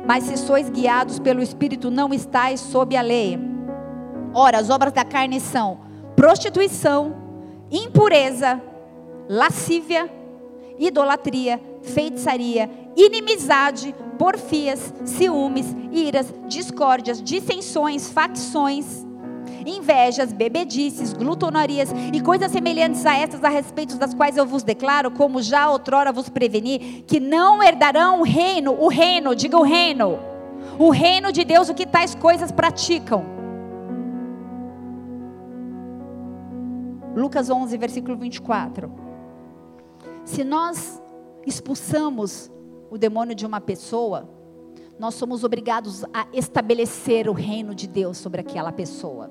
Mas 0.04 0.24
se 0.24 0.36
sois 0.36 0.68
guiados 0.68 1.20
pelo 1.20 1.40
espírito, 1.40 1.88
não 1.88 2.12
estáis 2.12 2.60
sob 2.60 2.96
a 2.96 3.02
lei. 3.02 3.38
Ora, 4.34 4.58
as 4.58 4.70
obras 4.70 4.92
da 4.92 5.04
carne 5.04 5.38
são 5.38 5.78
prostituição, 6.16 7.25
impureza, 7.70 8.60
lascívia, 9.28 10.10
idolatria, 10.78 11.60
feitiçaria, 11.82 12.70
inimizade, 12.96 13.94
porfias, 14.18 14.92
ciúmes, 15.04 15.74
iras, 15.92 16.32
discórdias, 16.48 17.22
dissensões, 17.22 18.10
facções, 18.10 19.04
invejas, 19.66 20.32
bebedices, 20.32 21.12
glutonarias 21.12 21.90
e 22.12 22.20
coisas 22.20 22.50
semelhantes 22.52 23.04
a 23.04 23.16
estas 23.16 23.42
a 23.42 23.48
respeito 23.48 23.96
das 23.96 24.14
quais 24.14 24.36
eu 24.36 24.46
vos 24.46 24.62
declaro, 24.62 25.10
como 25.10 25.42
já 25.42 25.68
outrora 25.70 26.12
vos 26.12 26.28
preveni, 26.28 27.04
que 27.06 27.18
não 27.18 27.62
herdarão 27.62 28.20
o 28.20 28.24
reino, 28.24 28.76
o 28.78 28.88
reino, 28.88 29.34
diga 29.34 29.58
o 29.58 29.62
reino, 29.62 30.18
o 30.78 30.90
reino 30.90 31.32
de 31.32 31.44
Deus, 31.44 31.68
o 31.68 31.74
que 31.74 31.86
tais 31.86 32.14
coisas 32.14 32.52
praticam. 32.52 33.35
Lucas 37.16 37.48
11, 37.48 37.78
versículo 37.78 38.14
24. 38.14 38.92
Se 40.22 40.44
nós 40.44 41.02
expulsamos 41.46 42.52
o 42.90 42.98
demônio 42.98 43.34
de 43.34 43.46
uma 43.46 43.58
pessoa, 43.58 44.28
nós 44.98 45.14
somos 45.14 45.42
obrigados 45.42 46.04
a 46.12 46.26
estabelecer 46.32 47.26
o 47.26 47.32
reino 47.32 47.74
de 47.74 47.86
Deus 47.86 48.18
sobre 48.18 48.42
aquela 48.42 48.70
pessoa. 48.70 49.30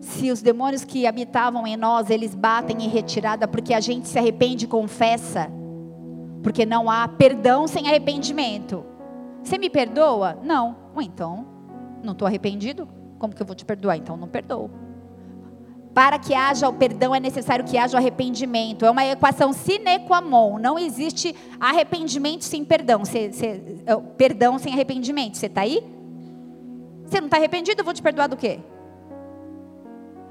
Se 0.00 0.30
os 0.30 0.42
demônios 0.42 0.84
que 0.84 1.06
habitavam 1.06 1.66
em 1.66 1.76
nós, 1.76 2.10
eles 2.10 2.34
batem 2.34 2.84
em 2.84 2.88
retirada 2.88 3.48
porque 3.48 3.72
a 3.72 3.80
gente 3.80 4.06
se 4.06 4.18
arrepende 4.18 4.66
e 4.66 4.68
confessa, 4.68 5.50
porque 6.42 6.66
não 6.66 6.90
há 6.90 7.08
perdão 7.08 7.66
sem 7.66 7.88
arrependimento. 7.88 8.84
Você 9.42 9.56
me 9.56 9.70
perdoa? 9.70 10.38
Não. 10.42 10.76
Então, 11.00 11.46
não 12.02 12.12
estou 12.12 12.26
arrependido? 12.26 12.86
Como 13.18 13.34
que 13.34 13.40
eu 13.40 13.46
vou 13.46 13.56
te 13.56 13.64
perdoar? 13.64 13.96
Então, 13.96 14.16
não 14.16 14.28
perdoo. 14.28 14.70
Para 15.98 16.16
que 16.16 16.32
haja 16.32 16.68
o 16.68 16.72
perdão 16.72 17.12
é 17.12 17.18
necessário 17.18 17.64
que 17.64 17.76
haja 17.76 17.96
o 17.96 18.00
arrependimento. 18.00 18.86
É 18.86 18.90
uma 18.90 19.04
equação 19.04 19.52
sine 19.52 19.98
qua 20.06 20.20
non. 20.20 20.56
Não 20.56 20.78
existe 20.78 21.34
arrependimento 21.58 22.44
sem 22.44 22.64
perdão. 22.64 23.04
Cê, 23.04 23.32
cê, 23.32 23.60
é, 23.84 23.96
perdão 24.16 24.60
sem 24.60 24.72
arrependimento. 24.72 25.36
Você 25.36 25.46
está 25.46 25.62
aí? 25.62 25.82
Você 27.04 27.18
não 27.18 27.26
está 27.26 27.36
arrependido? 27.38 27.80
Eu 27.80 27.84
vou 27.84 27.92
te 27.92 28.00
perdoar 28.00 28.28
do 28.28 28.36
quê? 28.36 28.60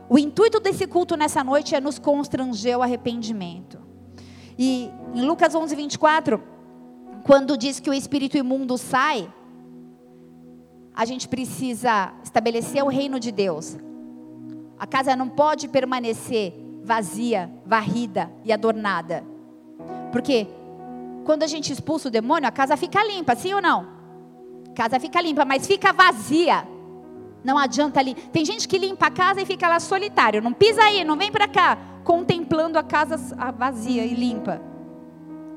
O 0.09 0.18
intuito 0.18 0.61
desse 0.61 0.88
culto 0.88 1.18
nessa 1.18 1.43
noite 1.43 1.76
é 1.76 1.82
nos 1.82 1.99
constranger 1.99 2.78
o 2.78 2.82
arrependimento. 2.82 3.78
E 4.57 4.89
em 5.13 5.22
Lucas 5.22 5.53
11, 5.53 5.76
24, 5.76 6.41
quando 7.26 7.57
diz 7.57 7.82
que 7.82 7.89
o 7.89 7.93
espírito 7.93 8.38
imundo 8.38 8.78
sai, 8.78 9.30
a 10.95 11.03
gente 11.03 11.28
precisa 11.28 12.13
estabelecer 12.24 12.82
o 12.86 12.88
reino 12.88 13.20
de 13.20 13.34
Deus. 13.34 13.78
A 14.80 14.86
casa 14.86 15.15
não 15.15 15.28
pode 15.28 15.67
permanecer 15.67 16.53
vazia, 16.84 17.51
varrida 17.65 18.32
e 18.45 18.53
adornada. 18.53 19.23
Porque 20.11 20.47
quando 21.25 21.43
a 21.43 21.47
gente 21.47 21.73
expulsa 21.73 22.07
o 22.07 22.11
demônio, 22.11 22.47
a 22.47 22.51
casa 22.51 22.78
fica 22.78 23.03
limpa, 23.03 23.36
sim 23.36 23.53
ou 23.53 23.61
não? 23.61 23.88
A 24.69 24.73
casa 24.73 24.99
fica 24.99 25.19
limpa, 25.19 25.43
mas 25.43 25.67
fica 25.67 25.91
vazia. 25.91 26.65
Não 27.43 27.57
adianta 27.57 27.99
ali. 27.99 28.13
Tem 28.13 28.45
gente 28.45 28.67
que 28.67 28.78
limpa 28.78 29.07
a 29.07 29.11
casa 29.11 29.41
e 29.41 29.45
fica 29.45 29.67
lá 29.67 29.80
solitário. 29.80 30.41
Não 30.41 30.53
pisa 30.53 30.82
aí, 30.82 31.03
não 31.03 31.17
vem 31.17 31.32
para 31.32 31.47
cá, 31.47 31.78
contemplando 32.03 32.80
a 32.80 32.84
casa 32.84 33.17
vazia 33.51 34.05
e 34.05 34.13
limpa. 34.13 34.61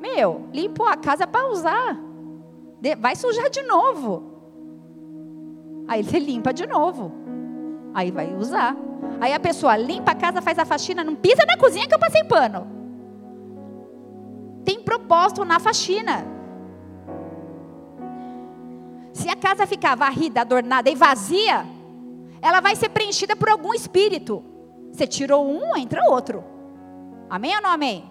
Meu, 0.01 0.49
limpo 0.53 0.85
a 0.85 0.97
casa 0.97 1.27
para 1.27 1.49
usar. 1.49 1.97
Vai 2.99 3.15
sujar 3.15 3.51
de 3.51 3.63
novo. 3.63 4.23
Aí 5.87 6.03
você 6.03 6.19
limpa 6.21 6.53
de 6.53 6.67
novo. 6.67 7.13
Aí 7.95 8.11
vai 8.11 8.35
usar. 8.35 8.77
Aí 9.21 9.33
a 9.33 9.41
pessoa 9.41 9.77
limpa 9.77 10.13
a 10.13 10.15
casa, 10.15 10.41
faz 10.41 10.59
a 10.59 10.65
faxina, 10.65 11.05
não 11.05 11.15
pisa 11.15 11.45
na 11.47 11.57
cozinha 11.57 11.87
que 11.87 11.95
eu 11.95 11.99
passei 11.99 12.25
pano. 12.25 12.67
Tem 14.65 14.81
propósito 14.81 15.45
na 15.45 15.59
faxina. 15.59 16.25
Se 19.13 19.29
a 19.29 19.37
casa 19.37 19.67
ficar 19.67 19.97
varrida, 19.97 20.41
adornada 20.41 20.89
e 20.89 20.95
vazia, 20.95 21.67
ela 22.41 22.61
vai 22.61 22.75
ser 22.77 22.89
preenchida 22.89 23.37
por 23.37 23.49
algum 23.49 23.75
espírito. 23.75 24.43
Você 24.93 25.07
tirou 25.07 25.47
um, 25.47 25.77
entra 25.77 26.09
outro. 26.09 26.45
Amém 27.29 27.55
ou 27.55 27.63
não 27.63 27.71
amém? 27.71 28.11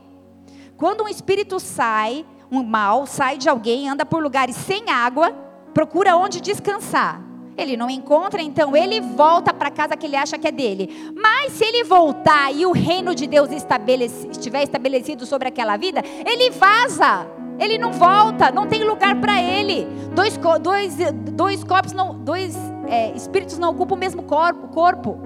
Quando 0.77 1.03
um 1.03 1.07
espírito 1.07 1.59
sai, 1.59 2.25
um 2.51 2.63
mal 2.63 3.05
sai 3.05 3.37
de 3.37 3.49
alguém, 3.49 3.89
anda 3.89 4.05
por 4.05 4.21
lugares 4.21 4.55
sem 4.55 4.89
água, 4.89 5.31
procura 5.73 6.15
onde 6.15 6.39
descansar. 6.39 7.28
Ele 7.59 7.75
não 7.75 7.89
encontra, 7.89 8.41
então 8.41 8.75
ele 8.75 9.01
volta 9.01 9.53
para 9.53 9.69
casa 9.69 9.97
que 9.97 10.05
ele 10.05 10.15
acha 10.15 10.37
que 10.37 10.47
é 10.47 10.51
dele. 10.51 11.11
Mas 11.13 11.51
se 11.53 11.65
ele 11.65 11.83
voltar 11.83 12.55
e 12.55 12.65
o 12.65 12.71
reino 12.71 13.13
de 13.13 13.27
Deus 13.27 13.51
estabeleci, 13.51 14.29
estiver 14.29 14.63
estabelecido 14.63 15.25
sobre 15.25 15.49
aquela 15.49 15.75
vida, 15.75 16.01
ele 16.25 16.49
vaza. 16.51 17.27
Ele 17.59 17.77
não 17.77 17.91
volta, 17.91 18.49
não 18.49 18.65
tem 18.65 18.85
lugar 18.85 19.19
para 19.19 19.41
ele. 19.41 19.85
Dois, 20.15 20.39
dois, 20.61 20.95
dois 21.33 21.61
corpos, 21.61 21.91
não, 21.91 22.17
dois 22.17 22.55
é, 22.87 23.11
espíritos 23.11 23.57
não 23.57 23.71
ocupam 23.71 23.95
o 23.95 23.97
mesmo 23.97 24.23
corpo. 24.23 24.69
corpo. 24.69 25.19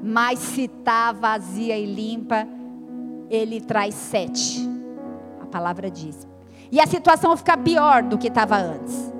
Mas 0.00 0.38
se 0.38 0.66
está 0.66 1.10
vazia 1.10 1.76
e 1.76 1.86
limpa, 1.86 2.46
ele 3.28 3.60
traz 3.60 3.94
sete. 3.96 4.60
A 5.40 5.46
palavra 5.46 5.90
diz. 5.90 6.28
E 6.70 6.80
a 6.80 6.86
situação 6.86 7.36
fica 7.36 7.56
pior 7.56 8.04
do 8.04 8.16
que 8.16 8.28
estava 8.28 8.56
antes. 8.56 9.13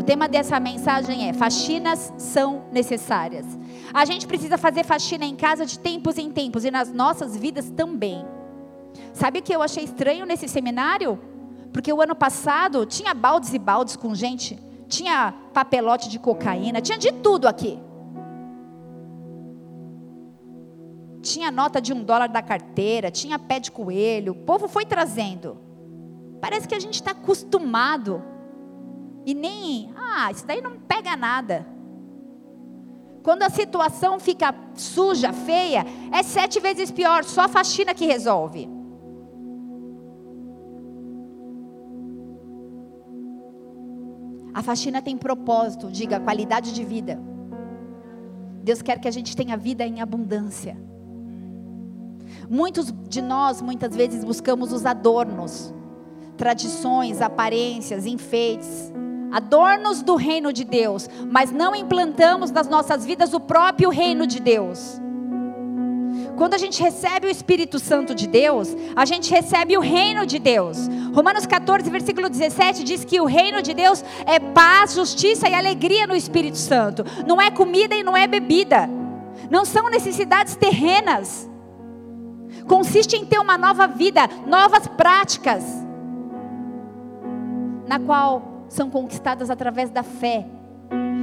O 0.00 0.02
tema 0.02 0.26
dessa 0.26 0.58
mensagem 0.58 1.28
é: 1.28 1.34
faxinas 1.34 2.10
são 2.16 2.64
necessárias. 2.72 3.44
A 3.92 4.06
gente 4.06 4.26
precisa 4.26 4.56
fazer 4.56 4.82
faxina 4.82 5.26
em 5.26 5.36
casa 5.36 5.66
de 5.66 5.78
tempos 5.78 6.16
em 6.16 6.30
tempos 6.30 6.64
e 6.64 6.70
nas 6.70 6.90
nossas 6.90 7.36
vidas 7.36 7.68
também. 7.68 8.24
Sabe 9.12 9.40
o 9.40 9.42
que 9.42 9.54
eu 9.54 9.60
achei 9.60 9.84
estranho 9.84 10.24
nesse 10.24 10.48
seminário? 10.48 11.20
Porque 11.70 11.92
o 11.92 12.00
ano 12.00 12.16
passado 12.16 12.86
tinha 12.86 13.12
baldes 13.12 13.52
e 13.52 13.58
baldes 13.58 13.94
com 13.94 14.14
gente, 14.14 14.58
tinha 14.88 15.34
papelote 15.52 16.08
de 16.08 16.18
cocaína, 16.18 16.80
tinha 16.80 16.96
de 16.96 17.12
tudo 17.12 17.46
aqui. 17.46 17.78
Tinha 21.20 21.50
nota 21.50 21.78
de 21.78 21.92
um 21.92 22.02
dólar 22.02 22.28
da 22.30 22.40
carteira, 22.40 23.10
tinha 23.10 23.38
pé 23.38 23.60
de 23.60 23.70
coelho, 23.70 24.32
o 24.32 24.36
povo 24.46 24.66
foi 24.66 24.86
trazendo. 24.86 25.58
Parece 26.40 26.66
que 26.66 26.74
a 26.74 26.80
gente 26.80 26.94
está 26.94 27.10
acostumado. 27.10 28.29
E 29.24 29.34
nem, 29.34 29.92
ah, 29.96 30.30
isso 30.30 30.46
daí 30.46 30.60
não 30.60 30.78
pega 30.78 31.16
nada. 31.16 31.66
Quando 33.22 33.42
a 33.42 33.50
situação 33.50 34.18
fica 34.18 34.54
suja, 34.74 35.32
feia, 35.32 35.84
é 36.10 36.22
sete 36.22 36.58
vezes 36.58 36.90
pior, 36.90 37.22
só 37.24 37.42
a 37.42 37.48
faxina 37.48 37.92
que 37.94 38.06
resolve. 38.06 38.68
A 44.54 44.62
faxina 44.62 45.00
tem 45.00 45.16
propósito, 45.16 45.90
diga, 45.90 46.18
qualidade 46.18 46.72
de 46.72 46.84
vida. 46.84 47.20
Deus 48.62 48.82
quer 48.82 48.98
que 48.98 49.08
a 49.08 49.10
gente 49.10 49.36
tenha 49.36 49.56
vida 49.56 49.86
em 49.86 50.00
abundância. 50.00 50.76
Muitos 52.48 52.92
de 53.08 53.22
nós, 53.22 53.60
muitas 53.60 53.94
vezes, 53.94 54.24
buscamos 54.24 54.72
os 54.72 54.84
adornos, 54.84 55.72
tradições, 56.36 57.20
aparências, 57.20 58.06
enfeites, 58.06 58.92
adornos 59.30 60.02
do 60.02 60.16
reino 60.16 60.52
de 60.52 60.64
Deus, 60.64 61.08
mas 61.30 61.50
não 61.50 61.74
implantamos 61.74 62.50
nas 62.50 62.68
nossas 62.68 63.04
vidas 63.04 63.32
o 63.32 63.40
próprio 63.40 63.90
reino 63.90 64.26
de 64.26 64.40
Deus. 64.40 65.00
Quando 66.36 66.54
a 66.54 66.58
gente 66.58 66.82
recebe 66.82 67.26
o 67.26 67.30
Espírito 67.30 67.78
Santo 67.78 68.14
de 68.14 68.26
Deus, 68.26 68.74
a 68.96 69.04
gente 69.04 69.30
recebe 69.30 69.76
o 69.76 69.80
reino 69.80 70.24
de 70.24 70.38
Deus. 70.38 70.88
Romanos 71.14 71.44
14, 71.46 71.90
versículo 71.90 72.30
17 72.30 72.82
diz 72.82 73.04
que 73.04 73.20
o 73.20 73.26
reino 73.26 73.60
de 73.60 73.74
Deus 73.74 74.02
é 74.24 74.38
paz, 74.38 74.94
justiça 74.94 75.48
e 75.48 75.54
alegria 75.54 76.06
no 76.06 76.16
Espírito 76.16 76.56
Santo. 76.56 77.04
Não 77.26 77.40
é 77.40 77.50
comida 77.50 77.94
e 77.94 78.02
não 78.02 78.16
é 78.16 78.26
bebida. 78.26 78.88
Não 79.50 79.64
são 79.64 79.90
necessidades 79.90 80.56
terrenas 80.56 81.50
consiste 82.70 83.16
em 83.16 83.26
ter 83.26 83.40
uma 83.40 83.58
nova 83.58 83.88
vida, 83.88 84.28
novas 84.46 84.86
práticas, 84.86 85.64
na 87.88 87.98
qual 87.98 88.49
são 88.70 88.88
conquistadas 88.88 89.50
através 89.50 89.90
da 89.90 90.02
fé 90.02 90.46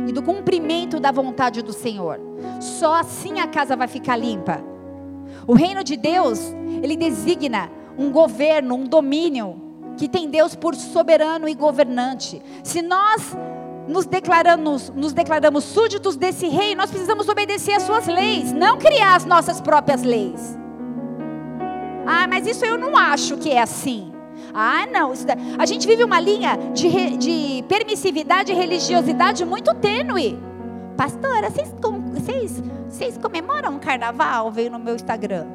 e 0.06 0.12
do 0.12 0.22
cumprimento 0.22 1.00
da 1.00 1.12
vontade 1.12 1.64
do 1.64 1.74
Senhor. 1.74 2.20
Só 2.60 2.94
assim 2.94 3.40
a 3.40 3.48
casa 3.48 3.76
vai 3.76 3.88
ficar 3.88 4.18
limpa. 4.18 4.62
O 5.48 5.54
reino 5.54 5.84
de 5.84 5.96
Deus, 5.98 6.54
ele 6.84 6.96
designa 6.96 7.72
um 7.98 8.12
governo, 8.12 8.76
um 8.76 8.84
domínio 8.84 9.62
que 9.98 10.08
tem 10.08 10.30
Deus 10.30 10.56
por 10.56 10.76
soberano 10.76 11.48
e 11.48 11.56
governante. 11.56 12.42
Se 12.64 12.82
nós 12.82 13.36
nos 13.88 14.06
declaramos, 14.06 14.90
nos 14.90 15.14
declaramos 15.14 15.64
súditos 15.64 16.18
desse 16.18 16.48
rei, 16.48 16.76
nós 16.76 16.90
precisamos 16.90 17.28
obedecer 17.30 17.74
às 17.74 17.84
suas 17.84 18.08
leis, 18.08 18.52
não 18.52 18.78
criar 18.78 19.16
as 19.16 19.26
nossas 19.26 19.62
próprias 19.62 20.04
leis. 20.04 20.58
Ah, 22.06 22.28
mas 22.28 22.46
isso 22.46 22.66
eu 22.66 22.78
não 22.78 22.96
acho 22.96 23.38
que 23.38 23.50
é 23.50 23.62
assim. 23.62 24.17
Ah, 24.60 24.88
não. 24.92 25.14
a 25.60 25.66
gente 25.68 25.86
vive 25.86 26.04
uma 26.04 26.20
linha 26.20 26.58
de, 26.74 27.16
de 27.18 27.64
permissividade 27.70 28.52
e 28.52 28.56
religiosidade 28.56 29.46
muito 29.46 29.72
tênue. 29.76 30.40
Pastora, 30.98 31.52
vocês, 31.52 31.72
vocês, 32.12 32.64
vocês 32.90 33.18
comemoram 33.20 33.76
o 33.76 33.80
carnaval? 33.80 34.50
Veio 34.50 34.72
no 34.72 34.80
meu 34.80 34.96
Instagram. 34.96 35.46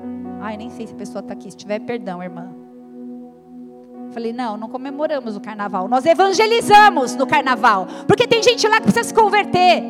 Ai, 0.40 0.56
nem 0.56 0.70
sei 0.70 0.86
se 0.86 0.92
a 0.92 0.96
pessoa 0.96 1.18
está 1.18 1.32
aqui. 1.34 1.50
Se 1.50 1.56
tiver, 1.56 1.80
perdão, 1.80 2.22
irmã. 2.22 2.54
Falei, 4.12 4.32
não, 4.32 4.56
não 4.56 4.68
comemoramos 4.68 5.36
o 5.36 5.40
carnaval. 5.40 5.88
Nós 5.88 6.06
evangelizamos 6.06 7.16
no 7.16 7.26
carnaval. 7.26 7.88
Porque 8.06 8.28
tem 8.28 8.40
gente 8.40 8.68
lá 8.68 8.76
que 8.76 8.82
precisa 8.82 9.08
se 9.08 9.14
converter. 9.14 9.82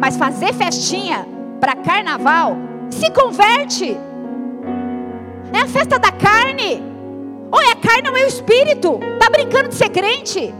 Mas 0.00 0.16
fazer 0.16 0.54
festinha 0.54 1.26
para 1.60 1.76
carnaval, 1.76 2.56
se 2.88 3.10
converte. 3.10 3.98
É 5.52 5.58
a 5.58 5.68
festa 5.68 5.98
da 5.98 6.10
carne. 6.10 6.95
Ou 7.50 7.60
é 7.60 7.74
carne 7.74 8.08
ou 8.08 8.16
é 8.16 8.24
o 8.24 8.28
espírito. 8.28 8.98
Tá 9.18 9.30
brincando 9.30 9.68
de 9.68 9.74
ser 9.74 9.90
crente? 9.90 10.52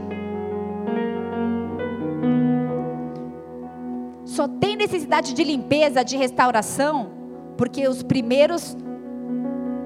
Só 4.24 4.46
tem 4.46 4.76
necessidade 4.76 5.32
de 5.32 5.42
limpeza, 5.42 6.04
de 6.04 6.16
restauração, 6.16 7.10
porque 7.56 7.88
os 7.88 8.02
primeiros 8.02 8.76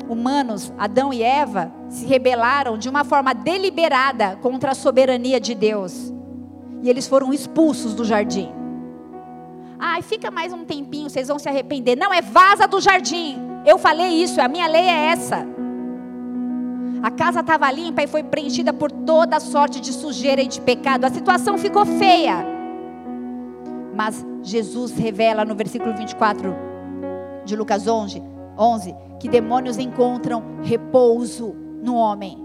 humanos, 0.09 0.73
Adão 0.77 1.13
e 1.13 1.23
Eva, 1.23 1.73
se 1.89 2.05
rebelaram 2.05 2.77
de 2.77 2.89
uma 2.89 3.05
forma 3.05 3.33
deliberada 3.33 4.37
contra 4.43 4.73
a 4.73 4.75
soberania 4.75 5.39
de 5.39 5.55
Deus. 5.55 6.13
E 6.83 6.91
eles 6.91 7.07
foram 7.07 7.33
expulsos 7.33 7.95
do 7.95 8.05
jardim. 8.05 8.51
Ai, 9.79 10.03
fica 10.03 10.31
mais 10.31 10.53
um 10.53 10.65
tempinho, 10.65 11.09
vocês 11.09 11.29
vão 11.29 11.39
se 11.39 11.49
arrepender. 11.49 11.97
Não, 11.97 12.13
é 12.13 12.21
vaza 12.21 12.67
do 12.67 12.81
jardim. 12.81 13.39
Eu 13.65 13.79
falei 13.79 14.09
isso, 14.09 14.41
a 14.41 14.49
minha 14.49 14.67
lei 14.67 14.83
é 14.83 15.07
essa. 15.07 15.47
A 17.03 17.11
casa 17.11 17.41
estava 17.41 17.71
limpa 17.71 18.03
e 18.03 18.07
foi 18.07 18.23
preenchida 18.23 18.73
por 18.73 18.91
toda 18.93 19.41
sorte 19.41 19.81
de 19.81 19.93
sujeira 19.93 20.43
e 20.43 20.47
de 20.47 20.61
pecado. 20.61 21.05
A 21.05 21.11
situação 21.11 21.57
ficou 21.57 21.87
feia. 21.87 22.45
Mas 23.95 24.25
Jesus 24.43 24.93
revela 24.93 25.45
no 25.45 25.55
versículo 25.55 25.95
24 25.95 26.55
de 27.45 27.57
Lucas 27.57 27.87
11, 27.87 28.23
11 28.59 28.95
que 29.19 29.29
demônios 29.29 29.79
encontram 29.79 30.43
repouso 30.63 31.55
no 31.83 31.95
homem. 31.95 32.39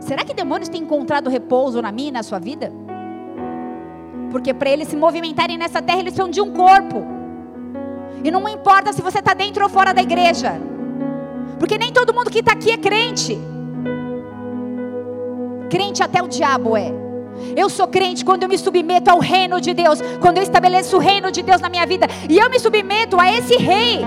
Será 0.00 0.24
que 0.24 0.34
demônios 0.34 0.68
têm 0.68 0.82
encontrado 0.82 1.30
repouso 1.30 1.80
na 1.80 1.90
minha 1.90 2.08
e 2.08 2.12
na 2.12 2.22
sua 2.22 2.38
vida? 2.38 2.72
Porque 4.30 4.52
para 4.52 4.70
eles 4.70 4.88
se 4.88 4.96
movimentarem 4.96 5.56
nessa 5.56 5.80
terra, 5.80 6.00
eles 6.00 6.14
precisam 6.14 6.30
de 6.30 6.40
um 6.40 6.52
corpo. 6.52 7.04
E 8.22 8.30
não 8.30 8.48
importa 8.48 8.92
se 8.92 9.00
você 9.00 9.20
está 9.20 9.34
dentro 9.34 9.62
ou 9.62 9.68
fora 9.68 9.92
da 9.92 10.02
igreja. 10.02 10.60
Porque 11.58 11.78
nem 11.78 11.92
todo 11.92 12.12
mundo 12.12 12.30
que 12.30 12.40
está 12.40 12.52
aqui 12.52 12.70
é 12.70 12.76
crente. 12.76 13.38
Crente 15.70 16.02
até 16.02 16.22
o 16.22 16.28
diabo 16.28 16.76
é. 16.76 16.92
Eu 17.56 17.68
sou 17.68 17.86
crente 17.88 18.24
quando 18.24 18.44
eu 18.44 18.48
me 18.48 18.56
submeto 18.58 19.10
ao 19.10 19.18
reino 19.18 19.60
de 19.60 19.74
Deus, 19.74 20.00
quando 20.20 20.38
eu 20.38 20.42
estabeleço 20.42 20.96
o 20.96 21.00
reino 21.00 21.30
de 21.30 21.42
Deus 21.42 21.60
na 21.60 21.68
minha 21.68 21.86
vida, 21.86 22.06
e 22.28 22.38
eu 22.38 22.48
me 22.48 22.58
submeto 22.58 23.18
a 23.20 23.30
esse 23.30 23.56
rei, 23.56 24.00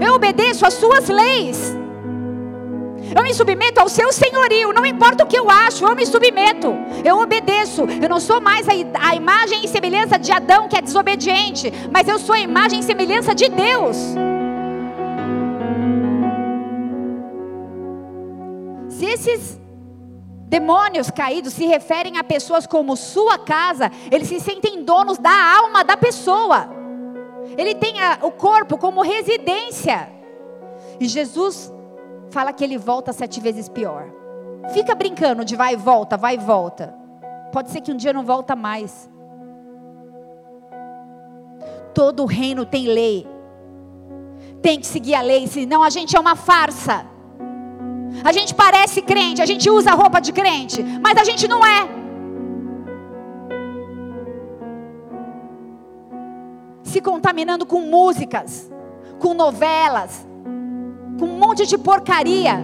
eu 0.00 0.14
obedeço 0.14 0.64
às 0.64 0.74
suas 0.74 1.08
leis. 1.08 1.76
Eu 3.14 3.24
me 3.24 3.34
submeto 3.34 3.80
ao 3.80 3.88
seu 3.88 4.12
senhorio, 4.12 4.72
não 4.72 4.86
importa 4.86 5.24
o 5.24 5.26
que 5.26 5.36
eu 5.36 5.50
acho, 5.50 5.84
eu 5.84 5.96
me 5.96 6.06
submeto, 6.06 6.72
eu 7.04 7.18
obedeço. 7.18 7.84
Eu 8.00 8.08
não 8.08 8.20
sou 8.20 8.40
mais 8.40 8.68
a, 8.68 8.72
a 9.00 9.16
imagem 9.16 9.64
e 9.64 9.68
semelhança 9.68 10.16
de 10.16 10.30
Adão 10.30 10.68
que 10.68 10.76
é 10.76 10.80
desobediente, 10.80 11.72
mas 11.92 12.06
eu 12.06 12.18
sou 12.20 12.36
a 12.36 12.40
imagem 12.40 12.80
e 12.80 12.82
semelhança 12.84 13.34
de 13.34 13.48
Deus. 13.48 13.96
Se 18.90 19.06
esses 19.06 19.58
demônios 20.50 21.12
caídos 21.12 21.52
se 21.52 21.64
referem 21.64 22.18
a 22.18 22.24
pessoas 22.24 22.66
como 22.66 22.96
sua 22.96 23.38
casa, 23.38 23.88
eles 24.10 24.26
se 24.26 24.40
sentem 24.40 24.82
donos 24.82 25.16
da 25.16 25.30
alma 25.30 25.84
da 25.84 25.96
pessoa. 25.96 26.68
Ele 27.56 27.72
tem 27.72 28.00
a, 28.00 28.18
o 28.22 28.32
corpo 28.32 28.76
como 28.76 29.00
residência. 29.00 30.10
E 30.98 31.06
Jesus 31.06 31.72
fala 32.30 32.52
que 32.52 32.64
ele 32.64 32.76
volta 32.76 33.12
sete 33.12 33.40
vezes 33.40 33.68
pior. 33.68 34.10
Fica 34.74 34.92
brincando 34.92 35.44
de 35.44 35.54
vai 35.54 35.74
e 35.74 35.76
volta, 35.76 36.16
vai 36.16 36.34
e 36.34 36.38
volta. 36.38 36.92
Pode 37.52 37.70
ser 37.70 37.80
que 37.80 37.92
um 37.92 37.96
dia 37.96 38.12
não 38.12 38.24
volta 38.24 38.56
mais. 38.56 39.08
Todo 41.94 42.24
reino 42.24 42.66
tem 42.66 42.88
lei. 42.88 43.24
Tem 44.60 44.80
que 44.80 44.86
seguir 44.86 45.14
a 45.14 45.22
lei, 45.22 45.46
senão 45.46 45.80
a 45.80 45.90
gente 45.90 46.16
é 46.16 46.20
uma 46.20 46.34
farsa. 46.34 47.06
A 48.24 48.32
gente 48.32 48.54
parece 48.54 49.00
crente, 49.02 49.40
a 49.40 49.46
gente 49.46 49.70
usa 49.70 49.92
roupa 49.92 50.20
de 50.20 50.32
crente, 50.32 50.82
mas 51.02 51.16
a 51.16 51.24
gente 51.24 51.48
não 51.48 51.64
é. 51.64 51.88
Se 56.82 57.00
contaminando 57.00 57.64
com 57.64 57.80
músicas, 57.82 58.70
com 59.18 59.32
novelas, 59.32 60.26
com 61.18 61.26
um 61.26 61.38
monte 61.38 61.66
de 61.66 61.78
porcaria. 61.78 62.60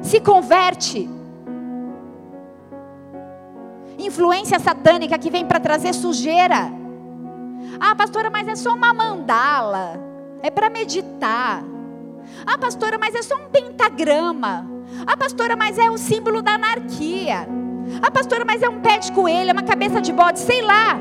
Se 0.00 0.20
converte. 0.20 1.08
Influência 3.98 4.58
satânica 4.58 5.18
que 5.18 5.30
vem 5.30 5.44
para 5.44 5.60
trazer 5.60 5.92
sujeira. 5.92 6.72
Ah, 7.78 7.94
pastora, 7.94 8.30
mas 8.30 8.48
é 8.48 8.54
só 8.54 8.74
uma 8.74 8.92
mandala. 8.92 10.00
É 10.42 10.50
para 10.50 10.70
meditar. 10.70 11.71
Ah, 12.46 12.58
pastora, 12.58 12.98
mas 12.98 13.14
é 13.14 13.22
só 13.22 13.36
um 13.36 13.48
pentagrama. 13.48 14.66
Ah, 15.06 15.16
pastora, 15.16 15.56
mas 15.56 15.78
é 15.78 15.90
o 15.90 15.98
símbolo 15.98 16.42
da 16.42 16.54
anarquia. 16.54 17.46
Ah, 18.00 18.10
pastora, 18.10 18.44
mas 18.44 18.62
é 18.62 18.68
um 18.68 18.80
pé 18.80 18.98
de 18.98 19.12
coelho, 19.12 19.50
é 19.50 19.52
uma 19.52 19.62
cabeça 19.62 20.00
de 20.00 20.12
bode, 20.12 20.38
sei 20.38 20.62
lá. 20.62 20.98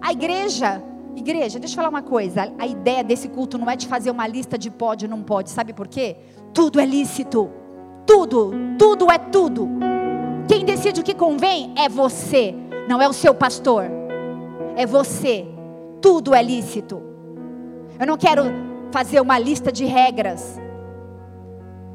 A 0.00 0.12
igreja, 0.12 0.82
igreja, 1.16 1.58
deixa 1.58 1.72
eu 1.72 1.76
falar 1.76 1.88
uma 1.88 2.02
coisa. 2.02 2.52
A 2.58 2.66
ideia 2.66 3.02
desse 3.02 3.28
culto 3.28 3.56
não 3.56 3.70
é 3.70 3.76
de 3.76 3.88
fazer 3.88 4.10
uma 4.10 4.26
lista 4.26 4.58
de 4.58 4.70
pode 4.70 5.06
e 5.06 5.08
não 5.08 5.22
pode. 5.22 5.50
Sabe 5.50 5.72
por 5.72 5.88
quê? 5.88 6.16
Tudo 6.52 6.78
é 6.78 6.84
lícito. 6.84 7.50
Tudo, 8.06 8.52
tudo 8.78 9.10
é 9.10 9.16
tudo. 9.16 9.68
Quem 10.46 10.64
decide 10.64 11.00
o 11.00 11.02
que 11.04 11.14
convém 11.14 11.72
é 11.76 11.88
você, 11.88 12.54
não 12.86 13.00
é 13.00 13.08
o 13.08 13.14
seu 13.14 13.34
pastor. 13.34 14.03
É 14.76 14.86
você. 14.86 15.46
Tudo 16.00 16.34
é 16.34 16.42
lícito. 16.42 17.02
Eu 17.98 18.06
não 18.06 18.16
quero 18.16 18.44
fazer 18.90 19.20
uma 19.20 19.38
lista 19.38 19.72
de 19.72 19.84
regras. 19.84 20.60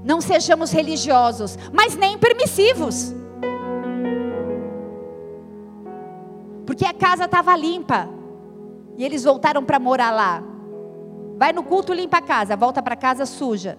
Não 0.04 0.22
sejamos 0.22 0.72
religiosos, 0.72 1.58
mas 1.74 1.96
nem 1.96 2.18
permissivos. 2.18 3.14
Porque 6.66 6.86
a 6.86 6.94
casa 6.94 7.26
estava 7.26 7.56
limpa. 7.56 8.08
E 8.98 9.04
eles 9.04 9.24
voltaram 9.24 9.64
para 9.64 9.80
morar 9.80 10.12
lá. 10.12 10.44
Vai 11.38 11.54
no 11.54 11.64
culto, 11.64 11.94
limpa 11.94 12.18
a 12.18 12.22
casa, 12.22 12.56
volta 12.56 12.82
para 12.84 12.96
casa 12.96 13.26
suja. 13.26 13.78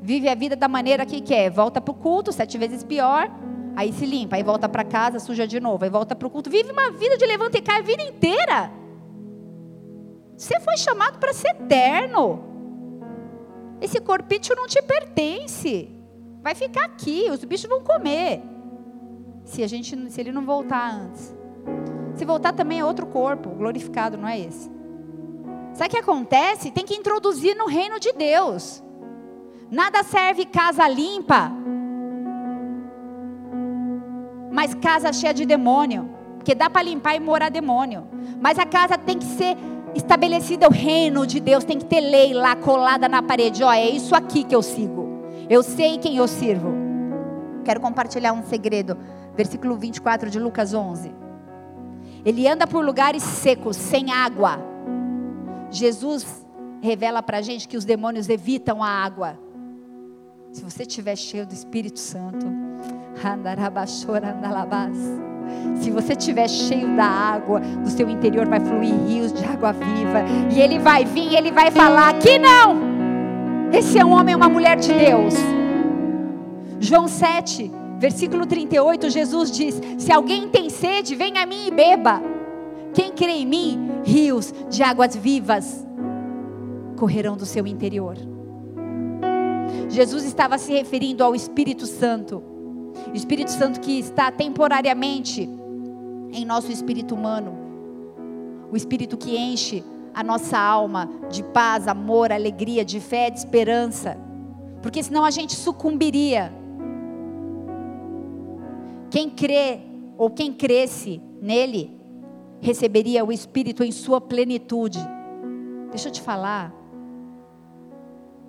Vive 0.00 0.28
a 0.28 0.34
vida 0.34 0.54
da 0.54 0.68
maneira 0.68 1.06
que 1.06 1.20
quer. 1.20 1.50
Volta 1.50 1.80
para 1.80 1.92
o 1.92 1.94
culto, 1.94 2.30
sete 2.30 2.58
vezes 2.58 2.84
pior. 2.84 3.30
Aí 3.76 3.92
se 3.92 4.06
limpa, 4.06 4.36
aí 4.36 4.42
volta 4.42 4.68
para 4.68 4.84
casa, 4.84 5.18
suja 5.18 5.46
de 5.46 5.58
novo, 5.58 5.84
aí 5.84 5.90
volta 5.90 6.14
para 6.14 6.28
o 6.28 6.30
culto. 6.30 6.48
Vive 6.48 6.70
uma 6.70 6.90
vida 6.92 7.16
de 7.16 7.26
levanta 7.26 7.58
e 7.58 7.62
cai 7.62 7.80
a 7.80 7.82
vida 7.82 8.02
inteira. 8.02 8.70
Você 10.36 10.58
foi 10.60 10.76
chamado 10.76 11.18
para 11.18 11.32
ser 11.32 11.50
eterno. 11.50 12.44
Esse 13.80 14.00
corpício 14.00 14.54
não 14.54 14.66
te 14.66 14.80
pertence. 14.82 15.90
Vai 16.42 16.54
ficar 16.54 16.84
aqui, 16.84 17.28
os 17.30 17.42
bichos 17.44 17.68
vão 17.68 17.82
comer. 17.82 18.42
Se 19.44 19.62
a 19.62 19.66
gente, 19.66 20.10
se 20.10 20.20
ele 20.20 20.32
não 20.32 20.44
voltar 20.44 20.92
antes. 20.92 21.34
Se 22.14 22.24
voltar 22.24 22.52
também 22.52 22.80
é 22.80 22.84
outro 22.84 23.06
corpo, 23.06 23.50
glorificado, 23.50 24.16
não 24.16 24.28
é 24.28 24.38
esse. 24.38 24.70
Sabe 25.74 25.88
o 25.88 25.90
que 25.90 25.98
acontece? 25.98 26.70
Tem 26.70 26.84
que 26.84 26.94
introduzir 26.94 27.56
no 27.56 27.66
reino 27.66 27.98
de 27.98 28.12
Deus. 28.12 28.82
Nada 29.70 30.04
serve 30.04 30.44
casa 30.44 30.86
limpa, 30.86 31.50
mas 34.54 34.72
casa 34.72 35.12
cheia 35.12 35.34
de 35.34 35.44
demônio. 35.44 36.08
Porque 36.36 36.54
dá 36.54 36.70
para 36.70 36.84
limpar 36.84 37.16
e 37.16 37.20
morar 37.20 37.50
demônio. 37.50 38.06
Mas 38.40 38.56
a 38.56 38.64
casa 38.64 38.96
tem 38.96 39.18
que 39.18 39.24
ser 39.24 39.56
estabelecida 39.96 40.68
o 40.68 40.70
reino 40.70 41.26
de 41.26 41.40
Deus, 41.40 41.64
tem 41.64 41.76
que 41.76 41.84
ter 41.84 42.00
lei 42.00 42.32
lá 42.32 42.54
colada 42.54 43.08
na 43.08 43.20
parede. 43.20 43.64
Ó, 43.64 43.72
é 43.72 43.90
isso 43.90 44.14
aqui 44.14 44.44
que 44.44 44.54
eu 44.54 44.62
sigo. 44.62 45.24
Eu 45.50 45.60
sei 45.64 45.98
quem 45.98 46.18
eu 46.18 46.28
sirvo. 46.28 46.72
Quero 47.64 47.80
compartilhar 47.80 48.32
um 48.32 48.44
segredo. 48.44 48.96
Versículo 49.34 49.74
24 49.74 50.30
de 50.30 50.38
Lucas 50.38 50.72
11. 50.72 51.12
Ele 52.24 52.46
anda 52.46 52.64
por 52.64 52.84
lugares 52.84 53.24
secos, 53.24 53.76
sem 53.76 54.12
água. 54.12 54.60
Jesus 55.68 56.46
revela 56.80 57.24
para 57.24 57.38
a 57.38 57.42
gente 57.42 57.66
que 57.66 57.76
os 57.76 57.84
demônios 57.84 58.28
evitam 58.28 58.84
a 58.84 58.88
água. 58.88 59.36
Se 60.54 60.62
você 60.62 60.84
estiver 60.84 61.16
cheio 61.16 61.44
do 61.44 61.52
Espírito 61.52 61.98
Santo. 61.98 62.46
Se 65.80 65.90
você 65.90 66.12
estiver 66.12 66.48
cheio 66.48 66.94
da 66.94 67.04
água, 67.04 67.58
do 67.58 67.90
seu 67.90 68.08
interior 68.08 68.46
vai 68.46 68.60
fluir 68.60 68.94
rios 69.04 69.32
de 69.32 69.44
água 69.44 69.72
viva. 69.72 70.22
E 70.54 70.60
ele 70.60 70.78
vai 70.78 71.04
vir, 71.04 71.34
ele 71.34 71.50
vai 71.50 71.72
falar: 71.72 72.16
que 72.20 72.38
não! 72.38 72.76
Esse 73.72 73.98
é 73.98 74.04
um 74.04 74.12
homem, 74.12 74.36
uma 74.36 74.48
mulher 74.48 74.76
de 74.76 74.92
Deus. 74.92 75.34
João 76.78 77.08
7, 77.08 77.68
versículo 77.98 78.46
38, 78.46 79.10
Jesus 79.10 79.50
diz: 79.50 79.80
Se 79.98 80.12
alguém 80.12 80.48
tem 80.48 80.70
sede, 80.70 81.16
venha 81.16 81.42
a 81.42 81.46
mim 81.46 81.66
e 81.66 81.70
beba. 81.72 82.22
Quem 82.94 83.10
crê 83.10 83.32
em 83.32 83.46
mim, 83.46 83.90
rios 84.04 84.54
de 84.70 84.84
águas 84.84 85.16
vivas 85.16 85.84
correrão 86.96 87.36
do 87.36 87.44
seu 87.44 87.66
interior. 87.66 88.33
Jesus 89.94 90.24
estava 90.24 90.58
se 90.58 90.72
referindo 90.72 91.22
ao 91.24 91.34
Espírito 91.34 91.86
Santo 91.86 92.54
o 93.12 93.16
Espírito 93.16 93.50
Santo 93.50 93.80
que 93.80 93.98
está 93.98 94.30
temporariamente 94.30 95.48
em 96.32 96.44
nosso 96.44 96.70
espírito 96.70 97.14
humano. 97.14 97.56
O 98.70 98.76
Espírito 98.76 99.16
que 99.16 99.36
enche 99.36 99.84
a 100.12 100.22
nossa 100.22 100.58
alma 100.58 101.08
de 101.30 101.42
paz, 101.42 101.88
amor, 101.88 102.32
alegria, 102.32 102.84
de 102.84 103.00
fé, 103.00 103.30
de 103.30 103.38
esperança. 103.38 104.16
Porque 104.82 105.02
senão 105.02 105.24
a 105.24 105.30
gente 105.30 105.54
sucumbiria. 105.54 106.52
Quem 109.10 109.30
crê 109.30 109.80
ou 110.16 110.30
quem 110.30 110.52
cresce 110.52 111.20
nele 111.40 111.96
receberia 112.60 113.24
o 113.24 113.30
Espírito 113.30 113.84
em 113.84 113.92
sua 113.92 114.20
plenitude. 114.20 114.98
Deixa 115.90 116.08
eu 116.08 116.12
te 116.12 116.20
falar. 116.20 116.72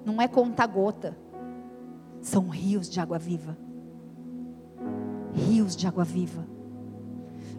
Não 0.03 0.21
é 0.21 0.27
conta-gota. 0.27 1.24
São 2.25 2.49
rios 2.49 2.89
de 2.89 2.99
água 2.99 3.19
viva 3.19 3.55
rios 5.35 5.75
de 5.75 5.85
água 5.85 6.03
viva. 6.03 6.45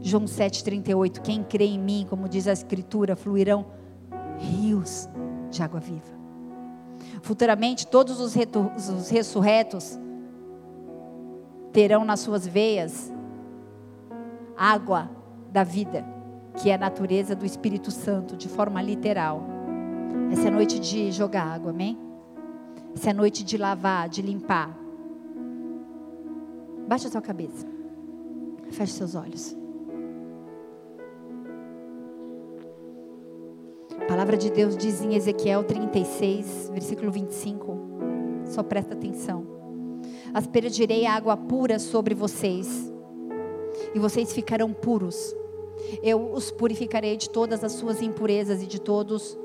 João 0.00 0.24
7,38: 0.24 1.20
Quem 1.20 1.42
crê 1.42 1.66
em 1.66 1.78
mim, 1.78 2.06
como 2.08 2.28
diz 2.28 2.48
a 2.48 2.52
Escritura, 2.52 3.14
fluirão 3.14 3.66
rios 4.38 5.08
de 5.50 5.62
água 5.62 5.80
viva. 5.80 6.16
Futuramente, 7.22 7.86
todos 7.86 8.20
os, 8.20 8.34
os 8.34 9.08
ressurretos 9.10 9.98
terão 11.72 12.04
nas 12.04 12.20
suas 12.20 12.46
veias 12.46 13.12
água 14.56 15.10
da 15.52 15.62
vida, 15.62 16.04
que 16.56 16.70
é 16.70 16.74
a 16.74 16.78
natureza 16.78 17.34
do 17.34 17.44
Espírito 17.44 17.90
Santo, 17.90 18.36
de 18.36 18.48
forma 18.48 18.80
literal. 18.80 19.42
Essa 20.32 20.48
é 20.48 20.50
noite 20.50 20.78
de 20.78 21.12
jogar 21.12 21.46
água, 21.46 21.70
amém? 21.70 22.05
Essa 22.96 23.10
é 23.10 23.12
noite 23.12 23.44
de 23.44 23.58
lavar, 23.58 24.08
de 24.08 24.22
limpar. 24.22 24.74
Baixa 26.88 27.08
a 27.08 27.10
sua 27.10 27.20
cabeça. 27.20 27.66
Feche 28.70 28.94
seus 28.94 29.14
olhos. 29.14 29.54
A 34.00 34.04
palavra 34.06 34.34
de 34.34 34.50
Deus 34.50 34.78
diz 34.78 35.02
em 35.02 35.14
Ezequiel 35.14 35.62
36, 35.64 36.70
versículo 36.72 37.12
25. 37.12 37.78
Só 38.46 38.62
presta 38.62 38.94
atenção. 38.94 39.46
Aspergirei 40.32 41.04
água 41.04 41.36
pura 41.36 41.78
sobre 41.78 42.14
vocês, 42.14 42.90
e 43.94 43.98
vocês 43.98 44.32
ficarão 44.32 44.72
puros. 44.72 45.36
Eu 46.02 46.32
os 46.32 46.50
purificarei 46.50 47.18
de 47.18 47.28
todas 47.28 47.62
as 47.62 47.72
suas 47.72 48.00
impurezas 48.00 48.62
e 48.62 48.66
de 48.66 48.80
todos 48.80 49.38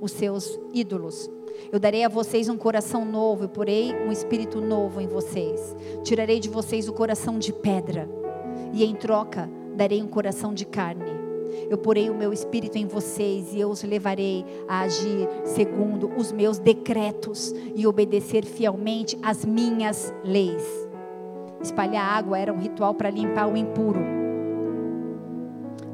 os 0.00 0.12
seus 0.12 0.58
ídolos. 0.72 1.35
Eu 1.72 1.78
darei 1.78 2.04
a 2.04 2.08
vocês 2.08 2.48
um 2.48 2.56
coração 2.56 3.04
novo, 3.04 3.44
e 3.44 3.48
porei 3.48 3.92
um 3.94 4.12
espírito 4.12 4.60
novo 4.60 5.00
em 5.00 5.06
vocês. 5.06 5.74
Tirarei 6.04 6.38
de 6.40 6.48
vocês 6.48 6.88
o 6.88 6.92
coração 6.92 7.38
de 7.38 7.52
pedra, 7.52 8.08
e 8.72 8.84
em 8.84 8.94
troca 8.94 9.50
darei 9.74 10.02
um 10.02 10.08
coração 10.08 10.54
de 10.54 10.64
carne. 10.64 11.26
Eu 11.68 11.78
porei 11.78 12.10
o 12.10 12.14
meu 12.14 12.32
espírito 12.32 12.76
em 12.76 12.86
vocês 12.86 13.54
e 13.54 13.60
eu 13.60 13.70
os 13.70 13.82
levarei 13.82 14.44
a 14.68 14.80
agir 14.80 15.28
segundo 15.44 16.10
os 16.16 16.30
meus 16.32 16.58
decretos 16.58 17.54
e 17.74 17.86
obedecer 17.86 18.44
fielmente 18.44 19.18
às 19.22 19.44
minhas 19.44 20.12
leis. 20.24 20.64
Espalhar 21.62 22.04
água 22.04 22.38
era 22.38 22.52
um 22.52 22.58
ritual 22.58 22.94
para 22.94 23.10
limpar 23.10 23.48
o 23.48 23.56
impuro. 23.56 24.00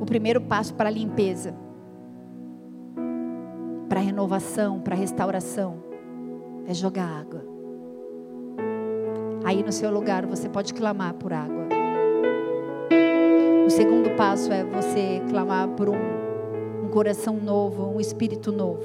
O 0.00 0.04
primeiro 0.04 0.40
passo 0.40 0.74
para 0.74 0.88
a 0.88 0.92
limpeza 0.92 1.54
para 3.92 4.00
renovação, 4.00 4.80
para 4.80 4.96
restauração, 4.96 5.74
é 6.66 6.72
jogar 6.72 7.04
água. 7.04 7.44
Aí 9.44 9.62
no 9.62 9.70
seu 9.70 9.92
lugar 9.92 10.24
você 10.24 10.48
pode 10.48 10.72
clamar 10.72 11.12
por 11.12 11.30
água. 11.30 11.68
O 13.66 13.68
segundo 13.68 14.16
passo 14.16 14.50
é 14.50 14.64
você 14.64 15.20
clamar 15.28 15.68
por 15.76 15.90
um, 15.90 16.86
um 16.86 16.88
coração 16.88 17.36
novo, 17.36 17.94
um 17.94 18.00
espírito 18.00 18.50
novo. 18.50 18.82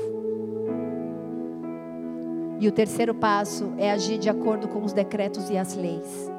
E 2.60 2.68
o 2.68 2.72
terceiro 2.74 3.16
passo 3.16 3.72
é 3.78 3.90
agir 3.90 4.18
de 4.18 4.28
acordo 4.30 4.68
com 4.68 4.84
os 4.84 4.92
decretos 4.92 5.50
e 5.50 5.58
as 5.58 5.74
leis. 5.74 6.30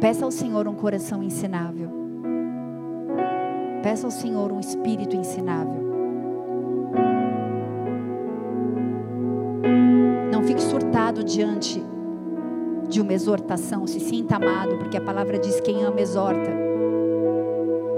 Peça 0.00 0.24
ao 0.24 0.32
Senhor 0.32 0.66
um 0.66 0.74
coração 0.74 1.22
ensinável. 1.22 1.88
Peça 3.80 4.08
ao 4.08 4.10
Senhor 4.10 4.50
um 4.50 4.58
espírito 4.58 5.14
ensinável. 5.14 5.91
Diante 11.20 11.82
de 12.88 13.00
uma 13.00 13.12
exortação. 13.12 13.86
Se 13.86 13.98
sinta 13.98 14.36
amado, 14.36 14.76
porque 14.76 14.96
a 14.96 15.00
palavra 15.00 15.38
diz: 15.38 15.60
quem 15.60 15.82
ama, 15.82 16.00
exorta. 16.00 16.50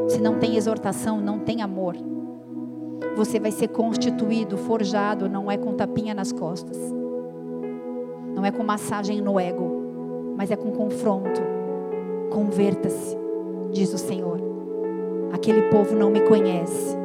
Se 0.09 0.21
não 0.21 0.39
tem 0.39 0.57
exortação, 0.57 1.21
não 1.21 1.39
tem 1.39 1.61
amor. 1.61 1.97
Você 3.17 3.39
vai 3.39 3.51
ser 3.51 3.69
constituído, 3.69 4.57
forjado, 4.57 5.29
não 5.29 5.51
é 5.51 5.57
com 5.57 5.75
tapinha 5.75 6.15
nas 6.15 6.33
costas, 6.33 6.79
não 8.35 8.45
é 8.45 8.51
com 8.51 8.63
massagem 8.63 9.21
no 9.21 9.39
ego, 9.39 10.35
mas 10.37 10.51
é 10.51 10.57
com 10.57 10.71
confronto. 10.71 11.41
Converta-se, 12.31 13.17
diz 13.73 13.93
o 13.93 13.99
Senhor. 13.99 14.41
Aquele 15.33 15.63
povo 15.63 15.95
não 15.95 16.11
me 16.11 16.21
conhece. 16.23 16.97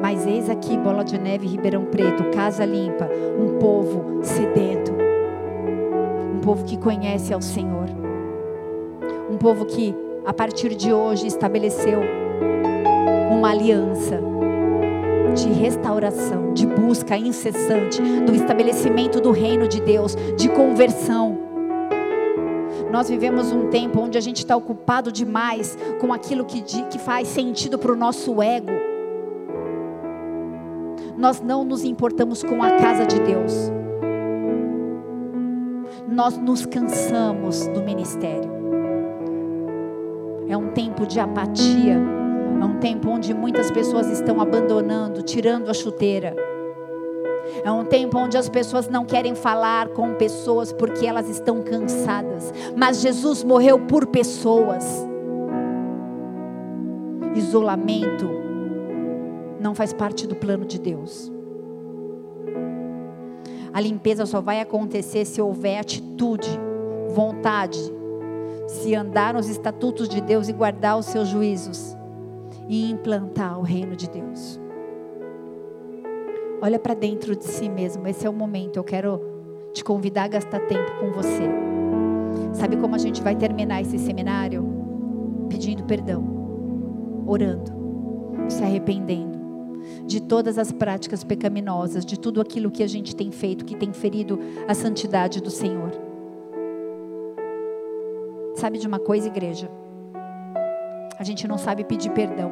Mas 0.00 0.26
eis 0.26 0.48
aqui, 0.48 0.78
Bola 0.78 1.04
de 1.04 1.18
Neve, 1.18 1.46
Ribeirão 1.46 1.84
Preto, 1.84 2.24
Casa 2.30 2.64
Limpa, 2.64 3.08
um 3.38 3.58
povo 3.58 4.20
sedento, 4.22 4.92
um 6.40 6.42
povo 6.42 6.64
que 6.64 6.78
conhece 6.78 7.34
ao 7.34 7.42
Senhor, 7.42 7.84
um 9.30 9.36
povo 9.36 9.66
que, 9.66 9.94
a 10.24 10.32
partir 10.32 10.74
de 10.74 10.90
hoje, 10.90 11.26
estabeleceu 11.26 12.00
uma 13.30 13.50
aliança 13.50 14.18
de 15.34 15.52
restauração, 15.52 16.54
de 16.54 16.66
busca 16.66 17.14
incessante, 17.14 18.00
do 18.00 18.34
estabelecimento 18.34 19.20
do 19.20 19.32
reino 19.32 19.68
de 19.68 19.82
Deus, 19.82 20.16
de 20.38 20.48
conversão. 20.48 21.38
Nós 22.90 23.10
vivemos 23.10 23.52
um 23.52 23.68
tempo 23.68 24.00
onde 24.00 24.16
a 24.16 24.20
gente 24.22 24.38
está 24.38 24.56
ocupado 24.56 25.12
demais 25.12 25.76
com 26.00 26.10
aquilo 26.10 26.46
que, 26.46 26.62
que 26.62 26.98
faz 26.98 27.28
sentido 27.28 27.78
para 27.78 27.92
o 27.92 27.96
nosso 27.96 28.42
ego. 28.42 28.72
Nós 31.18 31.42
não 31.42 31.64
nos 31.64 31.84
importamos 31.84 32.42
com 32.42 32.62
a 32.62 32.70
casa 32.78 33.04
de 33.04 33.20
Deus. 33.20 33.70
Nós 36.10 36.36
nos 36.36 36.66
cansamos 36.66 37.66
do 37.68 37.82
ministério. 37.82 38.50
É 40.48 40.56
um 40.56 40.68
tempo 40.72 41.06
de 41.06 41.20
apatia 41.20 42.20
é 42.60 42.64
um 42.64 42.78
tempo 42.78 43.08
onde 43.08 43.32
muitas 43.32 43.70
pessoas 43.70 44.10
estão 44.10 44.38
abandonando, 44.38 45.22
tirando 45.22 45.70
a 45.70 45.74
chuteira. 45.74 46.36
É 47.64 47.72
um 47.72 47.86
tempo 47.86 48.18
onde 48.18 48.36
as 48.36 48.50
pessoas 48.50 48.86
não 48.86 49.06
querem 49.06 49.34
falar 49.34 49.88
com 49.88 50.12
pessoas 50.14 50.70
porque 50.70 51.06
elas 51.06 51.28
estão 51.30 51.62
cansadas. 51.62 52.52
Mas 52.76 53.00
Jesus 53.00 53.42
morreu 53.42 53.78
por 53.78 54.06
pessoas. 54.06 54.84
Isolamento 57.34 58.28
não 59.58 59.74
faz 59.74 59.94
parte 59.94 60.26
do 60.26 60.36
plano 60.36 60.66
de 60.66 60.78
Deus. 60.78 61.32
A 63.72 63.80
limpeza 63.80 64.26
só 64.26 64.40
vai 64.40 64.60
acontecer 64.60 65.24
se 65.24 65.40
houver 65.40 65.78
atitude, 65.78 66.48
vontade, 67.08 67.78
se 68.66 68.94
andar 68.94 69.34
nos 69.34 69.48
estatutos 69.48 70.08
de 70.08 70.20
Deus 70.20 70.48
e 70.48 70.52
guardar 70.52 70.98
os 70.98 71.06
seus 71.06 71.28
juízos 71.28 71.96
e 72.68 72.90
implantar 72.90 73.58
o 73.58 73.62
reino 73.62 73.94
de 73.94 74.08
Deus. 74.08 74.60
Olha 76.60 76.78
para 76.78 76.94
dentro 76.94 77.34
de 77.36 77.44
si 77.44 77.68
mesmo, 77.68 78.06
esse 78.06 78.26
é 78.26 78.30
o 78.30 78.32
momento. 78.32 78.76
Eu 78.76 78.84
quero 78.84 79.20
te 79.72 79.84
convidar 79.84 80.24
a 80.24 80.28
gastar 80.28 80.60
tempo 80.66 80.98
com 80.98 81.12
você. 81.12 81.48
Sabe 82.52 82.76
como 82.76 82.96
a 82.96 82.98
gente 82.98 83.22
vai 83.22 83.36
terminar 83.36 83.80
esse 83.80 83.98
seminário? 83.98 84.68
Pedindo 85.48 85.84
perdão, 85.84 86.24
orando, 87.26 87.72
se 88.48 88.62
arrependendo 88.62 89.39
de 90.06 90.20
todas 90.20 90.58
as 90.58 90.72
práticas 90.72 91.24
pecaminosas, 91.24 92.04
de 92.04 92.18
tudo 92.18 92.40
aquilo 92.40 92.70
que 92.70 92.82
a 92.82 92.88
gente 92.88 93.14
tem 93.14 93.30
feito 93.30 93.64
que 93.64 93.76
tem 93.76 93.92
ferido 93.92 94.38
a 94.66 94.74
santidade 94.74 95.40
do 95.40 95.50
Senhor. 95.50 95.90
Sabe 98.56 98.78
de 98.78 98.86
uma 98.86 98.98
coisa, 98.98 99.28
igreja? 99.28 99.70
a 101.20 101.22
gente 101.22 101.46
não 101.46 101.58
sabe 101.58 101.84
pedir 101.84 102.08
perdão. 102.12 102.50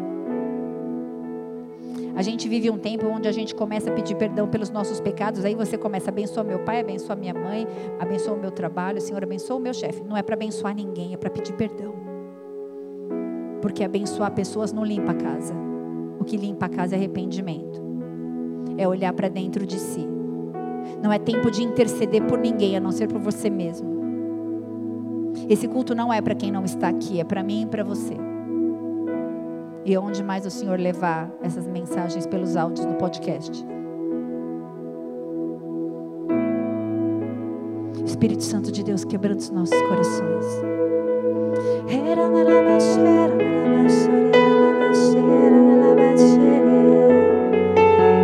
A 2.15 2.21
gente 2.21 2.47
vive 2.47 2.69
um 2.69 2.77
tempo 2.77 3.07
onde 3.07 3.27
a 3.27 3.33
gente 3.33 3.55
começa 3.55 3.91
a 3.91 3.95
pedir 3.95 4.15
perdão 4.15 4.47
pelos 4.47 4.69
nossos 4.69 5.01
pecados, 5.01 5.43
aí 5.43 5.55
você 5.55 5.79
começa 5.79 6.11
a 6.11 6.13
abençoar 6.13 6.45
meu 6.45 6.59
pai, 6.59 6.81
abençoar 6.81 7.17
minha 7.17 7.33
mãe, 7.33 7.67
abençoar 7.99 8.37
o 8.37 8.39
meu 8.39 8.51
trabalho, 8.51 9.01
Senhor, 9.01 9.23
abençoa 9.23 9.57
o 9.57 9.61
meu 9.61 9.73
chefe. 9.73 10.03
Não 10.05 10.15
é 10.15 10.23
para 10.23 10.35
abençoar 10.35 10.75
ninguém, 10.75 11.15
é 11.15 11.17
para 11.17 11.31
pedir 11.31 11.55
perdão. 11.55 11.95
Porque 13.63 13.83
abençoar 13.83 14.33
pessoas 14.33 14.71
não 14.71 14.85
limpa 14.85 15.13
a 15.13 15.15
casa. 15.15 15.68
Que 16.29 16.37
limpa 16.37 16.67
a 16.67 16.69
casa 16.69 16.95
é 16.95 16.99
arrependimento. 16.99 17.83
É 18.77 18.87
olhar 18.87 19.15
para 19.15 19.31
dentro 19.31 19.65
de 19.65 19.79
si. 19.79 20.07
Não 21.03 21.11
é 21.11 21.19
tempo 21.19 21.51
de 21.51 21.63
interceder 21.63 22.23
por 22.27 22.39
ninguém, 22.39 22.77
a 22.77 22.81
não 22.81 22.93
ser 22.93 23.09
por 23.09 23.19
você 23.19 23.49
mesmo. 23.49 23.89
Esse 25.49 25.67
culto 25.67 25.95
não 25.95 26.13
é 26.13 26.21
para 26.21 26.35
quem 26.35 26.53
não 26.53 26.65
está 26.65 26.89
aqui, 26.89 27.19
é 27.19 27.25
para 27.25 27.43
mim 27.43 27.63
e 27.63 27.67
para 27.67 27.83
você. 27.83 28.15
E 29.87 29.97
onde 29.97 30.23
mais 30.23 30.45
o 30.45 30.51
Senhor 30.51 30.79
levar 30.79 31.33
essas 31.41 31.67
mensagens 31.67 32.27
pelos 32.27 32.57
áudios 32.57 32.85
do 32.85 32.95
podcast. 32.97 33.67
Espírito 38.05 38.43
Santo 38.43 38.71
de 38.71 38.85
Deus 38.85 39.03
quebrando 39.03 39.39
os 39.39 39.51
nossos 39.51 39.81
corações. 39.83 40.45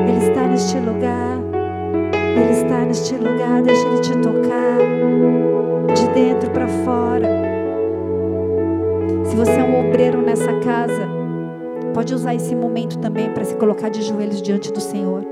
Ele 0.08 0.18
está 0.18 0.46
neste 0.46 0.78
lugar. 0.78 1.38
Ele 2.36 2.52
está 2.52 2.84
neste 2.84 3.14
lugar. 3.16 3.62
Deixa 3.62 3.86
Ele 3.86 4.00
te 4.00 4.12
tocar 4.18 4.78
de 5.94 6.08
dentro 6.10 6.50
para 6.50 6.68
fora. 6.68 7.28
Se 9.24 9.36
você 9.36 9.52
é 9.52 9.64
um 9.64 9.88
obreiro 9.88 10.22
nessa 10.22 10.52
casa, 10.60 11.14
Pode 11.94 12.12
usar 12.12 12.34
esse 12.34 12.56
momento 12.56 12.98
também 12.98 13.30
para 13.30 13.44
se 13.44 13.54
colocar 13.54 13.88
de 13.88 14.02
joelhos 14.02 14.42
diante 14.42 14.72
do 14.72 14.80
Senhor. 14.80 15.24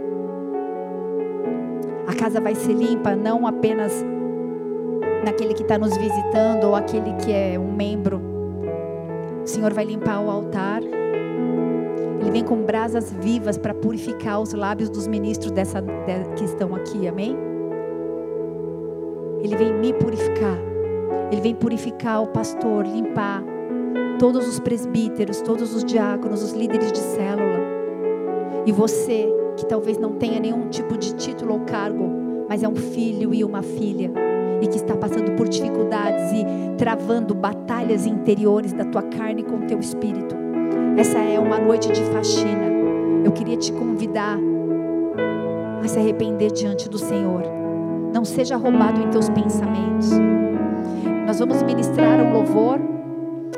A 2.07 2.15
casa 2.15 2.41
vai 2.41 2.55
ser 2.55 2.73
limpa 2.73 3.17
não 3.17 3.49
apenas 3.49 3.93
naquele 5.25 5.55
que 5.55 5.63
está 5.63 5.77
nos 5.77 5.97
visitando 5.97 6.69
ou 6.69 6.77
aquele 6.77 7.15
que 7.15 7.33
é 7.33 7.59
um 7.59 7.73
membro. 7.73 8.23
O 9.43 9.47
Senhor 9.47 9.73
vai 9.75 9.85
limpar 9.85 10.21
o 10.21 10.31
altar. 10.31 10.83
Vem 12.33 12.43
com 12.43 12.63
brasas 12.63 13.13
vivas 13.13 13.59
para 13.59 13.75
purificar 13.75 14.41
os 14.41 14.55
lábios 14.55 14.89
dos 14.89 15.07
ministros 15.07 15.53
dessa, 15.53 15.83
de, 15.83 16.35
que 16.35 16.45
estão 16.45 16.75
aqui, 16.75 17.07
amém? 17.07 17.37
Ele 19.43 19.55
vem 19.55 19.71
me 19.75 19.93
purificar. 19.93 20.57
Ele 21.31 21.43
vem 21.43 21.55
purificar 21.55 22.23
o 22.23 22.29
pastor, 22.29 22.87
limpar 22.87 23.45
todos 24.19 24.49
os 24.49 24.59
presbíteros, 24.59 25.43
todos 25.43 25.75
os 25.75 25.85
diáconos, 25.85 26.43
os 26.43 26.53
líderes 26.53 26.91
de 26.91 27.01
célula. 27.01 27.61
E 28.65 28.73
você, 28.73 29.29
que 29.59 29.67
talvez 29.67 29.99
não 29.99 30.13
tenha 30.13 30.41
nenhum 30.41 30.71
tipo 30.71 30.97
de 30.97 31.15
título 31.15 31.53
ou 31.53 31.61
cargo, 31.61 32.09
mas 32.49 32.63
é 32.63 32.69
um 32.69 32.77
filho 32.77 33.35
e 33.35 33.45
uma 33.45 33.63
filha, 33.63 34.11
e 34.63 34.67
que 34.69 34.77
está 34.77 34.97
passando 34.97 35.33
por 35.33 35.49
dificuldades 35.49 36.33
e 36.33 36.77
travando 36.79 37.35
batalhas 37.35 38.07
interiores 38.07 38.73
da 38.73 38.87
tua 38.87 39.03
carne 39.03 39.43
com 39.43 39.57
o 39.57 39.67
teu 39.67 39.79
espírito. 39.79 40.42
Essa 40.97 41.19
é 41.19 41.39
uma 41.39 41.59
noite 41.59 41.91
de 41.91 42.03
faxina. 42.05 42.67
Eu 43.25 43.33
queria 43.33 43.57
te 43.57 43.73
convidar 43.73 44.39
a 45.83 45.89
se 45.89 45.99
arrepender 45.99 46.53
diante 46.53 46.89
do 46.89 46.99
Senhor. 46.99 47.43
Não 48.13 48.25
seja 48.25 48.57
roubado 48.57 49.01
em 49.01 49.09
teus 49.09 49.29
pensamentos. 49.31 50.11
Nós 51.27 51.39
vamos 51.39 51.63
ministrar 51.63 52.21
um 52.21 52.33
louvor. 52.35 52.79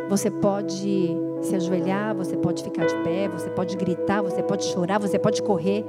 Você 0.09 0.31
pode 0.31 1.17
se 1.43 1.57
ajoelhar, 1.57 2.15
você 2.15 2.37
pode 2.37 2.63
ficar 2.63 2.87
de 2.87 2.95
pé, 3.03 3.29
você 3.29 3.51
pode 3.51 3.77
gritar, 3.77 4.23
você 4.23 4.43
pode 4.43 4.65
chorar, 4.65 4.99
você 4.99 5.19
pode 5.19 5.43
correr. 5.43 5.85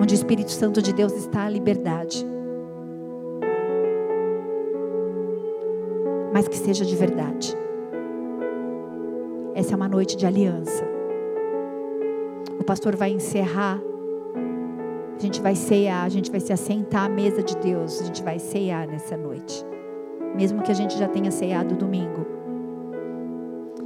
Onde 0.00 0.14
o 0.14 0.16
Espírito 0.16 0.50
Santo 0.50 0.82
de 0.82 0.92
Deus 0.92 1.14
está, 1.14 1.46
a 1.46 1.48
liberdade. 1.48 2.26
Mas 6.32 6.46
que 6.46 6.56
seja 6.56 6.84
de 6.84 6.94
verdade. 6.94 7.56
Essa 9.58 9.74
é 9.74 9.76
uma 9.76 9.88
noite 9.88 10.16
de 10.16 10.24
aliança. 10.24 10.84
O 12.60 12.62
pastor 12.62 12.94
vai 12.94 13.10
encerrar. 13.10 13.82
A 15.16 15.20
gente 15.20 15.42
vai 15.42 15.56
ceiar, 15.56 16.04
a 16.04 16.08
gente 16.08 16.30
vai 16.30 16.38
se 16.38 16.52
assentar 16.52 17.06
à 17.06 17.08
mesa 17.08 17.42
de 17.42 17.56
Deus. 17.56 18.00
A 18.00 18.04
gente 18.04 18.22
vai 18.22 18.38
ceiar 18.38 18.86
nessa 18.86 19.16
noite. 19.16 19.66
Mesmo 20.36 20.62
que 20.62 20.70
a 20.70 20.74
gente 20.74 20.96
já 20.96 21.08
tenha 21.08 21.32
ceiado 21.32 21.74
domingo. 21.74 22.24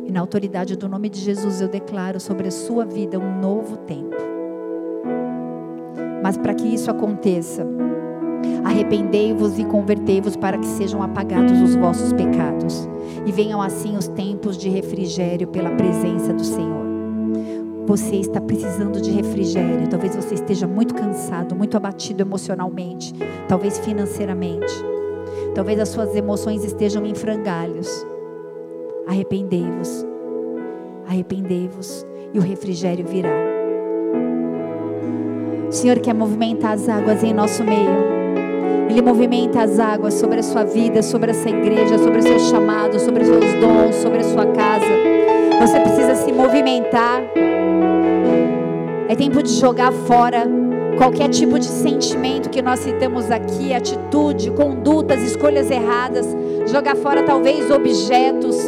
E 0.04 0.12
na 0.12 0.20
autoridade 0.20 0.76
do 0.76 0.86
nome 0.90 1.08
de 1.08 1.20
Jesus 1.20 1.62
eu 1.62 1.68
declaro 1.68 2.20
sobre 2.20 2.48
a 2.48 2.50
sua 2.50 2.84
vida 2.84 3.18
um 3.18 3.40
novo 3.40 3.78
tempo. 3.78 4.18
Mas 6.22 6.36
para 6.36 6.52
que 6.52 6.68
isso 6.68 6.90
aconteça, 6.90 7.66
Arrependei-vos 8.64 9.58
e 9.58 9.64
convertei-vos 9.64 10.36
para 10.36 10.58
que 10.58 10.66
sejam 10.66 11.02
apagados 11.02 11.60
os 11.60 11.74
vossos 11.74 12.12
pecados 12.12 12.88
e 13.26 13.32
venham 13.32 13.60
assim 13.60 13.96
os 13.96 14.08
tempos 14.08 14.56
de 14.56 14.68
refrigério 14.68 15.48
pela 15.48 15.70
presença 15.70 16.32
do 16.32 16.44
Senhor. 16.44 16.82
Você 17.86 18.16
está 18.16 18.40
precisando 18.40 19.00
de 19.00 19.10
refrigério. 19.10 19.88
Talvez 19.88 20.14
você 20.14 20.34
esteja 20.34 20.66
muito 20.66 20.94
cansado, 20.94 21.54
muito 21.54 21.76
abatido 21.76 22.22
emocionalmente, 22.22 23.12
talvez 23.48 23.78
financeiramente. 23.78 24.72
Talvez 25.54 25.80
as 25.80 25.88
suas 25.88 26.14
emoções 26.14 26.64
estejam 26.64 27.04
em 27.04 27.14
frangalhos. 27.14 27.88
Arrependei-vos. 29.06 30.06
Arrependei-vos 31.06 32.06
e 32.32 32.38
o 32.38 32.42
refrigério 32.42 33.04
virá. 33.04 33.32
O 35.68 35.72
Senhor 35.72 35.98
quer 35.98 36.14
movimentar 36.14 36.72
as 36.72 36.88
águas 36.88 37.22
em 37.24 37.34
nosso 37.34 37.64
meio. 37.64 38.11
Ele 38.92 39.00
movimenta 39.00 39.62
as 39.62 39.78
águas 39.78 40.12
sobre 40.12 40.40
a 40.40 40.42
sua 40.42 40.64
vida, 40.64 41.02
sobre 41.02 41.30
essa 41.30 41.48
igreja, 41.48 41.96
sobre 41.96 42.18
o 42.18 42.22
seu 42.22 42.38
chamado, 42.38 43.00
sobre 43.00 43.22
os 43.22 43.28
seus 43.28 43.54
dons, 43.54 43.94
sobre 43.94 44.18
a 44.18 44.22
sua 44.22 44.44
casa. 44.44 44.84
Você 45.62 45.80
precisa 45.80 46.14
se 46.14 46.30
movimentar. 46.30 47.22
É 49.08 49.16
tempo 49.16 49.42
de 49.42 49.48
jogar 49.48 49.92
fora 49.92 50.46
qualquer 50.98 51.30
tipo 51.30 51.58
de 51.58 51.64
sentimento 51.64 52.50
que 52.50 52.60
nós 52.60 52.80
citamos 52.80 53.30
aqui, 53.30 53.72
atitude, 53.72 54.50
condutas, 54.50 55.22
escolhas 55.22 55.70
erradas. 55.70 56.26
Jogar 56.70 56.94
fora 56.94 57.22
talvez 57.22 57.70
objetos 57.70 58.58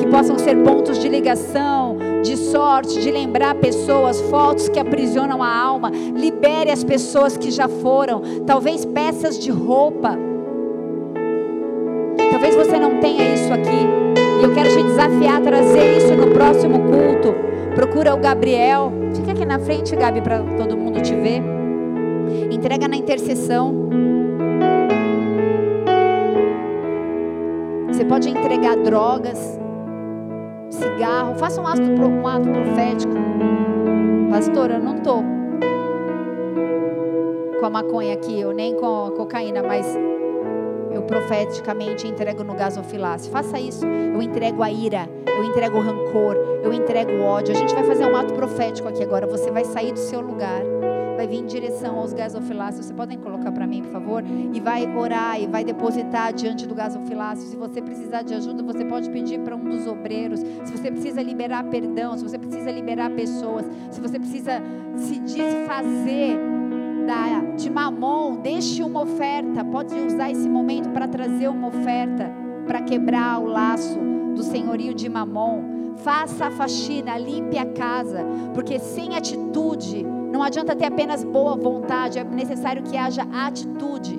que 0.00 0.08
possam 0.08 0.36
ser 0.40 0.56
pontos 0.56 0.98
de 0.98 1.08
ligação, 1.08 1.87
de 2.22 2.36
sorte, 2.36 3.00
de 3.00 3.10
lembrar 3.10 3.54
pessoas, 3.56 4.20
fotos 4.22 4.68
que 4.68 4.78
aprisionam 4.78 5.42
a 5.42 5.54
alma. 5.54 5.90
Libere 5.90 6.70
as 6.70 6.84
pessoas 6.84 7.36
que 7.36 7.50
já 7.50 7.68
foram, 7.68 8.22
talvez 8.46 8.84
peças 8.84 9.38
de 9.38 9.50
roupa. 9.50 10.18
Talvez 12.30 12.54
você 12.54 12.78
não 12.78 13.00
tenha 13.00 13.34
isso 13.34 13.52
aqui. 13.52 13.86
E 14.40 14.44
eu 14.44 14.54
quero 14.54 14.68
te 14.70 14.82
desafiar 14.82 15.38
a 15.38 15.40
trazer 15.40 15.96
isso 15.96 16.14
no 16.14 16.28
próximo 16.28 16.78
culto. 16.78 17.34
Procura 17.74 18.14
o 18.14 18.18
Gabriel. 18.18 18.92
Fica 19.14 19.32
aqui 19.32 19.44
na 19.44 19.58
frente, 19.58 19.94
Gabi, 19.96 20.20
para 20.20 20.40
todo 20.56 20.76
mundo 20.76 21.00
te 21.00 21.14
ver. 21.14 21.42
Entrega 22.50 22.86
na 22.86 22.96
intercessão. 22.96 23.88
Você 27.88 28.04
pode 28.04 28.28
entregar 28.28 28.76
drogas 28.76 29.57
cigarro, 30.78 31.34
faça 31.34 31.60
um 31.60 31.66
ato, 31.66 31.82
um 31.82 32.26
ato 32.26 32.48
profético. 32.48 33.14
Pastor, 34.30 34.70
eu 34.70 34.80
não 34.80 34.96
estou 34.96 35.22
com 37.58 37.66
a 37.66 37.70
maconha 37.70 38.14
aqui, 38.14 38.40
eu 38.40 38.52
nem 38.52 38.74
com 38.74 39.06
a 39.06 39.10
cocaína, 39.10 39.62
mas 39.62 39.98
eu 40.92 41.02
profeticamente 41.02 42.06
entrego 42.06 42.44
no 42.44 42.54
gasofilácio. 42.54 43.30
Faça 43.30 43.58
isso. 43.58 43.84
Eu 43.84 44.22
entrego 44.22 44.62
a 44.62 44.70
ira, 44.70 45.08
eu 45.26 45.44
entrego 45.44 45.78
o 45.78 45.80
rancor, 45.80 46.36
eu 46.62 46.72
entrego 46.72 47.12
o 47.12 47.22
ódio. 47.22 47.54
A 47.54 47.58
gente 47.58 47.74
vai 47.74 47.84
fazer 47.84 48.06
um 48.06 48.16
ato 48.16 48.34
profético 48.34 48.88
aqui 48.88 49.02
agora. 49.02 49.26
Você 49.26 49.50
vai 49.50 49.64
sair 49.64 49.92
do 49.92 49.98
seu 49.98 50.20
lugar 50.20 50.62
vai 51.18 51.26
vir 51.26 51.38
em 51.38 51.46
direção 51.46 51.98
aos 51.98 52.12
gasofilácios. 52.12 52.86
Vocês 52.86 52.96
podem 52.96 53.18
colocar 53.18 53.50
para 53.50 53.66
mim, 53.66 53.82
por 53.82 53.90
favor? 53.90 54.22
E 54.54 54.60
vai 54.60 54.86
orar 54.96 55.40
e 55.40 55.48
vai 55.48 55.64
depositar 55.64 56.32
diante 56.32 56.64
do 56.64 56.76
gasofilácio. 56.76 57.44
Se 57.48 57.56
você 57.56 57.82
precisar 57.82 58.22
de 58.22 58.34
ajuda, 58.34 58.62
você 58.62 58.84
pode 58.84 59.10
pedir 59.10 59.40
para 59.40 59.56
um 59.56 59.64
dos 59.64 59.84
obreiros. 59.88 60.38
Se 60.38 60.70
você 60.70 60.92
precisa 60.92 61.20
liberar 61.20 61.64
perdão, 61.64 62.16
se 62.16 62.22
você 62.22 62.38
precisa 62.38 62.70
liberar 62.70 63.10
pessoas, 63.10 63.66
se 63.90 64.00
você 64.00 64.16
precisa 64.16 64.62
se 64.94 65.18
desfazer 65.18 66.38
da, 67.04 67.40
de 67.56 67.68
mamon, 67.68 68.36
deixe 68.36 68.80
uma 68.84 69.02
oferta. 69.02 69.64
Pode 69.64 69.92
usar 69.94 70.30
esse 70.30 70.48
momento 70.48 70.88
para 70.90 71.08
trazer 71.08 71.48
uma 71.48 71.66
oferta, 71.66 72.30
para 72.64 72.80
quebrar 72.82 73.40
o 73.40 73.46
laço 73.46 73.98
do 74.36 74.42
senhorio 74.44 74.94
de 74.94 75.08
mamon. 75.08 75.96
Faça 75.96 76.46
a 76.46 76.50
faxina, 76.52 77.18
limpe 77.18 77.58
a 77.58 77.66
casa, 77.66 78.24
porque 78.54 78.78
sem 78.78 79.16
atitude 79.16 80.06
não 80.32 80.42
adianta 80.42 80.76
ter 80.76 80.84
apenas 80.84 81.24
boa 81.24 81.56
vontade, 81.56 82.18
é 82.18 82.24
necessário 82.24 82.82
que 82.82 82.96
haja 82.96 83.22
atitude. 83.32 84.18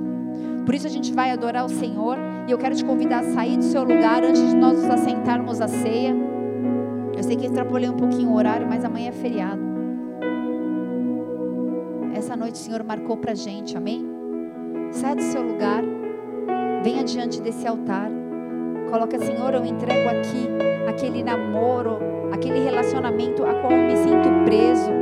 Por 0.65 0.75
isso 0.75 0.87
a 0.87 0.89
gente 0.89 1.13
vai 1.13 1.31
adorar 1.31 1.65
o 1.65 1.69
Senhor 1.69 2.17
e 2.47 2.51
eu 2.51 2.57
quero 2.57 2.75
te 2.75 2.83
convidar 2.83 3.19
a 3.19 3.23
sair 3.23 3.57
do 3.57 3.63
seu 3.63 3.83
lugar 3.83 4.23
antes 4.23 4.41
de 4.41 4.55
nós 4.55 4.81
nos 4.81 4.89
assentarmos 4.89 5.61
à 5.61 5.67
ceia. 5.67 6.15
Eu 7.15 7.23
sei 7.23 7.35
que 7.35 7.45
extrapolei 7.45 7.89
um 7.89 7.97
pouquinho 7.97 8.29
o 8.29 8.35
horário, 8.35 8.67
mas 8.67 8.83
amanhã 8.83 9.09
é 9.09 9.11
feriado. 9.11 9.61
Essa 12.13 12.35
noite 12.35 12.55
o 12.55 12.57
Senhor 12.57 12.83
marcou 12.83 13.17
pra 13.17 13.33
gente, 13.33 13.77
amém? 13.77 14.05
Sai 14.91 15.15
do 15.15 15.21
seu 15.21 15.41
lugar, 15.41 15.83
venha 16.83 17.03
diante 17.03 17.41
desse 17.41 17.67
altar. 17.67 18.09
Coloca, 18.89 19.17
Senhor, 19.19 19.53
eu 19.53 19.65
entrego 19.65 20.09
aqui 20.09 20.47
aquele 20.87 21.23
namoro, 21.23 21.99
aquele 22.31 22.59
relacionamento 22.59 23.43
a 23.43 23.53
qual 23.53 23.71
eu 23.71 23.87
me 23.87 23.95
sinto 23.95 24.27
preso. 24.45 24.98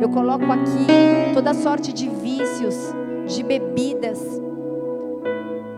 Eu 0.00 0.08
coloco 0.10 0.44
aqui 0.44 1.34
toda 1.34 1.52
sorte 1.54 1.92
de 1.92 2.08
vícios, 2.08 2.94
de 3.26 3.42
bebidas. 3.42 4.20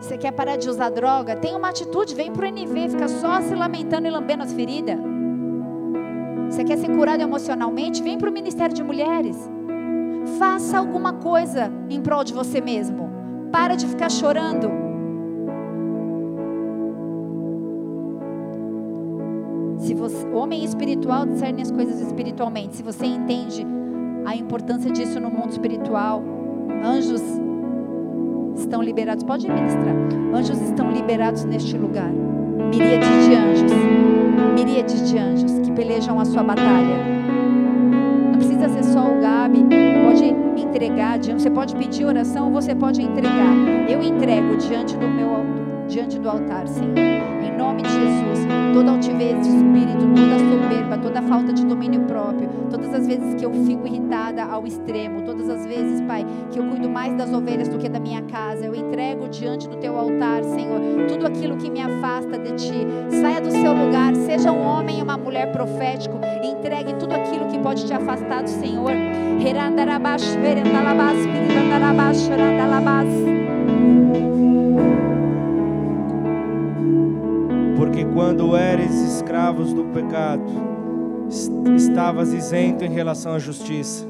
Você 0.01 0.19
quer 0.19 0.33
parar 0.33 0.57
de 0.57 0.69
usar 0.69 0.91
droga? 0.91 1.37
Tem 1.37 1.55
uma 1.55 1.71
atitude, 1.71 2.15
vem 2.15 2.31
para 2.31 2.47
o 2.47 2.49
NV, 2.49 2.91
fica 2.91 3.09
só 3.09 3.41
se 3.41 3.55
lamentando 3.55 4.07
e 4.07 4.11
lambendo 4.11 4.43
as 4.43 4.53
feridas. 4.53 4.99
Você 6.51 6.65
quer 6.65 6.77
ser 6.79 6.89
curado 6.89 7.23
emocionalmente? 7.23 8.03
Vem 8.03 8.19
para 8.19 8.29
o 8.29 8.33
Ministério 8.33 8.75
de 8.75 8.83
Mulheres. 8.83 9.37
Faça 10.39 10.79
alguma 10.79 11.15
coisa 11.15 11.73
em 11.89 12.01
prol 12.03 12.25
de 12.25 12.35
você 12.35 12.61
mesmo. 12.61 13.09
Para 13.51 13.75
de 13.75 13.87
ficar 13.87 14.11
chorando. 14.11 14.71
Se 19.79 19.95
você, 19.95 20.27
homem 20.29 20.63
espiritual 20.65 21.25
discerne 21.25 21.63
as 21.63 21.71
coisas 21.71 22.01
espiritualmente. 22.01 22.77
Se 22.77 22.83
você 22.83 23.07
entende 23.07 23.67
a 24.25 24.37
importância 24.37 24.91
disso 24.91 25.21
no 25.21 25.31
mundo 25.31 25.51
espiritual. 25.51 26.23
Anjos 26.85 27.23
estão 28.57 28.83
liberados. 28.83 29.25
Pode 29.25 29.49
ministrar. 29.49 29.95
Anjos 30.35 30.61
estão 30.61 30.91
liberados 30.91 31.45
neste 31.45 31.77
lugar. 31.77 32.11
Miríades 32.11 33.25
de 33.27 33.35
anjos. 33.35 33.73
Miríades 34.55 35.11
de 35.11 35.19
anjos 35.19 35.59
que 35.61 35.73
pelejam 35.73 36.19
a 36.21 36.25
sua 36.25 36.43
batalha. 36.43 36.97
Não 38.33 38.39
precisa 38.39 38.69
ser 38.69 38.85
só 38.85 39.01
o 39.01 39.21
Gabi. 39.21 39.65
Pode 40.05 40.25
entregar. 40.61 41.19
Você 41.19 41.51
pode 41.51 41.75
pedir 41.77 42.05
oração 42.05 42.53
você 42.53 42.75
pode 42.75 43.03
entregar. 43.03 43.55
Eu 43.89 44.03
entrego 44.03 44.57
diante 44.57 44.97
do 44.97 45.09
meu 45.09 45.31
diante 45.91 46.19
do 46.21 46.31
altar, 46.31 46.67
Senhor. 46.69 46.97
Em 46.97 47.57
nome 47.57 47.83
de 47.83 47.91
Jesus. 47.91 48.47
Toda 48.73 48.93
altivez 48.93 49.43
de 49.43 49.49
espírito, 49.49 50.07
toda 50.15 50.39
soberba, 50.39 50.99
toda 50.99 51.23
falta 51.23 51.53
de 51.53 51.67
domínio 51.67 52.03
próprio, 52.03 52.49
todas 52.71 52.95
as 52.95 53.07
vezes 53.07 53.35
que 53.35 53.45
eu 53.45 53.53
fico 53.53 53.87
irritada 53.87 54.45
ao 54.45 54.65
extremo, 54.67 55.23
todas 55.23 55.51
as 55.51 55.67
vezes, 55.67 56.01
Pai, 56.03 56.25
que 56.53 56.59
eu 56.59 56.65
cuido 56.65 56.89
mais 56.89 57.15
das 57.17 57.33
ovelhas 57.33 57.67
do 57.69 57.79
que 57.79 57.89
da 57.89 57.99
minha 57.99 58.23
casa, 58.23 58.65
eu 58.65 58.75
entrego 58.75 59.29
diante 59.29 59.69
do 59.69 59.77
teu 59.77 59.99
altar, 59.99 60.45
Senhor, 60.45 60.81
tudo 61.09 61.27
aquilo 61.27 61.57
que 61.57 61.69
me 61.69 61.81
afasta 61.81 62.39
de 62.39 62.53
ti. 62.53 62.87
Saia 63.21 63.41
do 63.41 63.51
seu 63.51 63.73
lugar, 63.73 64.15
seja 64.15 64.53
um 64.53 64.63
homem 64.63 64.99
ou 64.99 65.03
uma 65.03 65.19
mulher 65.19 65.51
profético, 65.51 66.21
entregue 66.43 66.95
tudo 66.95 67.13
aquilo 67.13 67.49
que 67.49 67.59
pode 67.59 67.85
te 67.85 67.93
afastar 67.93 68.45
do 68.45 68.51
Senhor. 68.51 68.93
Porque 69.37 69.49
quando 78.21 78.55
eres 78.55 78.93
escravos 78.93 79.73
do 79.73 79.83
pecado, 79.85 80.45
estavas 81.75 82.35
isento 82.35 82.85
em 82.85 82.91
relação 82.91 83.33
à 83.33 83.39
justiça. 83.39 84.07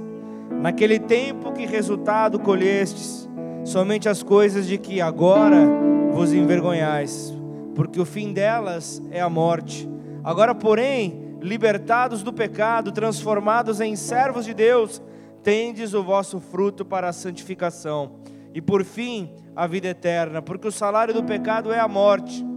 Naquele 0.60 0.98
tempo 0.98 1.52
que 1.52 1.64
resultado 1.64 2.36
colhestes, 2.40 3.30
somente 3.64 4.08
as 4.08 4.20
coisas 4.20 4.66
de 4.66 4.78
que 4.78 5.00
agora 5.00 5.64
vos 6.10 6.32
envergonhais, 6.32 7.32
porque 7.76 8.00
o 8.00 8.04
fim 8.04 8.32
delas 8.32 9.00
é 9.12 9.20
a 9.20 9.28
morte. 9.28 9.88
Agora, 10.24 10.56
porém, 10.56 11.36
libertados 11.40 12.24
do 12.24 12.32
pecado, 12.32 12.90
transformados 12.90 13.80
em 13.80 13.94
servos 13.94 14.44
de 14.44 14.52
Deus, 14.52 15.00
tendes 15.40 15.94
o 15.94 16.02
vosso 16.02 16.40
fruto 16.40 16.84
para 16.84 17.08
a 17.08 17.12
santificação, 17.12 18.16
e 18.52 18.60
por 18.60 18.84
fim 18.84 19.30
a 19.54 19.68
vida 19.68 19.86
eterna, 19.86 20.42
porque 20.42 20.66
o 20.66 20.72
salário 20.72 21.14
do 21.14 21.22
pecado 21.22 21.72
é 21.72 21.78
a 21.78 21.86
morte 21.86 22.49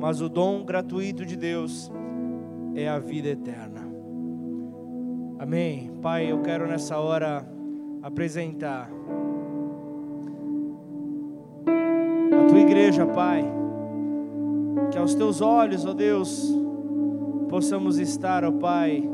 mas 0.00 0.22
o 0.22 0.28
dom 0.28 0.64
gratuito 0.64 1.26
de 1.26 1.36
Deus 1.36 1.92
é 2.74 2.88
a 2.88 2.98
vida 2.98 3.28
eterna. 3.28 3.80
Amém. 5.38 5.90
Pai, 6.00 6.32
eu 6.32 6.40
quero 6.40 6.66
nessa 6.66 6.98
hora 6.98 7.46
apresentar 8.02 8.90
a 12.32 12.48
tua 12.48 12.58
igreja, 12.58 13.06
Pai, 13.06 13.44
que 14.90 14.96
aos 14.96 15.14
teus 15.14 15.42
olhos, 15.42 15.84
ó 15.84 15.92
Deus, 15.92 16.50
possamos 17.50 17.98
estar, 17.98 18.42
ó 18.42 18.52
Pai, 18.52 19.06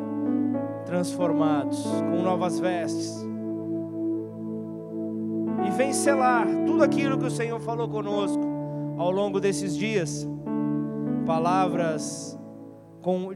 transformados 0.84 1.82
com 1.82 2.22
novas 2.22 2.60
vestes 2.60 3.26
e 5.66 5.70
vem 5.70 5.92
selar 5.92 6.46
tudo 6.64 6.84
aquilo 6.84 7.18
que 7.18 7.26
o 7.26 7.30
Senhor 7.30 7.58
falou 7.58 7.88
conosco 7.88 8.42
ao 8.96 9.10
longo 9.10 9.40
desses 9.40 9.76
dias. 9.76 10.28
Palavras 11.26 12.38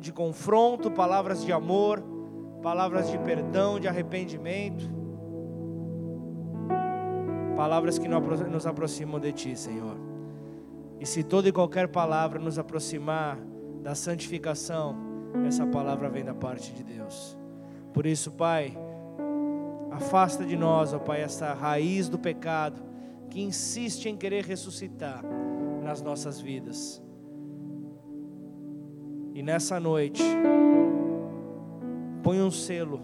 de 0.01 0.13
confronto, 0.13 0.91
palavras 0.91 1.45
de 1.45 1.53
amor, 1.53 2.03
palavras 2.63 3.11
de 3.11 3.19
perdão, 3.19 3.81
de 3.81 3.89
arrependimento, 3.89 4.85
palavras 7.57 7.99
que 7.99 8.09
nos 8.09 8.67
aproximam 8.67 9.21
de 9.21 9.33
Ti, 9.33 9.57
Senhor. 9.57 9.97
E 11.01 11.07
se 11.07 11.25
toda 11.25 11.49
e 11.49 11.53
qualquer 11.53 11.89
palavra 11.89 12.39
nos 12.39 12.59
aproximar 12.59 13.39
da 13.83 13.95
santificação, 13.95 14.97
essa 15.47 15.67
palavra 15.67 16.09
vem 16.09 16.25
da 16.25 16.35
parte 16.35 16.73
de 16.73 16.85
Deus. 16.85 17.37
Por 17.93 18.07
isso, 18.07 18.31
Pai, 18.33 18.77
afasta 19.91 20.45
de 20.45 20.57
nós, 20.57 20.93
ó 20.93 20.99
Pai, 20.99 21.23
essa 21.23 21.53
raiz 21.55 22.09
do 22.09 22.19
pecado 22.19 22.83
que 23.29 23.41
insiste 23.41 24.09
em 24.09 24.17
querer 24.17 24.45
ressuscitar 24.45 25.25
nas 25.83 26.01
nossas 26.03 26.41
vidas. 26.41 27.03
E 29.41 29.43
nessa 29.43 29.81
noite, 29.81 30.23
põe 32.23 32.43
um 32.43 32.51
selo 32.51 33.01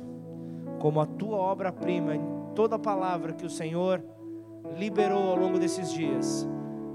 como 0.78 1.00
a 1.00 1.06
tua 1.06 1.38
obra-prima 1.38 2.14
em 2.14 2.20
toda 2.54 2.78
palavra 2.78 3.32
que 3.32 3.46
o 3.46 3.48
Senhor 3.48 4.04
liberou 4.76 5.30
ao 5.30 5.36
longo 5.36 5.58
desses 5.58 5.90
dias, 5.90 6.46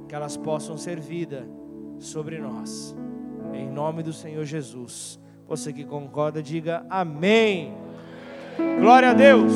que 0.07 0.13
elas 0.13 0.37
possam 0.37 0.77
ser 0.77 0.99
vida 0.99 1.49
sobre 1.97 2.37
nós. 2.37 2.95
Em 3.51 3.67
nome 3.67 4.03
do 4.03 4.13
Senhor 4.13 4.45
Jesus. 4.45 5.19
Você 5.47 5.73
que 5.73 5.85
concorda, 5.85 6.43
diga 6.43 6.85
amém. 6.87 7.73
Glória 8.79 9.09
a 9.09 9.13
Deus. 9.15 9.53